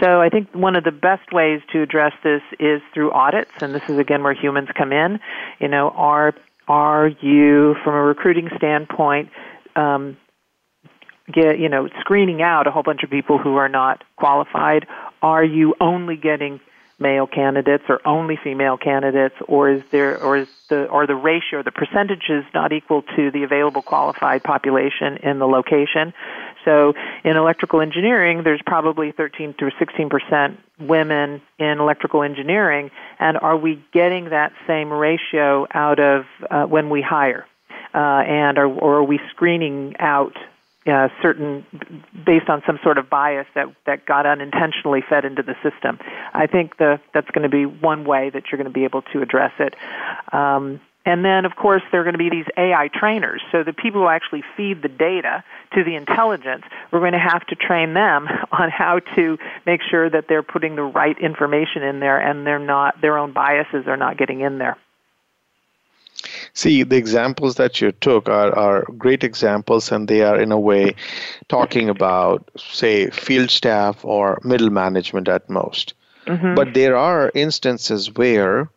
So 0.00 0.22
I 0.22 0.30
think 0.30 0.48
one 0.54 0.76
of 0.76 0.84
the 0.84 0.92
best 0.92 1.30
ways 1.30 1.60
to 1.72 1.82
address 1.82 2.14
this 2.22 2.40
is 2.58 2.80
through 2.94 3.12
audits, 3.12 3.52
and 3.60 3.74
this 3.74 3.86
is 3.90 3.98
again 3.98 4.22
where 4.22 4.32
humans 4.32 4.70
come 4.74 4.94
in. 4.94 5.20
You 5.60 5.68
know, 5.68 5.90
are 5.90 6.32
are 6.68 7.08
you 7.08 7.76
from 7.84 7.94
a 7.96 8.02
recruiting 8.02 8.48
standpoint 8.56 9.28
um, 9.76 10.16
get 11.32 11.58
you 11.58 11.68
know 11.68 11.88
screening 12.00 12.42
out 12.42 12.66
a 12.66 12.70
whole 12.70 12.82
bunch 12.82 13.02
of 13.02 13.10
people 13.10 13.38
who 13.38 13.56
are 13.56 13.68
not 13.68 14.04
qualified 14.16 14.86
are 15.22 15.44
you 15.44 15.74
only 15.80 16.16
getting 16.16 16.60
male 16.98 17.26
candidates 17.26 17.84
or 17.88 18.00
only 18.06 18.38
female 18.42 18.76
candidates 18.76 19.34
or 19.48 19.70
is 19.70 19.82
there 19.90 20.22
or 20.22 20.36
is 20.36 20.48
the 20.68 20.86
or 20.86 21.06
the 21.06 21.14
ratio 21.14 21.62
the 21.62 21.72
percentages 21.72 22.44
not 22.54 22.72
equal 22.72 23.02
to 23.16 23.30
the 23.30 23.42
available 23.42 23.82
qualified 23.82 24.42
population 24.42 25.16
in 25.22 25.38
the 25.38 25.46
location? 25.46 26.12
So 26.64 26.94
in 27.24 27.36
electrical 27.36 27.80
engineering 27.80 28.42
there's 28.44 28.62
probably 28.64 29.12
13 29.12 29.54
to 29.58 29.70
16 29.78 30.08
percent 30.08 30.60
women 30.78 31.42
in 31.58 31.80
electrical 31.80 32.22
engineering 32.22 32.90
and 33.18 33.38
are 33.38 33.56
we 33.56 33.82
getting 33.92 34.30
that 34.30 34.52
same 34.66 34.92
ratio 34.92 35.66
out 35.74 35.98
of 35.98 36.26
uh, 36.50 36.64
when 36.64 36.90
we 36.90 37.02
hire? 37.02 37.46
Uh, 37.92 38.22
and 38.26 38.58
are, 38.58 38.66
or 38.66 38.96
are 38.96 39.04
we 39.04 39.20
screening 39.30 39.94
out 40.00 40.36
uh, 40.86 41.08
certain 41.22 41.66
based 42.26 42.48
on 42.48 42.62
some 42.66 42.78
sort 42.82 42.98
of 42.98 43.08
bias 43.08 43.46
that 43.54 43.74
that 43.86 44.06
got 44.06 44.26
unintentionally 44.26 45.02
fed 45.08 45.24
into 45.24 45.42
the 45.42 45.54
system. 45.62 45.98
I 46.32 46.46
think 46.46 46.76
the 46.76 47.00
that's 47.12 47.30
going 47.30 47.42
to 47.42 47.48
be 47.48 47.64
one 47.64 48.04
way 48.04 48.30
that 48.30 48.44
you're 48.50 48.58
going 48.58 48.72
to 48.72 48.78
be 48.78 48.84
able 48.84 49.02
to 49.12 49.22
address 49.22 49.52
it. 49.58 49.74
Um, 50.32 50.80
and 51.06 51.24
then, 51.24 51.44
of 51.44 51.54
course, 51.54 51.82
there 51.92 52.00
are 52.00 52.04
going 52.04 52.14
to 52.14 52.18
be 52.18 52.30
these 52.30 52.46
AI 52.56 52.88
trainers. 52.88 53.42
So 53.52 53.62
the 53.62 53.74
people 53.74 54.00
who 54.00 54.08
actually 54.08 54.42
feed 54.56 54.80
the 54.80 54.88
data 54.88 55.44
to 55.74 55.84
the 55.84 55.96
intelligence, 55.96 56.64
we're 56.90 57.00
going 57.00 57.12
to 57.12 57.18
have 57.18 57.46
to 57.48 57.54
train 57.54 57.92
them 57.92 58.26
on 58.52 58.70
how 58.70 59.00
to 59.16 59.38
make 59.66 59.80
sure 59.90 60.08
that 60.08 60.26
they're 60.28 60.42
putting 60.42 60.76
the 60.76 60.82
right 60.82 61.18
information 61.18 61.82
in 61.82 62.00
there 62.00 62.18
and 62.18 62.46
they're 62.46 62.58
not 62.58 63.00
their 63.02 63.18
own 63.18 63.32
biases 63.32 63.86
are 63.86 63.98
not 63.98 64.16
getting 64.16 64.40
in 64.40 64.58
there. 64.58 64.78
See, 66.54 66.84
the 66.84 66.96
examples 66.96 67.56
that 67.56 67.80
you 67.80 67.90
took 67.90 68.28
are, 68.28 68.56
are 68.56 68.84
great 68.96 69.24
examples, 69.24 69.90
and 69.90 70.06
they 70.06 70.22
are, 70.22 70.40
in 70.40 70.52
a 70.52 70.58
way, 70.58 70.94
talking 71.48 71.88
about, 71.88 72.48
say, 72.56 73.10
field 73.10 73.50
staff 73.50 74.04
or 74.04 74.38
middle 74.44 74.70
management 74.70 75.28
at 75.28 75.50
most. 75.50 75.94
Mm-hmm. 76.26 76.54
But 76.54 76.72
there 76.72 76.96
are 76.96 77.32
instances 77.34 78.14
where 78.14 78.70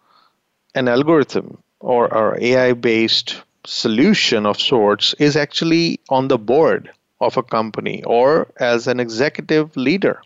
an 0.74 0.88
algorithm 0.88 1.60
or, 1.80 2.12
or 2.12 2.38
AI 2.42 2.74
based 2.74 3.44
solution 3.64 4.48
of 4.48 4.60
sorts 4.60 5.14
is 5.20 5.36
actually 5.36 6.00
on 6.10 6.30
the 6.30 6.38
board 6.38 6.90
of 7.22 7.38
a 7.38 7.44
company 7.44 8.04
or 8.06 8.48
as 8.60 8.88
an 8.88 9.00
executive 9.00 9.76
leader. 9.78 10.22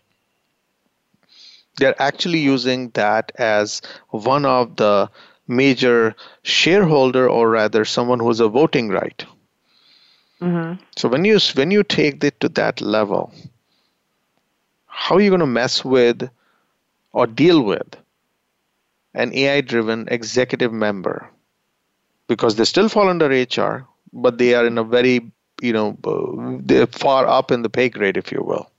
They're 1.76 2.00
actually 2.00 2.38
using 2.38 2.90
that 2.90 3.32
as 3.36 3.82
one 4.08 4.44
of 4.44 4.76
the 4.76 5.10
major 5.56 6.14
shareholder 6.42 7.28
or 7.28 7.50
rather 7.50 7.84
someone 7.84 8.18
who 8.18 8.28
has 8.28 8.40
a 8.40 8.48
voting 8.48 8.88
right. 8.88 9.24
Mm-hmm. 10.40 10.82
So 10.96 11.08
when 11.08 11.24
you 11.24 11.38
when 11.54 11.70
you 11.70 11.84
take 11.84 12.24
it 12.24 12.40
to 12.40 12.48
that 12.50 12.80
level, 12.80 13.32
how 14.86 15.16
are 15.16 15.20
you 15.20 15.30
going 15.30 15.40
to 15.40 15.46
mess 15.46 15.84
with 15.84 16.28
or 17.12 17.26
deal 17.26 17.62
with 17.62 17.96
an 19.14 19.32
AI-driven 19.34 20.08
executive 20.08 20.72
member? 20.72 21.30
Because 22.26 22.56
they 22.56 22.64
still 22.64 22.88
fall 22.88 23.08
under 23.08 23.28
HR, 23.28 23.86
but 24.12 24.38
they 24.38 24.54
are 24.54 24.66
in 24.66 24.78
a 24.78 24.84
very 24.84 25.30
you 25.60 25.72
know 25.72 25.96
uh, 26.04 26.58
they're 26.64 26.88
far 26.88 27.26
up 27.28 27.52
in 27.52 27.62
the 27.62 27.70
pay 27.70 27.88
grade, 27.88 28.16
if 28.16 28.32
you 28.32 28.42
will. 28.42 28.71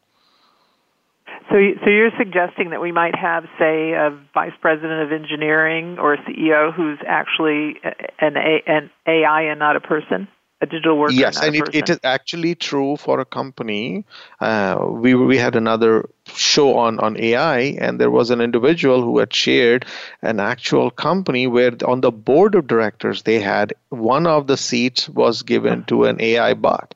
So, 1.50 1.56
so 1.84 1.90
you're 1.90 2.12
suggesting 2.18 2.70
that 2.70 2.82
we 2.82 2.92
might 2.92 3.16
have, 3.16 3.46
say, 3.60 3.92
a 3.94 4.18
vice 4.34 4.54
president 4.62 5.02
of 5.02 5.12
engineering 5.12 5.98
or 6.00 6.14
a 6.14 6.18
CEO 6.20 6.74
who's 6.74 7.00
actually 7.06 7.80
an, 8.20 8.38
a, 8.38 8.64
an 8.66 8.90
AI 9.06 9.44
and 9.44 9.60
not 9.60 9.76
a 9.76 9.82
person, 9.82 10.30
a 10.62 10.66
digital 10.66 10.98
worker. 10.98 11.14
Yes, 11.14 11.42
and 11.42 11.56
it, 11.56 11.76
it 11.76 11.90
is 11.90 12.00
actually 12.04 12.56
true 12.56 12.96
for 12.96 13.20
a 13.20 13.26
company. 13.26 14.06
Uh, 14.40 14.86
we 14.90 15.16
we 15.16 15.38
had 15.38 15.56
another 15.56 16.10
show 16.34 16.78
on 16.78 17.00
on 17.00 17.18
AI, 17.18 17.60
and 17.60 18.00
there 18.00 18.12
was 18.12 18.30
an 18.30 18.40
individual 18.40 19.02
who 19.02 19.20
had 19.20 19.34
shared 19.34 19.86
an 20.22 20.40
actual 20.40 20.92
company 20.92 21.48
where 21.48 21.74
on 21.86 22.00
the 22.00 22.12
board 22.12 22.56
of 22.56 22.68
directors 22.68 23.24
they 23.24 23.40
had 23.40 23.74
one 23.90 24.28
of 24.28 24.48
the 24.48 24.56
seats 24.56 25.10
was 25.10 25.44
given 25.44 25.84
to 25.86 26.06
an 26.06 26.22
AI 26.22 26.54
bot. 26.54 26.96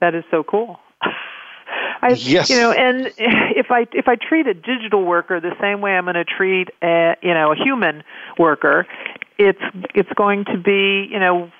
That 0.00 0.14
is 0.14 0.24
so 0.30 0.42
cool. 0.42 0.78
I, 2.00 2.10
yes. 2.10 2.50
You 2.50 2.56
know, 2.56 2.72
and 2.72 3.06
if 3.18 3.70
I 3.70 3.86
if 3.92 4.08
I 4.08 4.16
treat 4.16 4.46
a 4.46 4.54
digital 4.54 5.04
worker 5.04 5.40
the 5.40 5.56
same 5.60 5.80
way 5.80 5.92
I'm 5.92 6.04
going 6.04 6.14
to 6.14 6.24
treat 6.24 6.68
a 6.82 7.16
you 7.22 7.34
know 7.34 7.52
a 7.52 7.56
human 7.56 8.02
worker, 8.38 8.86
it's 9.38 9.62
it's 9.94 10.12
going 10.16 10.44
to 10.46 10.58
be 10.58 11.08
you 11.10 11.18
know 11.18 11.50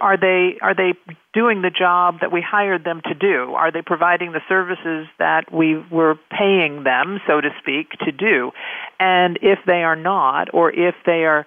are 0.00 0.16
they 0.16 0.58
are 0.62 0.74
they 0.74 0.94
doing 1.32 1.62
the 1.62 1.70
job 1.70 2.20
that 2.20 2.32
we 2.32 2.40
hired 2.40 2.84
them 2.84 3.00
to 3.04 3.14
do? 3.14 3.54
Are 3.54 3.70
they 3.70 3.82
providing 3.82 4.32
the 4.32 4.40
services 4.48 5.06
that 5.18 5.52
we 5.52 5.78
were 5.90 6.18
paying 6.30 6.82
them, 6.82 7.20
so 7.26 7.40
to 7.40 7.50
speak, 7.60 7.90
to 8.04 8.12
do? 8.12 8.52
And 8.98 9.38
if 9.42 9.58
they 9.66 9.84
are 9.84 9.96
not, 9.96 10.52
or 10.52 10.72
if 10.72 10.94
they 11.04 11.24
are 11.24 11.46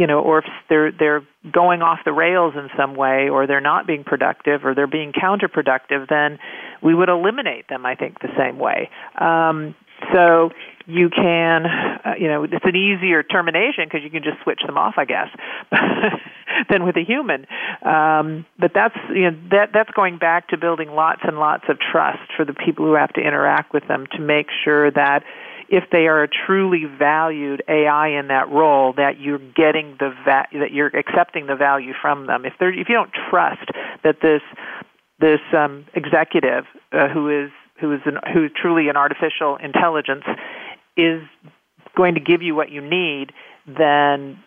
you 0.00 0.06
know, 0.06 0.20
or 0.20 0.38
if 0.38 0.46
they're 0.70 0.90
they're 0.90 1.22
going 1.52 1.82
off 1.82 1.98
the 2.06 2.12
rails 2.12 2.54
in 2.56 2.70
some 2.74 2.94
way, 2.94 3.28
or 3.28 3.46
they're 3.46 3.60
not 3.60 3.86
being 3.86 4.02
productive, 4.02 4.64
or 4.64 4.74
they're 4.74 4.86
being 4.86 5.12
counterproductive, 5.12 6.08
then 6.08 6.38
we 6.82 6.94
would 6.94 7.10
eliminate 7.10 7.68
them. 7.68 7.84
I 7.84 7.96
think 7.96 8.18
the 8.20 8.32
same 8.34 8.58
way. 8.58 8.88
Um, 9.18 9.74
so 10.14 10.52
you 10.86 11.10
can, 11.10 11.66
uh, 11.66 12.14
you 12.18 12.28
know, 12.28 12.44
it's 12.44 12.64
an 12.64 12.76
easier 12.76 13.22
termination 13.22 13.84
because 13.84 14.00
you 14.02 14.08
can 14.08 14.22
just 14.22 14.42
switch 14.42 14.62
them 14.66 14.78
off, 14.78 14.94
I 14.96 15.04
guess, 15.04 15.28
than 16.70 16.86
with 16.86 16.96
a 16.96 17.04
human. 17.04 17.46
Um, 17.82 18.46
but 18.58 18.72
that's, 18.74 18.96
you 19.10 19.30
know, 19.30 19.36
that 19.50 19.74
that's 19.74 19.90
going 19.90 20.16
back 20.16 20.48
to 20.48 20.56
building 20.56 20.92
lots 20.92 21.20
and 21.24 21.38
lots 21.38 21.64
of 21.68 21.76
trust 21.78 22.32
for 22.38 22.46
the 22.46 22.54
people 22.54 22.86
who 22.86 22.94
have 22.94 23.12
to 23.12 23.20
interact 23.20 23.74
with 23.74 23.86
them 23.86 24.06
to 24.12 24.18
make 24.18 24.46
sure 24.64 24.90
that 24.90 25.24
if 25.70 25.84
they 25.92 26.08
are 26.08 26.24
a 26.24 26.28
truly 26.28 26.84
valued 26.84 27.62
AI 27.68 28.08
in 28.08 28.26
that 28.26 28.50
role, 28.50 28.92
that 28.94 29.20
you're 29.20 29.38
getting 29.38 29.96
the 30.00 30.10
va- 30.24 30.48
that 30.52 30.72
you're 30.72 30.88
accepting 30.88 31.46
the 31.46 31.54
value 31.54 31.92
from 32.02 32.26
them. 32.26 32.44
If 32.44 32.54
they're 32.58 32.72
if 32.72 32.88
you 32.88 32.94
don't 32.94 33.12
trust 33.30 33.70
that 34.02 34.20
this 34.20 34.42
this 35.20 35.40
um, 35.56 35.86
executive 35.94 36.64
uh, 36.92 37.08
who 37.08 37.44
is 37.44 37.50
who 37.80 37.92
is 37.92 38.00
an, 38.04 38.18
who 38.34 38.46
is 38.46 38.50
truly 38.60 38.88
an 38.88 38.96
artificial 38.96 39.56
intelligence 39.56 40.24
is 40.96 41.22
going 41.96 42.14
to 42.14 42.20
give 42.20 42.42
you 42.42 42.54
what 42.56 42.70
you 42.70 42.80
need, 42.80 43.32
then 43.66 44.40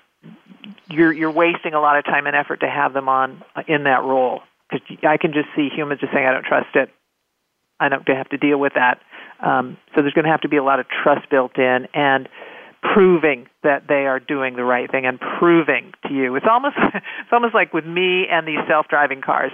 you're 0.89 1.13
you're 1.13 1.31
wasting 1.31 1.73
a 1.73 1.79
lot 1.79 1.97
of 1.97 2.03
time 2.03 2.27
and 2.27 2.35
effort 2.35 2.59
to 2.59 2.69
have 2.69 2.91
them 2.91 3.07
on 3.07 3.41
in 3.65 3.85
that 3.85 4.03
role. 4.03 4.41
Because 4.69 4.97
I 5.03 5.15
can 5.15 5.31
just 5.31 5.47
see 5.55 5.69
humans 5.69 6.01
just 6.01 6.11
saying, 6.11 6.27
"I 6.27 6.33
don't 6.33 6.45
trust 6.45 6.75
it. 6.75 6.89
I 7.79 7.87
don't 7.87 8.05
have 8.09 8.29
to 8.29 8.37
deal 8.37 8.57
with 8.57 8.73
that." 8.73 8.99
Um, 9.39 9.77
so 9.93 10.01
there's 10.01 10.13
going 10.13 10.25
to 10.25 10.31
have 10.31 10.41
to 10.41 10.49
be 10.49 10.57
a 10.57 10.63
lot 10.63 10.79
of 10.79 10.85
trust 11.03 11.29
built 11.29 11.57
in 11.57 11.87
and 11.93 12.29
proving 12.93 13.47
that 13.63 13.87
they 13.87 14.05
are 14.05 14.19
doing 14.19 14.55
the 14.55 14.63
right 14.63 14.91
thing 14.91 15.05
and 15.05 15.19
proving 15.39 15.93
to 16.07 16.13
you. 16.13 16.35
It's 16.35 16.45
almost 16.49 16.75
it's 16.93 17.31
almost 17.31 17.53
like 17.53 17.73
with 17.73 17.85
me 17.85 18.25
and 18.29 18.47
these 18.47 18.59
self-driving 18.67 19.21
cars. 19.21 19.51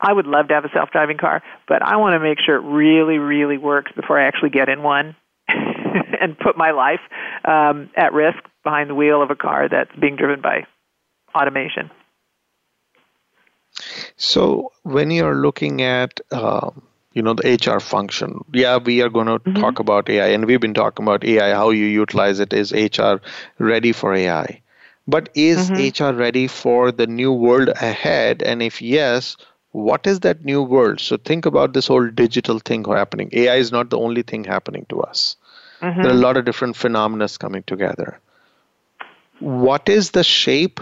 I 0.00 0.12
would 0.12 0.26
love 0.26 0.48
to 0.48 0.54
have 0.54 0.64
a 0.64 0.70
self-driving 0.72 1.18
car, 1.18 1.42
but 1.68 1.82
I 1.82 1.96
want 1.96 2.14
to 2.14 2.20
make 2.20 2.38
sure 2.40 2.56
it 2.56 2.64
really, 2.64 3.18
really 3.18 3.58
works 3.58 3.92
before 3.94 4.18
I 4.18 4.26
actually 4.26 4.50
get 4.50 4.68
in 4.70 4.82
one 4.82 5.14
and 5.48 6.38
put 6.38 6.56
my 6.56 6.70
life 6.70 7.00
um, 7.44 7.90
at 7.96 8.14
risk 8.14 8.38
behind 8.64 8.88
the 8.88 8.94
wheel 8.94 9.22
of 9.22 9.30
a 9.30 9.36
car 9.36 9.68
that's 9.68 9.94
being 10.00 10.16
driven 10.16 10.40
by 10.40 10.66
automation. 11.34 11.90
So 14.16 14.72
when 14.82 15.10
you're 15.10 15.36
looking 15.36 15.82
at 15.82 16.20
um, 16.32 16.82
you 17.12 17.22
know 17.22 17.34
the 17.34 17.54
HR 17.54 17.80
function, 17.80 18.44
yeah, 18.52 18.76
we 18.76 19.02
are 19.02 19.08
going 19.08 19.26
to 19.26 19.38
mm-hmm. 19.38 19.60
talk 19.60 19.78
about 19.78 20.08
AI, 20.08 20.28
and 20.28 20.46
we've 20.46 20.60
been 20.60 20.74
talking 20.74 21.04
about 21.04 21.24
AI, 21.24 21.52
how 21.54 21.70
you 21.70 21.86
utilize 21.86 22.40
it. 22.40 22.52
Is 22.52 22.72
HR 22.72 23.16
ready 23.58 23.92
for 23.92 24.14
AI? 24.14 24.62
But 25.08 25.28
is 25.34 25.70
mm-hmm. 25.70 26.04
HR 26.04 26.16
ready 26.16 26.46
for 26.46 26.92
the 26.92 27.06
new 27.06 27.32
world 27.32 27.68
ahead? 27.68 28.42
And 28.42 28.62
if 28.62 28.80
yes, 28.80 29.36
what 29.72 30.06
is 30.06 30.20
that 30.20 30.44
new 30.44 30.62
world? 30.62 31.00
So 31.00 31.16
think 31.16 31.46
about 31.46 31.72
this 31.72 31.86
whole 31.86 32.08
digital 32.08 32.58
thing 32.58 32.84
happening. 32.84 33.30
AI 33.32 33.56
is 33.56 33.72
not 33.72 33.90
the 33.90 33.98
only 33.98 34.22
thing 34.22 34.44
happening 34.44 34.86
to 34.90 35.00
us. 35.02 35.36
Mm-hmm. 35.80 36.02
There 36.02 36.10
are 36.10 36.14
a 36.14 36.18
lot 36.18 36.36
of 36.36 36.44
different 36.44 36.76
phenomena 36.76 37.28
coming 37.38 37.62
together. 37.64 38.20
What 39.38 39.88
is 39.88 40.10
the 40.10 40.22
shape 40.22 40.80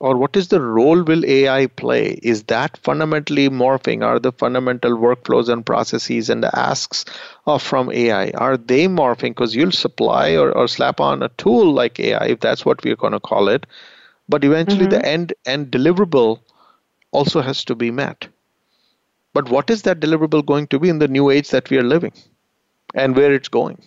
or 0.00 0.16
what 0.16 0.36
is 0.36 0.48
the 0.48 0.60
role 0.60 1.02
will 1.02 1.24
AI 1.24 1.66
play? 1.66 2.18
Is 2.22 2.44
that 2.44 2.76
fundamentally 2.78 3.48
morphing? 3.48 4.04
Are 4.04 4.18
the 4.18 4.32
fundamental 4.32 4.92
workflows 4.92 5.48
and 5.48 5.64
processes 5.64 6.30
and 6.30 6.42
the 6.42 6.58
asks 6.58 7.04
of 7.46 7.62
from 7.62 7.90
AI 7.90 8.30
are 8.30 8.56
they 8.56 8.86
morphing? 8.86 9.30
Because 9.30 9.54
you'll 9.54 9.72
supply 9.72 10.36
or, 10.36 10.52
or 10.52 10.68
slap 10.68 11.00
on 11.00 11.22
a 11.22 11.28
tool 11.30 11.72
like 11.72 12.00
AI, 12.00 12.26
if 12.26 12.40
that's 12.40 12.64
what 12.64 12.84
we're 12.84 12.96
going 12.96 13.12
to 13.12 13.20
call 13.20 13.48
it, 13.48 13.66
but 14.28 14.44
eventually 14.44 14.86
mm-hmm. 14.86 15.00
the 15.00 15.06
end 15.06 15.32
end 15.46 15.70
deliverable 15.70 16.40
also 17.12 17.40
has 17.40 17.64
to 17.64 17.74
be 17.74 17.90
met. 17.90 18.28
But 19.32 19.48
what 19.48 19.70
is 19.70 19.82
that 19.82 20.00
deliverable 20.00 20.44
going 20.46 20.68
to 20.68 20.78
be 20.78 20.88
in 20.88 20.98
the 20.98 21.08
new 21.08 21.30
age 21.30 21.50
that 21.50 21.70
we 21.70 21.78
are 21.78 21.82
living, 21.82 22.12
and 22.94 23.16
where 23.16 23.32
it's 23.32 23.48
going? 23.48 23.82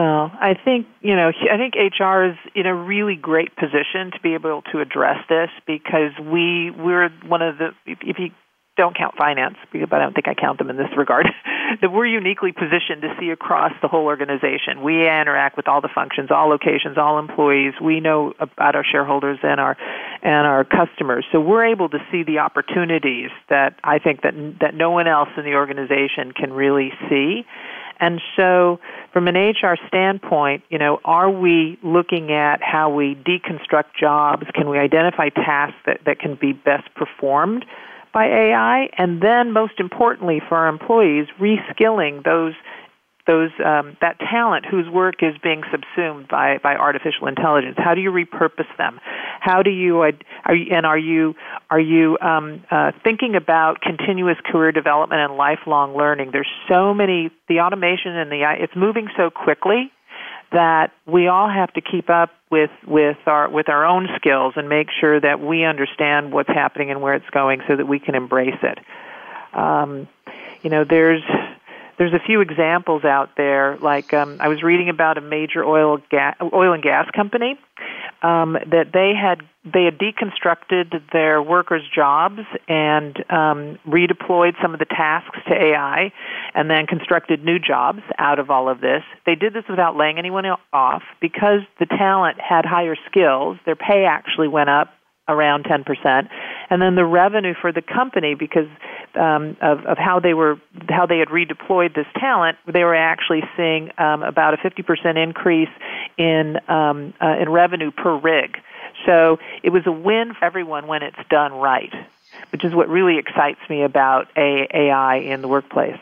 Well, 0.00 0.32
I 0.32 0.54
think 0.54 0.86
you 1.02 1.14
know. 1.14 1.28
I 1.28 1.58
think 1.58 1.74
HR 1.76 2.32
is 2.32 2.36
in 2.54 2.64
a 2.64 2.74
really 2.74 3.16
great 3.16 3.54
position 3.54 4.12
to 4.12 4.20
be 4.22 4.32
able 4.32 4.62
to 4.72 4.80
address 4.80 5.18
this 5.28 5.50
because 5.66 6.16
we 6.18 6.70
we're 6.70 7.10
one 7.28 7.42
of 7.42 7.58
the. 7.58 7.76
If 7.84 8.16
you 8.18 8.30
don't 8.78 8.96
count 8.96 9.14
finance, 9.18 9.56
but 9.70 9.92
I 9.92 9.98
don't 9.98 10.14
think 10.14 10.26
I 10.26 10.32
count 10.32 10.56
them 10.56 10.70
in 10.70 10.78
this 10.78 10.88
regard, 10.96 11.26
that 11.82 11.92
we're 11.92 12.06
uniquely 12.06 12.50
positioned 12.50 13.02
to 13.02 13.14
see 13.20 13.28
across 13.28 13.72
the 13.82 13.88
whole 13.88 14.06
organization. 14.06 14.82
We 14.82 15.02
interact 15.02 15.58
with 15.58 15.68
all 15.68 15.82
the 15.82 15.90
functions, 15.94 16.30
all 16.30 16.48
locations, 16.48 16.96
all 16.96 17.18
employees. 17.18 17.74
We 17.78 18.00
know 18.00 18.32
about 18.40 18.76
our 18.76 18.84
shareholders 18.90 19.38
and 19.42 19.60
our 19.60 19.76
and 20.22 20.46
our 20.46 20.64
customers. 20.64 21.26
So 21.30 21.40
we're 21.40 21.66
able 21.66 21.90
to 21.90 21.98
see 22.10 22.22
the 22.22 22.38
opportunities 22.38 23.28
that 23.50 23.74
I 23.84 23.98
think 23.98 24.22
that 24.22 24.32
that 24.62 24.72
no 24.72 24.92
one 24.92 25.08
else 25.08 25.28
in 25.36 25.44
the 25.44 25.56
organization 25.56 26.32
can 26.32 26.54
really 26.54 26.90
see. 27.10 27.44
And 28.00 28.20
so, 28.34 28.80
from 29.12 29.28
an 29.28 29.36
HR 29.36 29.76
standpoint, 29.86 30.64
you 30.70 30.78
know, 30.78 31.00
are 31.04 31.30
we 31.30 31.78
looking 31.82 32.32
at 32.32 32.62
how 32.62 32.90
we 32.92 33.14
deconstruct 33.14 33.94
jobs? 33.98 34.46
Can 34.54 34.70
we 34.70 34.78
identify 34.78 35.28
tasks 35.28 35.76
that, 35.84 36.00
that 36.06 36.18
can 36.18 36.36
be 36.40 36.52
best 36.52 36.92
performed 36.94 37.66
by 38.14 38.24
AI? 38.26 38.88
And 38.96 39.22
then, 39.22 39.52
most 39.52 39.74
importantly, 39.78 40.40
for 40.48 40.56
our 40.56 40.68
employees, 40.68 41.26
reskilling 41.38 42.24
those 42.24 42.54
those 43.30 43.50
um, 43.64 43.96
that 44.00 44.18
talent 44.18 44.66
whose 44.66 44.88
work 44.88 45.22
is 45.22 45.34
being 45.42 45.62
subsumed 45.70 46.26
by 46.28 46.58
by 46.58 46.74
artificial 46.74 47.28
intelligence? 47.28 47.76
How 47.78 47.94
do 47.94 48.00
you 48.00 48.10
repurpose 48.10 48.76
them? 48.76 48.98
How 49.40 49.62
do 49.62 49.70
you 49.70 50.00
are 50.00 50.54
you, 50.54 50.74
and 50.74 50.84
are 50.84 50.98
you 50.98 51.34
are 51.70 51.80
you 51.80 52.18
um, 52.20 52.64
uh, 52.70 52.90
thinking 53.04 53.36
about 53.36 53.80
continuous 53.80 54.38
career 54.44 54.72
development 54.72 55.20
and 55.20 55.36
lifelong 55.36 55.96
learning? 55.96 56.30
There's 56.32 56.50
so 56.68 56.92
many 56.92 57.30
the 57.48 57.60
automation 57.60 58.16
and 58.16 58.30
the 58.30 58.42
it's 58.58 58.74
moving 58.74 59.08
so 59.16 59.30
quickly 59.30 59.92
that 60.52 60.90
we 61.06 61.28
all 61.28 61.48
have 61.48 61.72
to 61.74 61.80
keep 61.80 62.10
up 62.10 62.30
with 62.50 62.70
with 62.84 63.18
our 63.26 63.48
with 63.48 63.68
our 63.68 63.86
own 63.86 64.08
skills 64.16 64.54
and 64.56 64.68
make 64.68 64.88
sure 65.00 65.20
that 65.20 65.40
we 65.40 65.64
understand 65.64 66.32
what's 66.32 66.48
happening 66.48 66.90
and 66.90 67.00
where 67.00 67.14
it's 67.14 67.30
going 67.30 67.62
so 67.68 67.76
that 67.76 67.86
we 67.86 68.00
can 68.00 68.16
embrace 68.16 68.58
it. 68.62 68.78
Um, 69.54 70.08
you 70.62 70.70
know, 70.70 70.84
there's 70.84 71.22
there's 72.00 72.14
a 72.14 72.26
few 72.26 72.40
examples 72.40 73.04
out 73.04 73.36
there. 73.36 73.76
Like 73.76 74.14
um, 74.14 74.38
I 74.40 74.48
was 74.48 74.62
reading 74.62 74.88
about 74.88 75.18
a 75.18 75.20
major 75.20 75.62
oil 75.62 75.98
ga- 76.10 76.32
oil 76.40 76.72
and 76.72 76.82
gas 76.82 77.06
company 77.14 77.58
um, 78.22 78.54
that 78.54 78.92
they 78.94 79.12
had 79.14 79.42
they 79.70 79.84
had 79.84 79.98
deconstructed 79.98 81.02
their 81.12 81.42
workers' 81.42 81.82
jobs 81.94 82.40
and 82.66 83.18
um, 83.30 83.78
redeployed 83.86 84.54
some 84.62 84.72
of 84.72 84.78
the 84.78 84.86
tasks 84.86 85.36
to 85.46 85.54
AI, 85.54 86.10
and 86.54 86.70
then 86.70 86.86
constructed 86.86 87.44
new 87.44 87.58
jobs 87.58 88.00
out 88.16 88.38
of 88.38 88.48
all 88.48 88.70
of 88.70 88.80
this. 88.80 89.02
They 89.26 89.34
did 89.34 89.52
this 89.52 89.64
without 89.68 89.94
laying 89.94 90.16
anyone 90.16 90.46
off 90.72 91.02
because 91.20 91.60
the 91.78 91.84
talent 91.84 92.40
had 92.40 92.64
higher 92.64 92.96
skills. 93.10 93.58
Their 93.66 93.76
pay 93.76 94.06
actually 94.06 94.48
went 94.48 94.70
up 94.70 94.88
around 95.30 95.64
10%. 95.64 96.28
And 96.70 96.82
then 96.82 96.94
the 96.94 97.04
revenue 97.04 97.54
for 97.60 97.72
the 97.72 97.82
company, 97.82 98.34
because 98.34 98.68
um, 99.14 99.56
of, 99.60 99.84
of 99.86 99.98
how 99.98 100.20
they 100.20 100.34
were 100.34 100.60
how 100.88 101.06
they 101.06 101.18
had 101.18 101.28
redeployed 101.28 101.94
this 101.94 102.06
talent, 102.18 102.58
they 102.66 102.84
were 102.84 102.94
actually 102.94 103.42
seeing 103.56 103.90
um, 103.98 104.22
about 104.22 104.54
a 104.54 104.56
50% 104.56 105.16
increase 105.22 105.68
in 106.16 106.58
um, 106.68 107.14
uh, 107.20 107.36
in 107.40 107.48
revenue 107.48 107.90
per 107.90 108.16
rig. 108.16 108.56
So 109.06 109.38
it 109.62 109.70
was 109.70 109.82
a 109.86 109.92
win 109.92 110.34
for 110.38 110.44
everyone 110.44 110.86
when 110.86 111.02
it's 111.02 111.18
done 111.28 111.52
right, 111.54 111.92
which 112.52 112.64
is 112.64 112.74
what 112.74 112.88
really 112.88 113.18
excites 113.18 113.60
me 113.68 113.82
about 113.82 114.28
AI 114.36 115.16
in 115.16 115.42
the 115.42 115.48
workplace. 115.48 115.98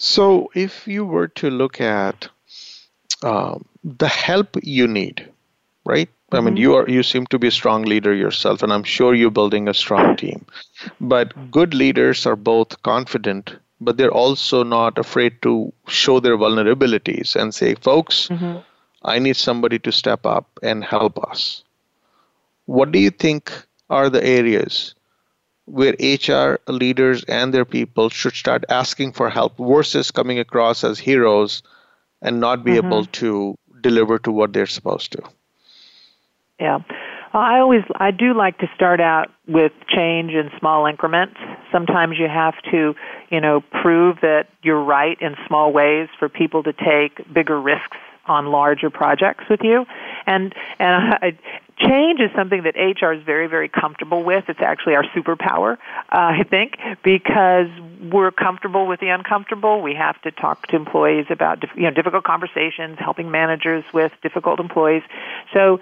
So, 0.00 0.48
if 0.54 0.86
you 0.86 1.04
were 1.04 1.26
to 1.26 1.50
look 1.50 1.80
at 1.80 2.28
um, 3.24 3.64
the 3.82 4.06
help 4.06 4.56
you 4.62 4.86
need, 4.86 5.28
right? 5.84 6.08
I 6.30 6.40
mean, 6.40 6.54
mm-hmm. 6.54 6.56
you 6.58 6.74
are 6.74 6.88
you 6.88 7.02
seem 7.02 7.26
to 7.28 7.38
be 7.38 7.48
a 7.48 7.50
strong 7.50 7.84
leader 7.84 8.14
yourself, 8.14 8.62
and 8.62 8.70
I'm 8.72 8.84
sure 8.84 9.14
you're 9.14 9.30
building 9.30 9.66
a 9.66 9.72
strong 9.72 10.14
team. 10.16 10.44
But 11.00 11.50
good 11.50 11.72
leaders 11.72 12.26
are 12.26 12.36
both 12.36 12.82
confident, 12.82 13.56
but 13.80 13.96
they're 13.96 14.12
also 14.12 14.62
not 14.62 14.98
afraid 14.98 15.40
to 15.42 15.72
show 15.86 16.20
their 16.20 16.36
vulnerabilities 16.36 17.34
and 17.34 17.54
say, 17.54 17.74
"Folks, 17.76 18.28
mm-hmm. 18.28 18.58
I 19.02 19.18
need 19.18 19.36
somebody 19.36 19.78
to 19.78 19.92
step 19.92 20.26
up 20.26 20.46
and 20.62 20.84
help 20.84 21.18
us." 21.30 21.62
What 22.66 22.92
do 22.92 22.98
you 22.98 23.10
think 23.10 23.50
are 23.88 24.10
the 24.10 24.22
areas 24.22 24.94
where 25.64 25.96
HR 25.98 26.60
leaders 26.70 27.24
and 27.24 27.54
their 27.54 27.64
people 27.64 28.10
should 28.10 28.34
start 28.34 28.64
asking 28.68 29.12
for 29.12 29.30
help 29.30 29.56
versus 29.56 30.10
coming 30.10 30.38
across 30.38 30.84
as 30.84 30.98
heroes 30.98 31.62
and 32.20 32.38
not 32.38 32.64
be 32.64 32.72
mm-hmm. 32.72 32.86
able 32.86 33.04
to 33.06 33.56
deliver 33.80 34.18
to 34.18 34.30
what 34.30 34.52
they're 34.52 34.66
supposed 34.66 35.12
to? 35.12 35.22
Yeah. 36.58 36.80
I 37.32 37.58
always 37.58 37.82
I 37.94 38.10
do 38.10 38.34
like 38.34 38.58
to 38.58 38.70
start 38.74 39.00
out 39.00 39.30
with 39.46 39.72
change 39.88 40.32
in 40.32 40.50
small 40.58 40.86
increments. 40.86 41.36
Sometimes 41.70 42.18
you 42.18 42.26
have 42.26 42.54
to, 42.70 42.94
you 43.30 43.40
know, 43.40 43.60
prove 43.60 44.20
that 44.22 44.48
you're 44.62 44.82
right 44.82 45.20
in 45.20 45.36
small 45.46 45.72
ways 45.72 46.08
for 46.18 46.28
people 46.28 46.62
to 46.62 46.72
take 46.72 47.32
bigger 47.32 47.60
risks 47.60 47.98
on 48.26 48.46
larger 48.46 48.90
projects 48.90 49.44
with 49.48 49.60
you. 49.62 49.86
And 50.26 50.54
and 50.78 51.14
I, 51.14 51.38
change 51.78 52.20
is 52.20 52.30
something 52.34 52.62
that 52.62 52.74
HR 52.76 53.12
is 53.12 53.22
very 53.22 53.46
very 53.46 53.68
comfortable 53.68 54.24
with. 54.24 54.48
It's 54.48 54.60
actually 54.60 54.94
our 54.94 55.04
superpower, 55.04 55.74
uh, 56.10 56.40
I 56.40 56.44
think, 56.48 56.78
because 57.02 57.68
we're 58.00 58.30
comfortable 58.30 58.86
with 58.86 59.00
the 59.00 59.08
uncomfortable. 59.08 59.82
We 59.82 59.94
have 59.94 60.20
to 60.22 60.30
talk 60.30 60.66
to 60.68 60.76
employees 60.76 61.26
about 61.30 61.62
you 61.76 61.82
know 61.82 61.90
difficult 61.90 62.24
conversations, 62.24 62.98
helping 62.98 63.30
managers 63.30 63.84
with 63.92 64.12
difficult 64.22 64.60
employees. 64.60 65.02
So 65.52 65.80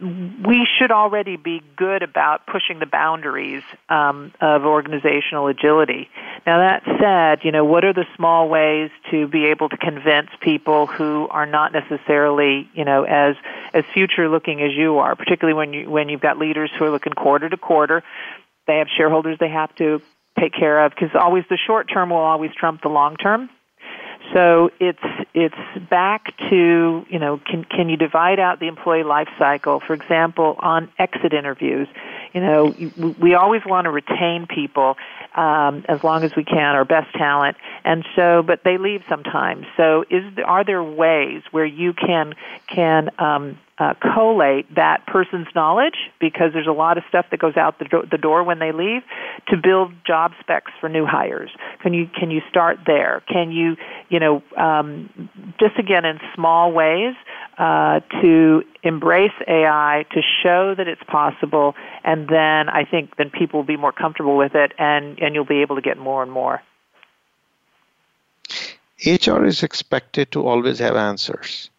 we 0.00 0.66
should 0.78 0.92
already 0.92 1.36
be 1.36 1.60
good 1.76 2.02
about 2.02 2.46
pushing 2.46 2.78
the 2.78 2.86
boundaries 2.86 3.62
um, 3.88 4.32
of 4.40 4.64
organizational 4.64 5.48
agility. 5.48 6.08
Now 6.46 6.58
that 6.58 6.84
said, 7.00 7.44
you 7.44 7.50
know, 7.50 7.64
what 7.64 7.84
are 7.84 7.92
the 7.92 8.06
small 8.16 8.48
ways 8.48 8.90
to 9.10 9.26
be 9.26 9.46
able 9.46 9.68
to 9.68 9.76
convince 9.76 10.28
people 10.40 10.86
who 10.86 11.26
are 11.30 11.46
not 11.46 11.72
necessarily, 11.72 12.68
you 12.74 12.84
know, 12.84 13.02
as 13.02 13.34
as 13.74 13.84
future 13.92 14.28
looking 14.28 14.62
as 14.62 14.70
you 14.72 14.98
are, 14.98 15.16
particularly 15.16 15.56
when 15.56 15.72
you 15.72 15.90
when 15.90 16.08
you've 16.08 16.20
got 16.20 16.38
leaders 16.38 16.70
who 16.78 16.84
are 16.84 16.90
looking 16.90 17.12
quarter 17.12 17.48
to 17.48 17.56
quarter, 17.56 18.04
they 18.68 18.76
have 18.78 18.86
shareholders 18.96 19.38
they 19.40 19.50
have 19.50 19.74
to 19.76 20.00
take 20.38 20.52
care 20.52 20.84
of 20.84 20.92
because 20.92 21.10
always 21.14 21.44
the 21.50 21.58
short 21.66 21.90
term 21.92 22.10
will 22.10 22.18
always 22.18 22.52
trump 22.54 22.82
the 22.82 22.88
long 22.88 23.16
term. 23.16 23.50
So 24.34 24.70
it's 24.78 24.98
it's 25.34 25.88
back 25.88 26.36
to 26.50 27.06
you 27.08 27.18
know 27.18 27.38
can 27.38 27.64
can 27.64 27.88
you 27.88 27.96
divide 27.96 28.38
out 28.38 28.60
the 28.60 28.66
employee 28.66 29.02
life 29.02 29.28
cycle? 29.38 29.80
For 29.80 29.94
example, 29.94 30.56
on 30.58 30.90
exit 30.98 31.32
interviews, 31.32 31.88
you 32.34 32.40
know 32.40 32.74
we 33.20 33.34
always 33.34 33.62
want 33.64 33.86
to 33.86 33.90
retain 33.90 34.46
people 34.46 34.96
um, 35.34 35.84
as 35.88 36.02
long 36.04 36.24
as 36.24 36.32
we 36.36 36.44
can, 36.44 36.74
our 36.74 36.84
best 36.84 37.12
talent, 37.14 37.56
and 37.84 38.04
so 38.16 38.42
but 38.42 38.60
they 38.64 38.76
leave 38.76 39.02
sometimes. 39.08 39.66
So 39.76 40.04
is 40.10 40.24
are 40.44 40.64
there 40.64 40.82
ways 40.82 41.42
where 41.50 41.66
you 41.66 41.92
can 41.94 42.34
can 42.66 43.10
um, 43.18 43.58
uh, 43.78 43.94
collate 44.14 44.74
that 44.74 45.06
person's 45.06 45.46
knowledge 45.54 45.94
because 46.20 46.52
there's 46.52 46.66
a 46.66 46.72
lot 46.72 46.98
of 46.98 47.04
stuff 47.08 47.26
that 47.30 47.38
goes 47.38 47.56
out 47.56 47.78
the, 47.78 47.84
do- 47.84 48.06
the 48.10 48.18
door 48.18 48.42
when 48.42 48.58
they 48.58 48.72
leave 48.72 49.02
to 49.48 49.56
build 49.56 49.92
job 50.04 50.32
specs 50.40 50.72
for 50.80 50.88
new 50.88 51.06
hires. 51.06 51.50
Can 51.82 51.94
you 51.94 52.08
can 52.08 52.30
you 52.30 52.40
start 52.50 52.78
there? 52.86 53.22
Can 53.28 53.52
you 53.52 53.76
you 54.08 54.18
know 54.18 54.42
um, 54.56 55.08
just 55.60 55.78
again 55.78 56.04
in 56.04 56.18
small 56.34 56.72
ways 56.72 57.14
uh, 57.56 58.00
to 58.20 58.62
embrace 58.82 59.32
AI 59.46 60.04
to 60.12 60.22
show 60.42 60.74
that 60.76 60.88
it's 60.88 61.02
possible, 61.04 61.74
and 62.02 62.28
then 62.28 62.68
I 62.68 62.84
think 62.84 63.16
then 63.16 63.30
people 63.30 63.60
will 63.60 63.66
be 63.66 63.76
more 63.76 63.92
comfortable 63.92 64.36
with 64.36 64.54
it, 64.54 64.72
and 64.78 65.18
and 65.20 65.34
you'll 65.34 65.44
be 65.44 65.62
able 65.62 65.76
to 65.76 65.82
get 65.82 65.98
more 65.98 66.22
and 66.22 66.32
more. 66.32 66.62
HR 69.06 69.44
is 69.44 69.62
expected 69.62 70.32
to 70.32 70.44
always 70.44 70.80
have 70.80 70.96
answers 70.96 71.70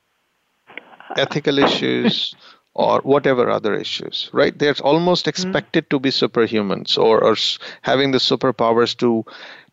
ethical 1.18 1.60
issues 1.60 2.36
or 2.74 3.02
whatever 3.02 3.50
other 3.50 3.74
issues, 3.74 4.30
right? 4.32 4.58
They're 4.58 4.76
almost 4.84 5.26
hmm. 5.26 5.30
expected 5.30 5.86
mm-hmm. 5.86 5.98
to 5.98 6.00
be 6.00 6.10
superhumans 6.10 6.98
or, 6.98 7.24
or 7.24 7.36
having 7.82 8.12
the 8.12 8.20
superpowers 8.20 8.96
to 8.98 9.26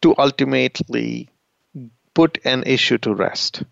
to 0.02 0.14
ultimately 0.18 1.28
put 2.14 2.38
an 2.44 2.64
issue 2.66 2.98
to 2.98 3.14
rest. 3.14 3.62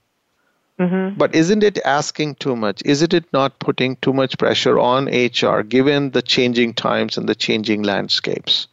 Mm-hmm. 0.78 1.16
But 1.16 1.34
isn't 1.34 1.62
it 1.62 1.78
asking 1.84 2.36
too 2.36 2.56
much? 2.56 2.82
Isn't 2.84 3.14
it 3.14 3.32
not 3.32 3.58
putting 3.58 3.96
too 3.96 4.12
much 4.12 4.36
pressure 4.38 4.78
on 4.78 5.06
HR 5.06 5.62
given 5.62 6.10
the 6.10 6.22
changing 6.22 6.74
times 6.74 7.16
and 7.16 7.28
the 7.28 7.34
changing 7.34 7.82
landscapes? 7.82 8.66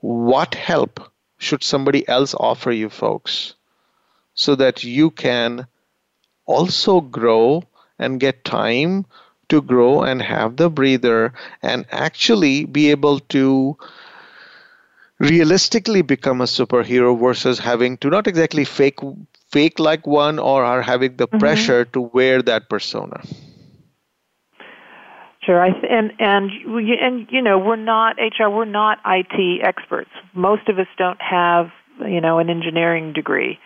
What 0.00 0.54
help 0.54 1.00
should 1.38 1.64
somebody 1.64 2.06
else 2.06 2.34
offer 2.34 2.70
you 2.70 2.90
folks 2.90 3.54
so 4.34 4.54
that 4.56 4.84
you 4.84 5.10
can 5.10 5.66
also 6.44 7.00
grow 7.00 7.62
and 7.98 8.20
get 8.20 8.44
time 8.44 9.06
to 9.48 9.62
grow 9.62 10.02
and 10.02 10.22
have 10.22 10.56
the 10.56 10.68
breather 10.68 11.32
and 11.62 11.86
actually 11.90 12.64
be 12.64 12.90
able 12.90 13.20
to 13.20 13.76
realistically 15.18 16.02
become 16.02 16.40
a 16.40 16.44
superhero 16.44 17.18
versus 17.18 17.58
having 17.58 17.96
to 17.98 18.10
not 18.10 18.26
exactly 18.26 18.64
fake 18.64 18.98
fake 19.48 19.78
like 19.78 20.06
one 20.06 20.38
or 20.38 20.64
are 20.64 20.82
having 20.82 21.16
the 21.16 21.28
mm-hmm. 21.28 21.38
pressure 21.38 21.84
to 21.84 22.00
wear 22.00 22.42
that 22.42 22.68
persona 22.68 23.22
Sure, 25.46 25.62
I 25.62 25.70
th- 25.70 25.84
and 25.88 26.12
and 26.18 26.50
and 27.00 27.28
you 27.30 27.40
know 27.40 27.56
we're 27.56 27.76
not 27.76 28.16
HR, 28.18 28.48
we're 28.48 28.64
not 28.64 28.98
IT 29.06 29.62
experts. 29.62 30.10
Most 30.34 30.68
of 30.68 30.80
us 30.80 30.88
don't 30.98 31.22
have 31.22 31.70
you 32.00 32.20
know 32.20 32.40
an 32.40 32.50
engineering 32.50 33.12
degree, 33.12 33.60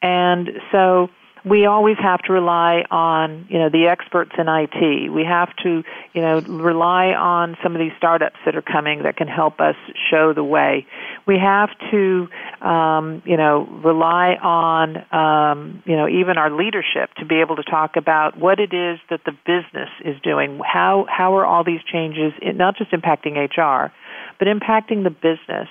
and 0.00 0.48
so 0.72 1.10
we 1.46 1.64
always 1.64 1.96
have 2.02 2.20
to 2.22 2.32
rely 2.32 2.82
on 2.90 3.46
you 3.48 3.58
know 3.58 3.70
the 3.70 3.86
experts 3.86 4.32
in 4.36 4.48
IT. 4.48 5.12
We 5.12 5.24
have 5.24 5.54
to 5.62 5.84
you 6.12 6.20
know 6.20 6.40
rely 6.40 7.14
on 7.14 7.56
some 7.62 7.74
of 7.74 7.78
these 7.78 7.92
startups 7.96 8.36
that 8.44 8.56
are 8.56 8.62
coming 8.62 9.04
that 9.04 9.16
can 9.16 9.28
help 9.28 9.60
us 9.60 9.76
show 10.10 10.32
the 10.34 10.42
way. 10.42 10.86
We 11.24 11.38
have 11.38 11.70
to 11.92 12.26
um, 12.60 13.22
you 13.24 13.36
know 13.36 13.64
rely 13.84 14.34
on 14.42 14.96
um, 15.14 15.82
you 15.86 15.94
know 15.94 16.08
even 16.08 16.36
our 16.36 16.50
leadership 16.50 17.14
to 17.18 17.24
be 17.24 17.36
able 17.40 17.56
to 17.56 17.64
talk 17.64 17.96
about 17.96 18.36
what 18.36 18.58
it 18.58 18.74
is 18.74 18.98
that 19.08 19.20
the 19.24 19.32
business 19.46 19.90
is 20.04 20.20
doing. 20.22 20.60
How 20.64 21.06
how 21.08 21.36
are 21.36 21.46
all 21.46 21.62
these 21.62 21.82
changes 21.90 22.32
not 22.42 22.76
just 22.76 22.90
impacting 22.90 23.36
HR, 23.36 23.92
but 24.40 24.48
impacting 24.48 25.04
the 25.04 25.10
business? 25.10 25.68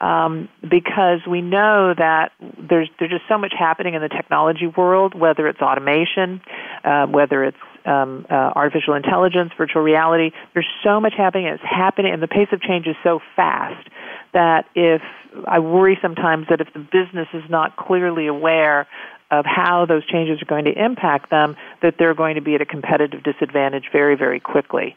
Um, 0.00 0.48
because 0.62 1.20
we 1.28 1.40
know 1.40 1.94
that 1.96 2.32
there's 2.40 2.88
there's 2.98 3.10
just 3.10 3.24
so 3.28 3.38
much 3.38 3.52
happening 3.58 3.94
in 3.94 4.02
the 4.02 4.08
technology 4.08 4.66
world, 4.66 5.14
whether 5.18 5.46
it's 5.48 5.60
automation, 5.60 6.40
uh, 6.84 7.06
whether 7.06 7.44
it's 7.44 7.56
um, 7.84 8.26
uh, 8.30 8.34
artificial 8.34 8.94
intelligence, 8.94 9.52
virtual 9.56 9.82
reality. 9.82 10.30
There's 10.54 10.68
so 10.84 11.00
much 11.00 11.14
happening. 11.16 11.46
It's 11.46 11.62
happening, 11.62 12.12
and 12.12 12.22
the 12.22 12.28
pace 12.28 12.48
of 12.52 12.60
change 12.60 12.86
is 12.86 12.96
so 13.02 13.20
fast 13.34 13.88
that 14.32 14.66
if 14.74 15.02
I 15.46 15.58
worry 15.58 15.98
sometimes 16.00 16.46
that 16.50 16.60
if 16.60 16.72
the 16.72 16.80
business 16.80 17.28
is 17.32 17.44
not 17.48 17.76
clearly 17.76 18.26
aware 18.26 18.86
of 19.30 19.44
how 19.44 19.84
those 19.86 20.06
changes 20.06 20.40
are 20.40 20.46
going 20.46 20.64
to 20.64 20.72
impact 20.72 21.30
them, 21.30 21.56
that 21.82 21.94
they're 21.98 22.14
going 22.14 22.36
to 22.36 22.40
be 22.40 22.54
at 22.54 22.62
a 22.62 22.66
competitive 22.66 23.22
disadvantage 23.22 23.84
very, 23.92 24.16
very 24.16 24.40
quickly. 24.40 24.96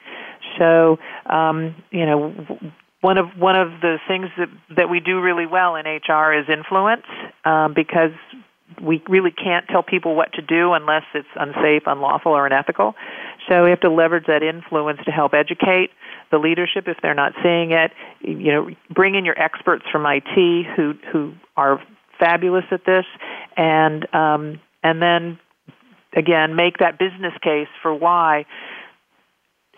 So, 0.58 1.00
um, 1.26 1.76
you 1.92 2.06
know, 2.06 2.34
one 3.02 3.18
of 3.18 3.30
one 3.38 3.56
of 3.56 3.82
the 3.82 3.98
things 4.08 4.28
that 4.38 4.50
that 4.78 4.90
we 4.90 5.00
do 5.00 5.22
really 5.22 5.48
well 5.48 5.76
in 5.76 5.86
HR 5.86 6.34
is 6.34 6.46
influence 6.48 7.06
um, 7.44 7.74
because 7.74 8.12
we 8.82 9.04
really 9.10 9.32
can't 9.32 9.68
tell 9.68 9.84
people 9.84 10.16
what 10.16 10.32
to 10.34 10.42
do 10.42 10.74
unless 10.74 11.04
it's 11.14 11.28
unsafe, 11.36 11.84
unlawful, 11.88 12.32
or 12.32 12.46
unethical. 12.46 12.96
So 13.50 13.64
we 13.64 13.70
have 13.72 13.82
to 13.82 13.90
leverage 13.90 14.26
that 14.28 14.44
influence 14.44 15.00
to 15.06 15.12
help 15.12 15.34
educate 15.34 15.90
the 16.32 16.38
leadership 16.38 16.88
if 16.88 16.98
they're 17.02 17.16
not 17.16 17.34
seeing 17.44 17.72
it. 17.72 17.92
You 18.22 18.52
know, 18.52 18.70
bring 18.90 19.16
in 19.16 19.26
your 19.26 19.40
experts 19.40 19.84
from 19.92 20.06
IT 20.06 20.66
who 20.76 20.94
who 21.12 21.34
are 21.58 21.82
fabulous 22.20 22.66
at 22.72 22.86
this, 22.86 23.06
and 23.58 24.08
um, 24.14 24.60
and 24.84 25.02
then 25.02 25.40
again 26.16 26.56
make 26.56 26.78
that 26.78 27.00
business 27.00 27.34
case 27.42 27.70
for 27.82 27.94
why 27.94 28.46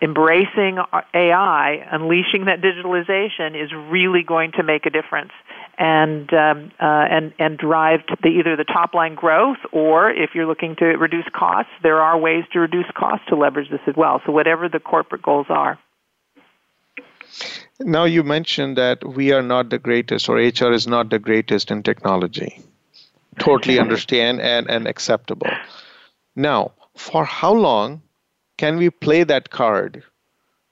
embracing 0.04 0.80
AI, 1.14 1.88
unleashing 1.92 2.46
that 2.46 2.60
digitalization 2.62 3.56
is 3.56 3.72
really 3.90 4.22
going 4.22 4.52
to 4.52 4.64
make 4.64 4.86
a 4.86 4.90
difference 4.90 5.32
and 5.78 6.32
um, 6.34 6.72
uh, 6.80 7.06
and 7.10 7.34
and 7.40 7.58
drive 7.58 8.02
the, 8.22 8.28
either 8.28 8.58
the 8.58 8.66
top 8.66 8.94
line 8.94 9.16
growth 9.16 9.58
or 9.72 10.12
if 10.12 10.32
you're 10.36 10.46
looking 10.46 10.76
to 10.76 10.86
reduce 10.86 11.26
costs, 11.34 11.72
there 11.82 12.02
are 12.02 12.18
ways 12.18 12.44
to 12.52 12.60
reduce 12.60 12.86
costs 12.96 13.26
to 13.30 13.36
leverage 13.36 13.70
this 13.72 13.80
as 13.88 13.96
well. 13.96 14.22
So 14.26 14.34
whatever 14.34 14.68
the 14.68 14.80
corporate 14.80 15.22
goals 15.22 15.48
are. 15.50 15.80
Now 17.80 18.04
you 18.04 18.24
mentioned 18.24 18.78
that 18.78 19.08
we 19.08 19.32
are 19.32 19.42
not 19.42 19.70
the 19.70 19.80
greatest 19.80 20.30
or 20.30 20.36
HR 20.36 20.74
is 20.74 20.86
not 20.86 21.10
the 21.10 21.18
greatest 21.18 21.72
in 21.72 21.82
technology. 21.82 22.62
Totally 23.40 23.80
understand 23.86 24.42
and, 24.42 24.70
and 24.70 24.86
acceptable. 24.86 25.48
Now, 26.36 26.74
for 26.96 27.26
how 27.26 27.54
long 27.54 28.03
can 28.58 28.78
we 28.78 28.90
play 28.90 29.24
that 29.24 29.50
card 29.50 30.04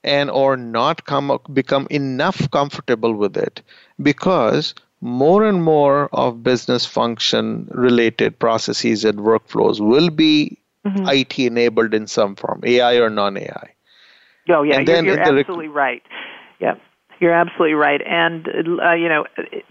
and 0.04 0.30
or 0.30 0.56
not 0.56 1.04
come 1.06 1.38
become 1.52 1.86
enough 1.90 2.50
comfortable 2.50 3.14
with 3.14 3.36
it 3.36 3.62
because 4.02 4.74
more 5.00 5.44
and 5.44 5.62
more 5.62 6.08
of 6.12 6.42
business 6.42 6.86
function 6.86 7.68
related 7.72 8.38
processes 8.38 9.04
and 9.04 9.18
workflows 9.18 9.80
will 9.80 10.10
be 10.10 10.58
mm-hmm. 10.86 11.08
IT 11.08 11.38
enabled 11.38 11.92
in 11.92 12.06
some 12.06 12.36
form, 12.36 12.60
AI 12.64 12.96
or 12.96 13.10
non 13.10 13.36
AI. 13.36 13.74
Oh 14.48 14.62
yeah, 14.62 14.78
and 14.78 14.88
you're, 14.88 15.04
you're 15.04 15.20
absolutely 15.20 15.68
rec- 15.68 15.74
right. 15.74 16.02
Yeah, 16.60 16.74
you're 17.22 17.32
absolutely 17.32 17.74
right. 17.74 18.02
And 18.04 18.46
uh, 18.82 18.94
you 18.94 19.08
know, 19.08 19.24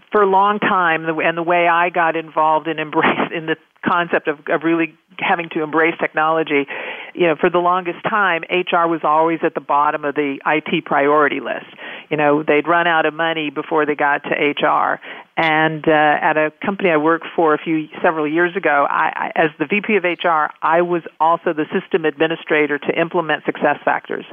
for 0.09 0.21
a 0.21 0.25
long 0.25 0.59
time, 0.59 1.05
and 1.05 1.37
the 1.37 1.43
way 1.43 1.67
I 1.67 1.89
got 1.89 2.15
involved 2.15 2.69
in 2.69 2.79
embrace 2.79 3.29
in 3.35 3.45
the 3.45 3.57
concept 3.85 4.29
of, 4.29 4.39
of 4.47 4.63
really 4.63 4.97
having 5.19 5.49
to 5.49 5.61
embrace 5.61 5.95
technology, 5.99 6.65
you 7.13 7.27
know, 7.27 7.35
for 7.35 7.49
the 7.49 7.57
longest 7.57 7.97
time, 8.09 8.43
HR 8.49 8.87
was 8.87 9.01
always 9.03 9.39
at 9.43 9.53
the 9.53 9.59
bottom 9.59 10.05
of 10.05 10.15
the 10.15 10.39
IT 10.45 10.85
priority 10.85 11.41
list. 11.41 11.65
You 12.09 12.15
know, 12.15 12.41
they'd 12.41 12.67
run 12.67 12.87
out 12.87 13.05
of 13.05 13.13
money 13.13 13.49
before 13.49 13.85
they 13.85 13.95
got 13.95 14.23
to 14.23 14.29
HR. 14.29 15.01
And 15.35 15.85
uh, 15.85 15.91
at 15.91 16.37
a 16.37 16.53
company 16.65 16.89
I 16.89 16.97
worked 16.97 17.27
for 17.35 17.53
a 17.53 17.57
few 17.57 17.89
several 18.01 18.27
years 18.31 18.55
ago, 18.55 18.87
I, 18.89 19.31
I, 19.35 19.43
as 19.43 19.49
the 19.59 19.65
VP 19.65 19.97
of 19.97 20.03
HR, 20.03 20.53
I 20.61 20.83
was 20.83 21.01
also 21.19 21.51
the 21.51 21.65
system 21.77 22.05
administrator 22.05 22.77
to 22.77 22.99
implement 22.99 23.43
SuccessFactors. 23.43 24.23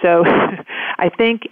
So 0.00 0.24
I 0.98 1.08
think 1.16 1.48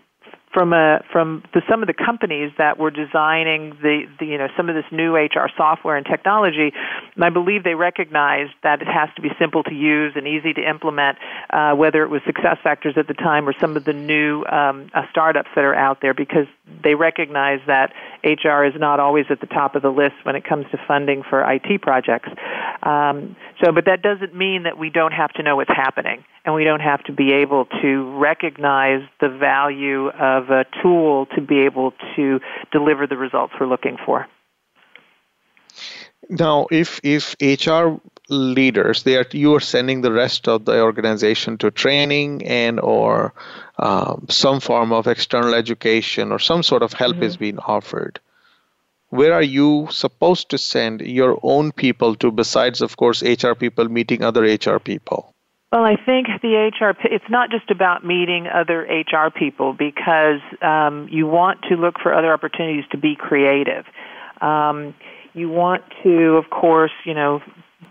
from 0.53 0.73
a 0.73 1.05
from 1.13 1.45
the, 1.55 1.63
some 1.71 1.83
of 1.83 1.87
the 1.87 1.95
companies 1.95 2.51
that 2.59 2.79
were 2.79 2.91
designing 2.91 3.71
the, 3.83 4.03
the 4.19 4.27
you 4.27 4.39
know 4.39 4.49
some 4.57 4.69
of 4.69 4.75
this 4.75 4.85
new 4.91 5.15
HR 5.15 5.49
software 5.57 5.97
and 5.97 6.05
technology, 6.05 6.73
and 7.15 7.25
I 7.25 7.31
believe 7.31 7.63
they 7.63 7.75
recognized 7.75 8.53
that 8.63 8.83
it 8.83 8.89
has 8.89 9.09
to 9.17 9.23
be 9.23 9.29
simple 9.39 9.63
to 9.65 9.75
use 9.75 10.15
and 10.17 10.27
easy 10.27 10.53
to 10.55 10.69
implement, 10.69 11.19
uh, 11.51 11.75
whether 11.75 12.03
it 12.03 12.09
was 12.09 12.21
SuccessFactors 12.23 12.97
at 12.97 13.07
the 13.07 13.15
time 13.15 13.49
or 13.49 13.55
some 13.61 13.77
of 13.77 13.85
the 13.85 13.93
new 13.93 14.45
um, 14.47 14.91
uh, 14.93 15.03
startups 15.11 15.51
that 15.55 15.65
are 15.65 15.75
out 15.75 16.01
there, 16.03 16.15
because 16.15 16.47
they 16.83 16.95
recognize 16.95 17.61
that 17.67 17.93
HR 18.25 18.65
is 18.65 18.75
not 18.77 18.99
always 18.99 19.27
at 19.31 19.41
the 19.41 19.47
top 19.47 19.77
of 19.77 19.83
the 19.83 19.91
list 19.91 20.17
when 20.25 20.35
it 20.35 20.45
comes 20.45 20.67
to 20.73 20.79
funding 20.89 21.23
for 21.23 21.49
IT 21.49 21.81
projects. 21.81 22.29
Um, 22.83 23.37
so, 23.63 23.73
but 23.73 23.85
that 23.85 24.03
doesn't 24.03 24.35
mean 24.35 24.65
that 24.65 24.79
we 24.79 24.91
don't 24.91 25.13
have 25.13 25.33
to 25.35 25.43
know 25.43 25.57
what's 25.57 25.71
happening 25.71 26.25
and 26.45 26.55
we 26.55 26.65
don't 26.65 26.81
have 26.81 27.03
to 27.05 27.13
be 27.13 27.33
able 27.33 27.67
to 27.83 28.19
recognize 28.19 29.03
the 29.21 29.29
value 29.29 30.09
of 30.09 30.40
a 30.49 30.65
tool 30.83 31.27
to 31.35 31.41
be 31.41 31.61
able 31.61 31.93
to 32.17 32.41
deliver 32.73 33.07
the 33.07 33.17
results 33.17 33.53
we're 33.61 33.67
looking 33.67 33.97
for. 34.05 34.27
Now, 36.29 36.67
if 36.71 37.01
if 37.03 37.35
HR 37.41 38.01
leaders, 38.29 39.03
they 39.03 39.17
are 39.17 39.27
you 39.33 39.55
are 39.55 39.61
sending 39.61 40.01
the 40.01 40.13
rest 40.13 40.49
of 40.49 40.65
the 40.65 40.81
organization 40.81 41.59
to 41.59 41.71
training 41.71 42.47
and 42.47 42.79
or 42.79 43.35
um, 43.79 44.27
some 44.29 44.61
form 44.61 44.93
of 44.93 45.07
external 45.07 45.55
education 45.55 46.31
or 46.31 46.39
some 46.39 46.63
sort 46.63 46.83
of 46.83 46.93
help 46.93 47.17
mm-hmm. 47.17 47.25
is 47.25 47.37
being 47.37 47.59
offered. 47.59 48.21
Where 49.09 49.33
are 49.33 49.43
you 49.43 49.89
supposed 49.91 50.51
to 50.51 50.59
send 50.59 51.01
your 51.01 51.41
own 51.43 51.73
people 51.73 52.15
to, 52.17 52.31
besides, 52.31 52.81
of 52.81 52.97
course, 52.97 53.23
HR 53.25 53.55
people 53.55 53.89
meeting 53.89 54.23
other 54.23 54.43
HR 54.43 54.79
people? 54.79 55.30
Well, 55.73 55.85
I 55.85 55.95
think 55.95 56.27
the 56.43 56.71
HR, 56.81 56.97
it's 57.05 57.31
not 57.31 57.51
just 57.51 57.71
about 57.71 58.05
meeting 58.05 58.49
other 58.49 58.81
HR 58.81 59.31
people 59.31 59.73
because 59.73 60.41
um, 60.63 61.07
you 61.11 61.29
want 61.29 61.63
to 61.69 61.77
look 61.77 61.95
for 62.03 62.13
other 62.13 62.33
opportunities 62.33 62.85
to 62.91 62.99
be 62.99 63.15
creative. 63.15 63.85
Um, 64.41 64.95
you 65.33 65.49
want 65.49 65.85
to, 66.03 66.37
of 66.37 66.51
course, 66.51 66.91
you 67.05 67.15
know, 67.15 67.41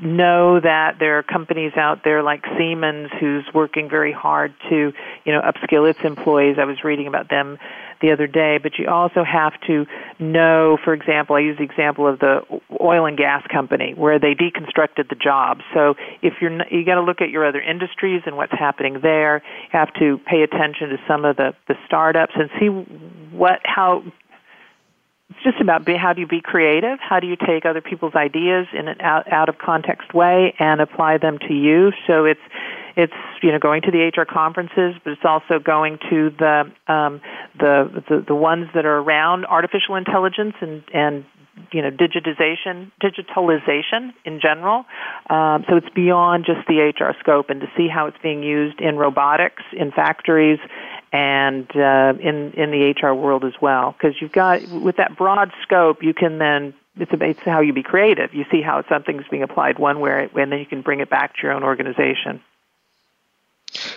know 0.01 0.59
that 0.59 0.97
there 0.99 1.17
are 1.17 1.23
companies 1.23 1.73
out 1.75 2.03
there 2.03 2.23
like 2.23 2.43
Siemens 2.57 3.09
who's 3.19 3.45
working 3.53 3.89
very 3.89 4.11
hard 4.11 4.53
to, 4.69 4.93
you 5.25 5.33
know, 5.33 5.41
upskill 5.41 5.89
its 5.89 5.99
employees. 6.03 6.57
I 6.59 6.65
was 6.65 6.83
reading 6.83 7.07
about 7.07 7.29
them 7.29 7.57
the 8.01 8.11
other 8.11 8.27
day, 8.27 8.59
but 8.61 8.77
you 8.77 8.87
also 8.87 9.23
have 9.23 9.53
to 9.67 9.85
know, 10.19 10.77
for 10.83 10.93
example, 10.93 11.35
I 11.35 11.39
use 11.39 11.57
the 11.57 11.63
example 11.63 12.07
of 12.07 12.19
the 12.19 12.41
oil 12.79 13.05
and 13.05 13.17
gas 13.17 13.45
company 13.51 13.93
where 13.93 14.19
they 14.19 14.35
deconstructed 14.35 15.09
the 15.09 15.15
job. 15.15 15.59
So 15.73 15.95
if 16.21 16.35
you're, 16.39 16.51
you 16.71 16.85
got 16.85 16.95
to 16.95 17.01
look 17.01 17.21
at 17.21 17.29
your 17.29 17.45
other 17.45 17.59
industries 17.59 18.21
and 18.25 18.37
what's 18.37 18.53
happening 18.53 18.99
there. 19.01 19.43
You 19.73 19.79
have 19.79 19.93
to 19.95 20.19
pay 20.25 20.43
attention 20.43 20.89
to 20.89 20.97
some 21.07 21.25
of 21.25 21.35
the, 21.35 21.53
the 21.67 21.75
startups 21.85 22.33
and 22.35 22.49
see 22.59 22.67
what, 23.35 23.59
how, 23.65 24.03
it's 25.39 25.43
just 25.55 25.61
about 25.61 25.85
be, 25.85 25.95
how 25.95 26.13
do 26.13 26.21
you 26.21 26.27
be 26.27 26.41
creative? 26.41 26.99
How 26.99 27.19
do 27.19 27.27
you 27.27 27.37
take 27.37 27.65
other 27.65 27.81
people's 27.81 28.15
ideas 28.15 28.67
in 28.73 28.87
an 28.89 28.99
out, 29.01 29.31
out 29.31 29.47
of 29.47 29.57
context 29.57 30.13
way 30.13 30.53
and 30.59 30.81
apply 30.81 31.17
them 31.17 31.37
to 31.47 31.53
you? 31.53 31.91
So 32.07 32.25
it's 32.25 32.41
it's 32.97 33.13
you 33.41 33.51
know 33.51 33.59
going 33.59 33.81
to 33.83 33.91
the 33.91 34.11
HR 34.15 34.25
conferences, 34.25 34.95
but 35.03 35.11
it's 35.13 35.23
also 35.23 35.59
going 35.59 35.99
to 36.09 36.31
the 36.37 36.71
um, 36.91 37.21
the, 37.57 38.03
the 38.09 38.25
the 38.27 38.35
ones 38.35 38.67
that 38.75 38.85
are 38.85 38.97
around 38.97 39.45
artificial 39.45 39.95
intelligence 39.95 40.55
and 40.59 40.83
and 40.93 41.25
you 41.71 41.81
know 41.81 41.91
digitization 41.91 42.91
digitalization 43.01 44.13
in 44.25 44.39
general 44.41 44.85
um, 45.29 45.65
so 45.67 45.75
it's 45.75 45.89
beyond 45.93 46.45
just 46.45 46.65
the 46.67 46.79
hr 46.79 47.13
scope 47.19 47.49
and 47.49 47.59
to 47.59 47.67
see 47.75 47.87
how 47.87 48.07
it's 48.07 48.17
being 48.23 48.43
used 48.43 48.79
in 48.79 48.97
robotics 48.97 49.63
in 49.73 49.91
factories 49.91 50.59
and 51.11 51.69
uh, 51.75 52.13
in 52.19 52.51
in 52.53 52.71
the 52.71 52.93
hr 53.01 53.13
world 53.13 53.43
as 53.43 53.53
well 53.61 53.93
because 53.93 54.21
you've 54.21 54.31
got 54.31 54.61
with 54.69 54.97
that 54.97 55.17
broad 55.17 55.51
scope 55.63 56.03
you 56.03 56.13
can 56.13 56.37
then 56.37 56.73
it's, 56.97 57.11
it's 57.13 57.39
how 57.41 57.61
you 57.61 57.73
be 57.73 57.83
creative 57.83 58.33
you 58.33 58.45
see 58.51 58.61
how 58.61 58.83
something's 58.87 59.25
being 59.29 59.43
applied 59.43 59.79
one 59.79 59.99
way 59.99 60.29
and 60.35 60.51
then 60.51 60.59
you 60.59 60.65
can 60.65 60.81
bring 60.81 60.99
it 60.99 61.09
back 61.09 61.35
to 61.35 61.43
your 61.43 61.51
own 61.51 61.63
organization 61.63 62.41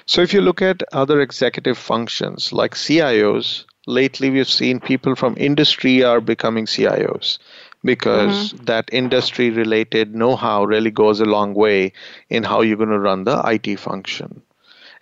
so 0.06 0.20
if 0.20 0.32
you 0.34 0.40
look 0.40 0.60
at 0.60 0.82
other 0.92 1.20
executive 1.20 1.78
functions 1.78 2.52
like 2.52 2.74
CIOs, 2.74 3.64
lately 3.86 4.30
we've 4.30 4.48
seen 4.48 4.80
people 4.80 5.14
from 5.14 5.34
industry 5.38 6.02
are 6.02 6.20
becoming 6.20 6.66
CIOs 6.66 7.38
because 7.84 8.52
mm-hmm. 8.52 8.64
that 8.64 8.88
industry 8.92 9.50
related 9.50 10.14
know-how 10.14 10.64
really 10.64 10.90
goes 10.90 11.20
a 11.20 11.24
long 11.24 11.54
way 11.54 11.92
in 12.28 12.44
how 12.44 12.60
you're 12.60 12.76
going 12.76 12.90
to 12.90 12.98
run 12.98 13.24
the 13.24 13.40
IT 13.44 13.78
function. 13.78 14.42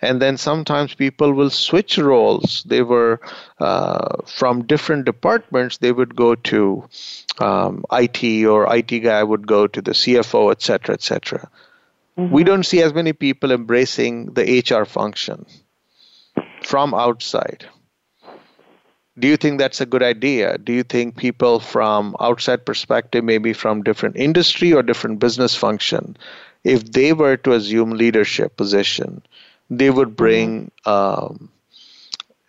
And 0.01 0.21
then 0.21 0.37
sometimes 0.37 0.95
people 0.95 1.33
will 1.33 1.51
switch 1.51 1.97
roles. 1.97 2.63
They 2.63 2.81
were 2.81 3.21
uh, 3.59 4.23
from 4.25 4.65
different 4.65 5.05
departments. 5.05 5.77
They 5.77 5.91
would 5.91 6.15
go 6.15 6.33
to 6.35 6.87
um, 7.39 7.85
IT, 7.91 8.45
or 8.45 8.75
IT 8.75 8.99
guy 8.99 9.23
would 9.23 9.45
go 9.45 9.67
to 9.67 9.81
the 9.81 9.91
CFO, 9.91 10.51
etc., 10.51 10.95
etc. 10.95 11.49
Mm-hmm. 12.17 12.33
We 12.33 12.43
don't 12.43 12.65
see 12.65 12.81
as 12.81 12.93
many 12.93 13.13
people 13.13 13.51
embracing 13.51 14.33
the 14.33 14.63
HR 14.67 14.85
function 14.85 15.45
from 16.63 16.93
outside. 16.93 17.65
Do 19.19 19.27
you 19.27 19.37
think 19.37 19.59
that's 19.59 19.81
a 19.81 19.85
good 19.85 20.03
idea? 20.03 20.57
Do 20.57 20.73
you 20.73 20.83
think 20.83 21.17
people 21.17 21.59
from 21.59 22.15
outside 22.19 22.65
perspective, 22.65 23.23
maybe 23.23 23.53
from 23.53 23.83
different 23.83 24.15
industry 24.15 24.73
or 24.73 24.81
different 24.81 25.19
business 25.19 25.55
function, 25.55 26.17
if 26.63 26.91
they 26.91 27.13
were 27.13 27.37
to 27.37 27.53
assume 27.53 27.91
leadership 27.91 28.55
position, 28.55 29.21
they 29.71 29.89
would 29.89 30.09
mm-hmm. 30.09 30.15
bring 30.15 30.71
um, 30.85 31.49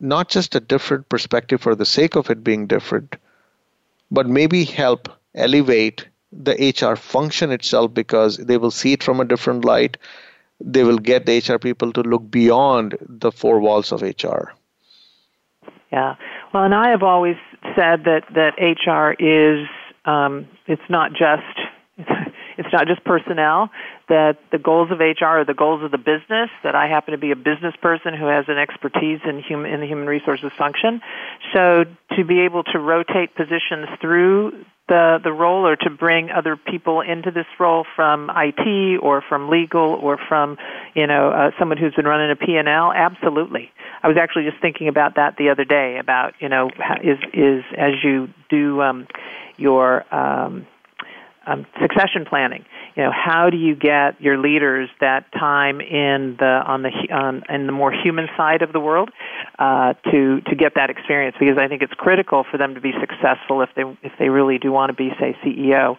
not 0.01 0.29
just 0.29 0.55
a 0.55 0.61
different 0.61 1.09
perspective 1.09 1.63
for 1.63 1.75
the 1.75 1.87
sake 1.87 2.17
of 2.17 2.29
it 2.29 2.45
being 2.45 2.67
different, 2.67 3.17
but 4.11 4.29
maybe 4.29 4.65
help 4.65 5.09
elevate 5.35 6.07
the 6.33 6.55
HR 6.55 6.97
function 6.97 7.53
itself 7.53 7.95
because 7.95 8.37
they 8.37 8.59
will 8.59 8.71
see 8.71 8.93
it 8.95 9.03
from 9.03 9.21
a 9.21 9.25
different 9.25 9.65
light. 9.65 9.97
They 10.61 10.83
will 10.83 10.99
get 10.99 11.25
the 11.25 11.39
HR 11.39 11.59
people 11.59 11.93
to 11.93 12.03
look 12.03 12.31
beyond 12.31 12.99
the 13.01 13.31
four 13.31 13.61
walls 13.61 13.93
of 13.93 14.03
HR. 14.03 14.53
Yeah. 15.93 16.17
Well, 16.53 16.65
and 16.65 16.75
I 16.75 16.91
have 16.91 17.03
always 17.03 17.37
said 17.77 18.05
that 18.05 18.23
that 18.35 18.55
HR 18.59 19.13
is 19.23 19.69
um, 20.05 20.49
it's 20.67 20.83
not 20.89 21.13
just 21.13 22.09
it's 22.59 22.73
not 22.73 22.87
just 22.87 23.05
personnel. 23.05 23.71
That 24.09 24.39
the 24.51 24.59
goals 24.59 24.91
of 24.91 24.99
HR 24.99 25.41
are 25.41 25.45
the 25.45 25.55
goals 25.55 25.83
of 25.83 25.91
the 25.91 25.99
business. 25.99 26.51
That 26.65 26.75
I 26.75 26.89
happen 26.89 27.13
to 27.13 27.19
be 27.19 27.31
a 27.31 27.37
business 27.37 27.75
person 27.81 28.15
who 28.15 28.27
has 28.27 28.47
an 28.49 28.59
expertise 28.59 29.21
in 29.25 29.43
human 29.43 29.73
in 29.73 29.81
the 29.81 29.87
human 29.87 30.07
resources 30.07 30.51
function. 30.59 31.01
So 31.53 31.85
to 32.17 32.25
be 32.25 32.41
able 32.41 32.65
to 32.65 32.79
rotate 32.79 33.35
positions 33.35 33.89
through 34.01 34.65
the 34.89 35.19
the 35.23 35.33
role 35.33 35.67
or 35.67 35.77
to 35.77 35.91
bring 35.91 36.31
other 36.31 36.57
people 36.57 37.01
into 37.01 37.31
this 37.31 37.47
role 37.59 37.87
from 37.95 38.31
IT 38.35 38.99
or 39.01 39.23
from 39.27 39.49
legal 39.49 39.99
or 40.03 40.19
from 40.29 40.59
you 40.95 41.07
know 41.07 41.31
uh, 41.31 41.51
someone 41.59 41.79
who's 41.79 41.95
been 41.95 42.05
running 42.05 42.31
a 42.31 42.37
P&L 42.37 42.93
absolutely 42.93 43.71
I 44.03 44.09
was 44.09 44.17
actually 44.21 44.45
just 44.51 44.61
thinking 44.61 44.89
about 44.89 45.15
that 45.17 45.37
the 45.39 45.51
other 45.51 45.65
day 45.65 45.99
about 45.99 46.35
you 46.41 46.49
know 46.49 46.69
is 47.03 47.19
is 47.33 47.65
as 47.79 47.93
you 48.03 48.29
do 48.51 48.83
um, 48.83 49.07
your 49.57 50.05
um, 50.15 50.67
um, 51.47 51.67
succession 51.81 52.25
planning. 52.29 52.65
You 52.97 53.05
know, 53.05 53.11
how 53.13 53.51
do 53.51 53.57
you 53.57 53.75
get 53.75 54.21
your 54.21 54.39
leaders 54.39 54.89
that 55.01 55.31
time 55.33 55.81
in 55.81 56.37
the 56.39 56.63
on 56.67 56.83
the 56.83 56.91
on 57.13 57.43
in 57.49 57.67
the 57.67 57.73
more 57.73 57.93
human 57.93 58.29
side 58.37 58.63
of 58.63 58.73
the 58.73 58.81
world 58.81 59.11
uh, 59.59 59.95
to 60.11 60.41
to 60.43 60.55
get 60.55 60.75
that 60.77 60.91
experience? 60.91 61.37
Because 61.39 61.59
I 61.59 61.69
think 61.69 61.83
it's 61.83 61.95
critical 61.95 62.45
for 62.51 62.59
them 62.59 62.75
to 62.75 62.81
be 62.81 62.93
successful 63.01 63.63
if 63.63 63.71
they 63.77 63.83
if 64.03 64.13
they 64.19 64.29
really 64.29 64.59
do 64.59 64.73
want 64.73 64.91
to 64.91 64.95
be, 64.95 65.11
say, 65.19 65.37
CEO. 65.45 65.97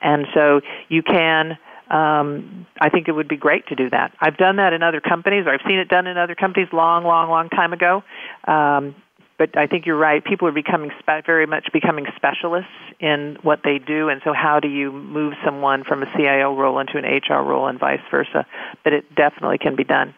And 0.00 0.26
so 0.34 0.60
you 0.88 1.02
can. 1.02 1.58
Um, 1.90 2.66
I 2.80 2.88
think 2.88 3.08
it 3.08 3.12
would 3.12 3.28
be 3.28 3.36
great 3.36 3.66
to 3.66 3.74
do 3.74 3.90
that. 3.90 4.14
I've 4.18 4.38
done 4.38 4.56
that 4.56 4.72
in 4.72 4.82
other 4.82 5.02
companies, 5.02 5.44
or 5.46 5.52
I've 5.52 5.60
seen 5.68 5.78
it 5.78 5.88
done 5.90 6.06
in 6.06 6.16
other 6.16 6.34
companies 6.34 6.68
long, 6.72 7.04
long, 7.04 7.28
long 7.28 7.50
time 7.50 7.74
ago. 7.74 8.02
Um, 8.48 8.94
but 9.42 9.58
I 9.58 9.66
think 9.66 9.86
you're 9.86 9.96
right. 9.96 10.24
People 10.24 10.46
are 10.46 10.52
becoming 10.52 10.92
spe- 11.00 11.26
very 11.26 11.46
much 11.46 11.66
becoming 11.72 12.06
specialists 12.14 12.70
in 13.00 13.38
what 13.42 13.62
they 13.64 13.80
do, 13.80 14.08
and 14.08 14.20
so 14.22 14.32
how 14.32 14.60
do 14.60 14.68
you 14.68 14.92
move 14.92 15.34
someone 15.44 15.82
from 15.82 16.04
a 16.04 16.06
CIO 16.16 16.54
role 16.54 16.78
into 16.78 16.96
an 16.96 17.04
HR 17.04 17.42
role 17.42 17.66
and 17.66 17.76
vice 17.76 17.98
versa? 18.08 18.46
But 18.84 18.92
it 18.92 19.12
definitely 19.16 19.58
can 19.58 19.74
be 19.74 19.82
done, 19.82 20.14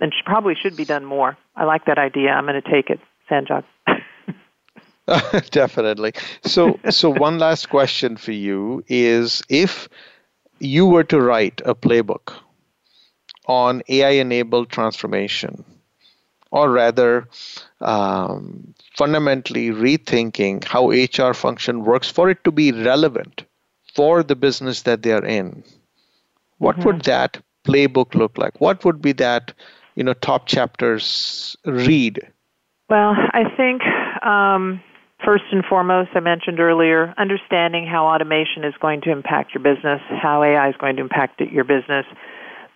and 0.00 0.14
probably 0.24 0.54
should 0.54 0.76
be 0.76 0.84
done 0.84 1.04
more. 1.04 1.36
I 1.56 1.64
like 1.64 1.86
that 1.86 1.98
idea. 1.98 2.30
I'm 2.30 2.46
going 2.46 2.62
to 2.62 2.70
take 2.70 2.88
it, 2.88 3.00
Sanjog. 3.28 3.64
Definitely. 5.50 6.12
So, 6.44 6.78
so 6.90 7.10
one 7.10 7.40
last 7.40 7.68
question 7.68 8.16
for 8.16 8.30
you 8.30 8.84
is: 8.86 9.42
If 9.48 9.88
you 10.60 10.86
were 10.86 11.04
to 11.04 11.20
write 11.20 11.62
a 11.64 11.74
playbook 11.74 12.32
on 13.48 13.82
AI 13.88 14.10
enabled 14.10 14.68
transformation, 14.68 15.64
or 16.50 16.70
rather, 16.70 17.28
um, 17.80 18.74
fundamentally 18.96 19.70
rethinking 19.70 20.64
how 20.64 20.90
HR 20.90 21.34
function 21.34 21.84
works 21.84 22.10
for 22.10 22.30
it 22.30 22.42
to 22.44 22.52
be 22.52 22.72
relevant 22.72 23.44
for 23.94 24.22
the 24.22 24.36
business 24.36 24.82
that 24.82 25.02
they 25.02 25.12
are 25.12 25.24
in, 25.24 25.64
what 26.58 26.76
mm-hmm. 26.76 26.86
would 26.86 27.02
that 27.02 27.38
playbook 27.64 28.14
look 28.14 28.38
like? 28.38 28.60
What 28.60 28.84
would 28.84 29.02
be 29.02 29.12
that, 29.12 29.52
you 29.94 30.04
know, 30.04 30.14
top 30.14 30.46
chapters 30.46 31.56
read? 31.64 32.20
Well, 32.88 33.14
I 33.32 33.44
think 33.56 33.82
um, 34.24 34.80
first 35.24 35.44
and 35.50 35.64
foremost, 35.64 36.10
I 36.14 36.20
mentioned 36.20 36.60
earlier, 36.60 37.12
understanding 37.18 37.86
how 37.86 38.06
automation 38.06 38.64
is 38.64 38.74
going 38.80 39.00
to 39.02 39.10
impact 39.10 39.54
your 39.54 39.62
business, 39.62 40.00
how 40.22 40.42
AI 40.42 40.68
is 40.68 40.76
going 40.78 40.96
to 40.96 41.02
impact 41.02 41.40
your 41.40 41.64
business. 41.64 42.06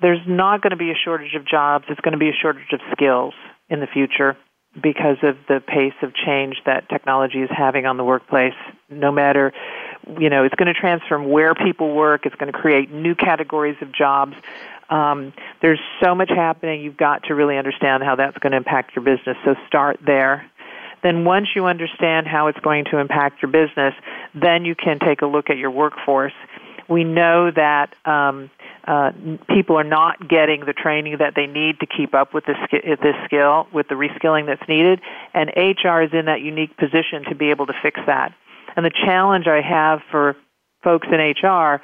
There's 0.03 0.21
not 0.27 0.63
going 0.63 0.71
to 0.71 0.77
be 0.77 0.91
a 0.91 0.95
shortage 0.95 1.35
of 1.35 1.47
jobs. 1.47 1.85
It's 1.89 2.01
going 2.01 2.13
to 2.13 2.19
be 2.19 2.31
a 2.31 2.33
shortage 2.33 2.73
of 2.73 2.81
skills 2.93 3.35
in 3.71 3.81
the 3.81 3.87
future 3.87 4.37
because 4.81 5.17
of 5.23 5.37
the 5.49 5.61
pace 5.67 5.95
of 6.03 6.15
change 6.15 6.57
that 6.65 6.89
technology 6.89 7.41
is 7.41 7.51
having 7.51 7.87
on 7.87 7.97
the 7.97 8.05
workplace. 8.05 8.55
No 8.89 9.11
matter, 9.11 9.53
you 10.19 10.31
know, 10.31 10.45
it's 10.45 10.55
going 10.55 10.73
to 10.73 10.79
transform 10.79 11.29
where 11.29 11.55
people 11.55 11.95
work. 11.95 12.25
It's 12.25 12.37
going 12.37 12.53
to 12.53 12.59
create 12.59 12.91
new 12.91 13.15
categories 13.15 13.77
of 13.81 13.93
jobs. 13.93 14.35
Um, 14.89 15.33
there's 15.63 15.81
so 16.03 16.15
much 16.15 16.31
happening. 16.31 16.83
You've 16.83 16.97
got 16.97 17.25
to 17.25 17.35
really 17.35 17.57
understand 17.57 18.03
how 18.03 18.17
that's 18.17 18.39
going 18.39 18.53
to 18.53 18.57
impact 18.57 18.95
your 18.95 19.05
business. 19.05 19.37
So 19.45 19.55
start 19.67 19.99
there. 20.05 20.51
Then 21.03 21.25
once 21.25 21.49
you 21.57 21.67
understand 21.67 22.27
how 22.27 22.49
it's 22.49 22.59
going 22.61 22.85
to 22.87 22.99
impact 22.99 23.43
your 23.43 23.51
business, 23.51 23.95
then 24.35 24.65
you 24.65 24.75
can 24.75 24.99
take 24.99 25.23
a 25.23 25.27
look 25.27 25.49
at 25.49 25.57
your 25.57 25.71
workforce. 25.71 26.35
We 26.91 27.05
know 27.05 27.51
that 27.55 27.95
um, 28.05 28.51
uh, 28.87 29.13
people 29.55 29.79
are 29.79 29.85
not 29.85 30.29
getting 30.29 30.65
the 30.67 30.73
training 30.73 31.17
that 31.21 31.35
they 31.37 31.47
need 31.47 31.79
to 31.81 31.87
keep 31.87 32.15
up 32.15 32.35
with 32.35 32.45
this, 32.47 32.57
this 32.73 33.15
skill, 33.25 33.69
with 33.73 33.89
the 33.89 33.95
reskilling 33.95 34.47
that's 34.47 34.69
needed, 34.69 35.01
and 35.33 35.51
HR 35.57 36.03
is 36.03 36.11
in 36.13 36.27
that 36.27 36.41
unique 36.41 36.77
position 36.77 37.25
to 37.29 37.35
be 37.35 37.51
able 37.51 37.67
to 37.67 37.75
fix 37.83 38.01
that. 38.07 38.35
And 38.77 38.85
the 38.85 38.91
challenge 38.91 39.47
I 39.47 39.61
have 39.61 40.01
for 40.11 40.37
folks 40.83 41.07
in 41.11 41.19
HR 41.19 41.81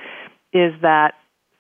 is 0.53 0.73
that 0.83 1.15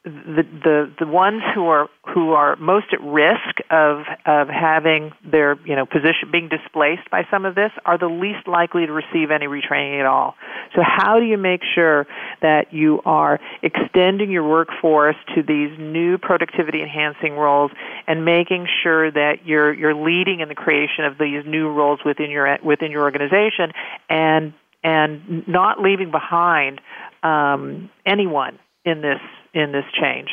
the 0.07 0.47
the 0.63 0.93
the 1.01 1.07
ones 1.07 1.43
who 1.53 1.67
are 1.67 1.89
who 2.15 2.31
are 2.31 2.55
most 2.57 2.87
at 2.93 3.01
risk 3.03 3.59
of 3.71 4.05
of 4.25 4.47
having 4.47 5.11
their 5.25 5.59
you 5.65 5.75
know 5.75 5.85
position 5.85 6.31
being 6.31 6.49
displaced 6.49 7.11
by 7.11 7.27
some 7.29 7.45
of 7.45 7.57
this 7.57 7.73
are 7.85 7.99
the 7.99 8.07
least 8.07 8.47
likely 8.47 8.87
to 8.87 8.93
receive 8.93 9.33
any 9.33 9.47
retraining 9.47 9.99
at 9.99 10.07
all. 10.07 10.37
So 10.77 10.83
how 10.85 11.19
do 11.19 11.27
you 11.27 11.37
make 11.37 11.63
sure 11.75 12.07
that 12.41 12.73
you 12.73 13.01
are 13.05 13.41
extending 13.63 14.31
your 14.31 14.49
workforce 14.49 15.17
to 15.35 15.43
these 15.43 15.77
new 15.77 16.19
productivity 16.19 16.83
enhancing 16.83 17.35
roles 17.35 17.73
and 18.07 18.25
making 18.25 18.69
sure 18.85 19.11
that 19.11 19.45
you're 19.45 19.75
you're 19.75 19.95
leading 19.95 20.39
in 20.39 20.49
the 20.49 20.55
creation 20.55 21.05
of 21.05 21.19
these 21.19 21.45
new 21.45 21.69
roles 21.69 21.99
within 22.05 22.31
your 22.31 22.59
within 22.63 22.93
your 22.93 23.03
organization 23.03 23.73
and 24.09 24.53
and 24.85 25.49
not 25.49 25.81
leaving 25.81 26.13
behind 26.13 26.81
um, 27.25 27.91
anyone 28.07 28.57
in 28.87 29.03
this 29.03 29.21
in 29.53 29.73
this 29.73 29.85
change. 30.01 30.31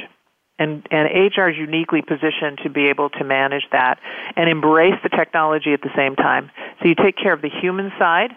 And, 0.59 0.87
and 0.91 1.09
HR 1.09 1.49
is 1.49 1.57
uniquely 1.57 2.03
positioned 2.03 2.59
to 2.63 2.69
be 2.69 2.87
able 2.89 3.09
to 3.09 3.23
manage 3.23 3.63
that 3.71 3.99
and 4.35 4.47
embrace 4.47 4.93
the 5.01 5.09
technology 5.09 5.73
at 5.73 5.81
the 5.81 5.89
same 5.97 6.15
time. 6.15 6.51
So 6.79 6.87
you 6.87 6.95
take 6.95 7.17
care 7.17 7.33
of 7.33 7.41
the 7.41 7.49
human 7.49 7.91
side 7.97 8.29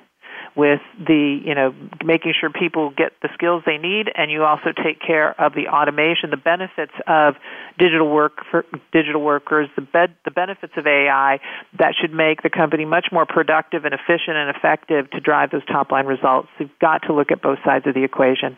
with 0.57 0.81
the 0.99 1.39
you 1.45 1.55
know 1.55 1.75
making 2.03 2.33
sure 2.41 2.49
people 2.49 2.91
get 2.97 3.13
the 3.21 3.29
skills 3.35 3.63
they 3.67 3.77
need 3.77 4.11
and 4.15 4.31
you 4.31 4.43
also 4.43 4.73
take 4.73 5.01
care 5.01 5.39
of 5.39 5.53
the 5.53 5.69
automation 5.69 6.31
the 6.31 6.37
benefits 6.37 6.93
of 7.07 7.35
digital 7.79 8.09
work 8.09 8.39
for 8.51 8.65
digital 8.93 9.21
workers 9.21 9.69
the 9.77 9.83
bed, 9.83 10.15
the 10.25 10.31
benefits 10.31 10.73
of 10.77 10.87
AI 10.87 11.39
that 11.79 11.95
should 12.01 12.13
make 12.13 12.43
the 12.43 12.51
company 12.51 12.87
much 12.87 13.09
more 13.13 13.27
productive 13.27 13.85
and 13.85 13.93
efficient 13.93 14.37
and 14.37 14.55
effective 14.57 15.11
to 15.11 15.21
drive 15.21 15.51
those 15.51 15.65
top 15.67 15.93
line 15.93 16.07
results 16.07 16.49
you've 16.59 16.79
got 16.81 17.03
to 17.03 17.13
look 17.13 17.31
at 17.31 17.43
both 17.43 17.59
sides 17.65 17.87
of 17.87 17.95
the 17.95 18.05
equation 18.05 18.57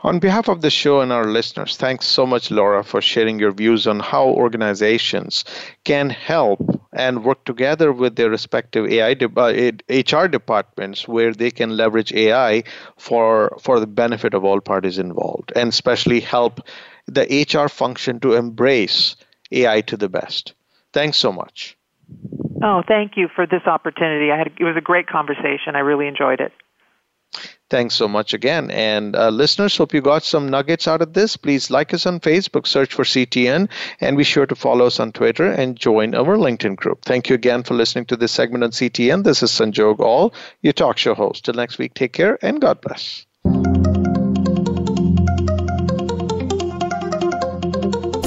on 0.00 0.18
behalf 0.18 0.48
of 0.48 0.62
the 0.62 0.70
show 0.70 1.00
and 1.00 1.12
our 1.12 1.26
listeners, 1.26 1.76
thanks 1.76 2.06
so 2.06 2.26
much, 2.26 2.50
Laura, 2.50 2.82
for 2.82 3.00
sharing 3.00 3.38
your 3.38 3.52
views 3.52 3.86
on 3.86 4.00
how 4.00 4.26
organizations 4.26 5.44
can 5.84 6.10
help 6.10 6.60
and 6.92 7.24
work 7.24 7.44
together 7.44 7.92
with 7.92 8.16
their 8.16 8.30
respective 8.30 8.86
AI 8.86 9.14
de- 9.14 9.26
HR 9.88 10.16
uh, 10.16 10.26
departments 10.26 11.06
where 11.06 11.32
they 11.32 11.50
can 11.50 11.76
leverage 11.76 12.12
AI 12.12 12.64
for, 12.96 13.56
for 13.60 13.78
the 13.78 13.86
benefit 13.86 14.34
of 14.34 14.44
all 14.44 14.60
parties 14.60 14.98
involved 14.98 15.52
and 15.54 15.68
especially 15.68 16.20
help 16.20 16.60
the 17.06 17.46
HR 17.46 17.68
function 17.68 18.18
to 18.20 18.34
embrace 18.34 19.16
AI 19.52 19.80
to 19.82 19.96
the 19.96 20.08
best. 20.08 20.54
Thanks 20.92 21.18
so 21.18 21.32
much. 21.32 21.76
Oh, 22.62 22.82
thank 22.86 23.16
you 23.16 23.28
for 23.34 23.46
this 23.46 23.62
opportunity. 23.66 24.30
I 24.30 24.38
had 24.38 24.48
it 24.58 24.64
was 24.64 24.76
a 24.76 24.82
great 24.82 25.06
conversation. 25.06 25.76
I 25.76 25.80
really 25.80 26.06
enjoyed 26.06 26.40
it. 26.40 26.52
Thanks 27.70 27.94
so 27.94 28.08
much 28.08 28.34
again. 28.34 28.70
And 28.72 29.14
uh, 29.14 29.28
listeners, 29.30 29.76
hope 29.76 29.94
you 29.94 30.00
got 30.00 30.24
some 30.24 30.48
nuggets 30.48 30.88
out 30.88 31.02
of 31.02 31.12
this. 31.12 31.36
Please 31.36 31.70
like 31.70 31.94
us 31.94 32.04
on 32.04 32.18
Facebook, 32.18 32.66
search 32.66 32.92
for 32.92 33.04
CTN, 33.04 33.70
and 34.00 34.18
be 34.18 34.24
sure 34.24 34.46
to 34.46 34.56
follow 34.56 34.86
us 34.86 34.98
on 34.98 35.12
Twitter 35.12 35.50
and 35.50 35.76
join 35.76 36.14
our 36.16 36.36
LinkedIn 36.36 36.74
group. 36.74 37.04
Thank 37.04 37.28
you 37.28 37.36
again 37.36 37.62
for 37.62 37.74
listening 37.74 38.06
to 38.06 38.16
this 38.16 38.32
segment 38.32 38.64
on 38.64 38.70
CTN. 38.72 39.22
This 39.22 39.44
is 39.44 39.52
Sanjog 39.52 40.00
Aul, 40.00 40.34
your 40.62 40.72
talk 40.72 40.98
show 40.98 41.14
host. 41.14 41.44
Till 41.44 41.54
next 41.54 41.78
week, 41.78 41.94
take 41.94 42.12
care 42.12 42.38
and 42.44 42.60
God 42.60 42.80
bless. 42.80 43.24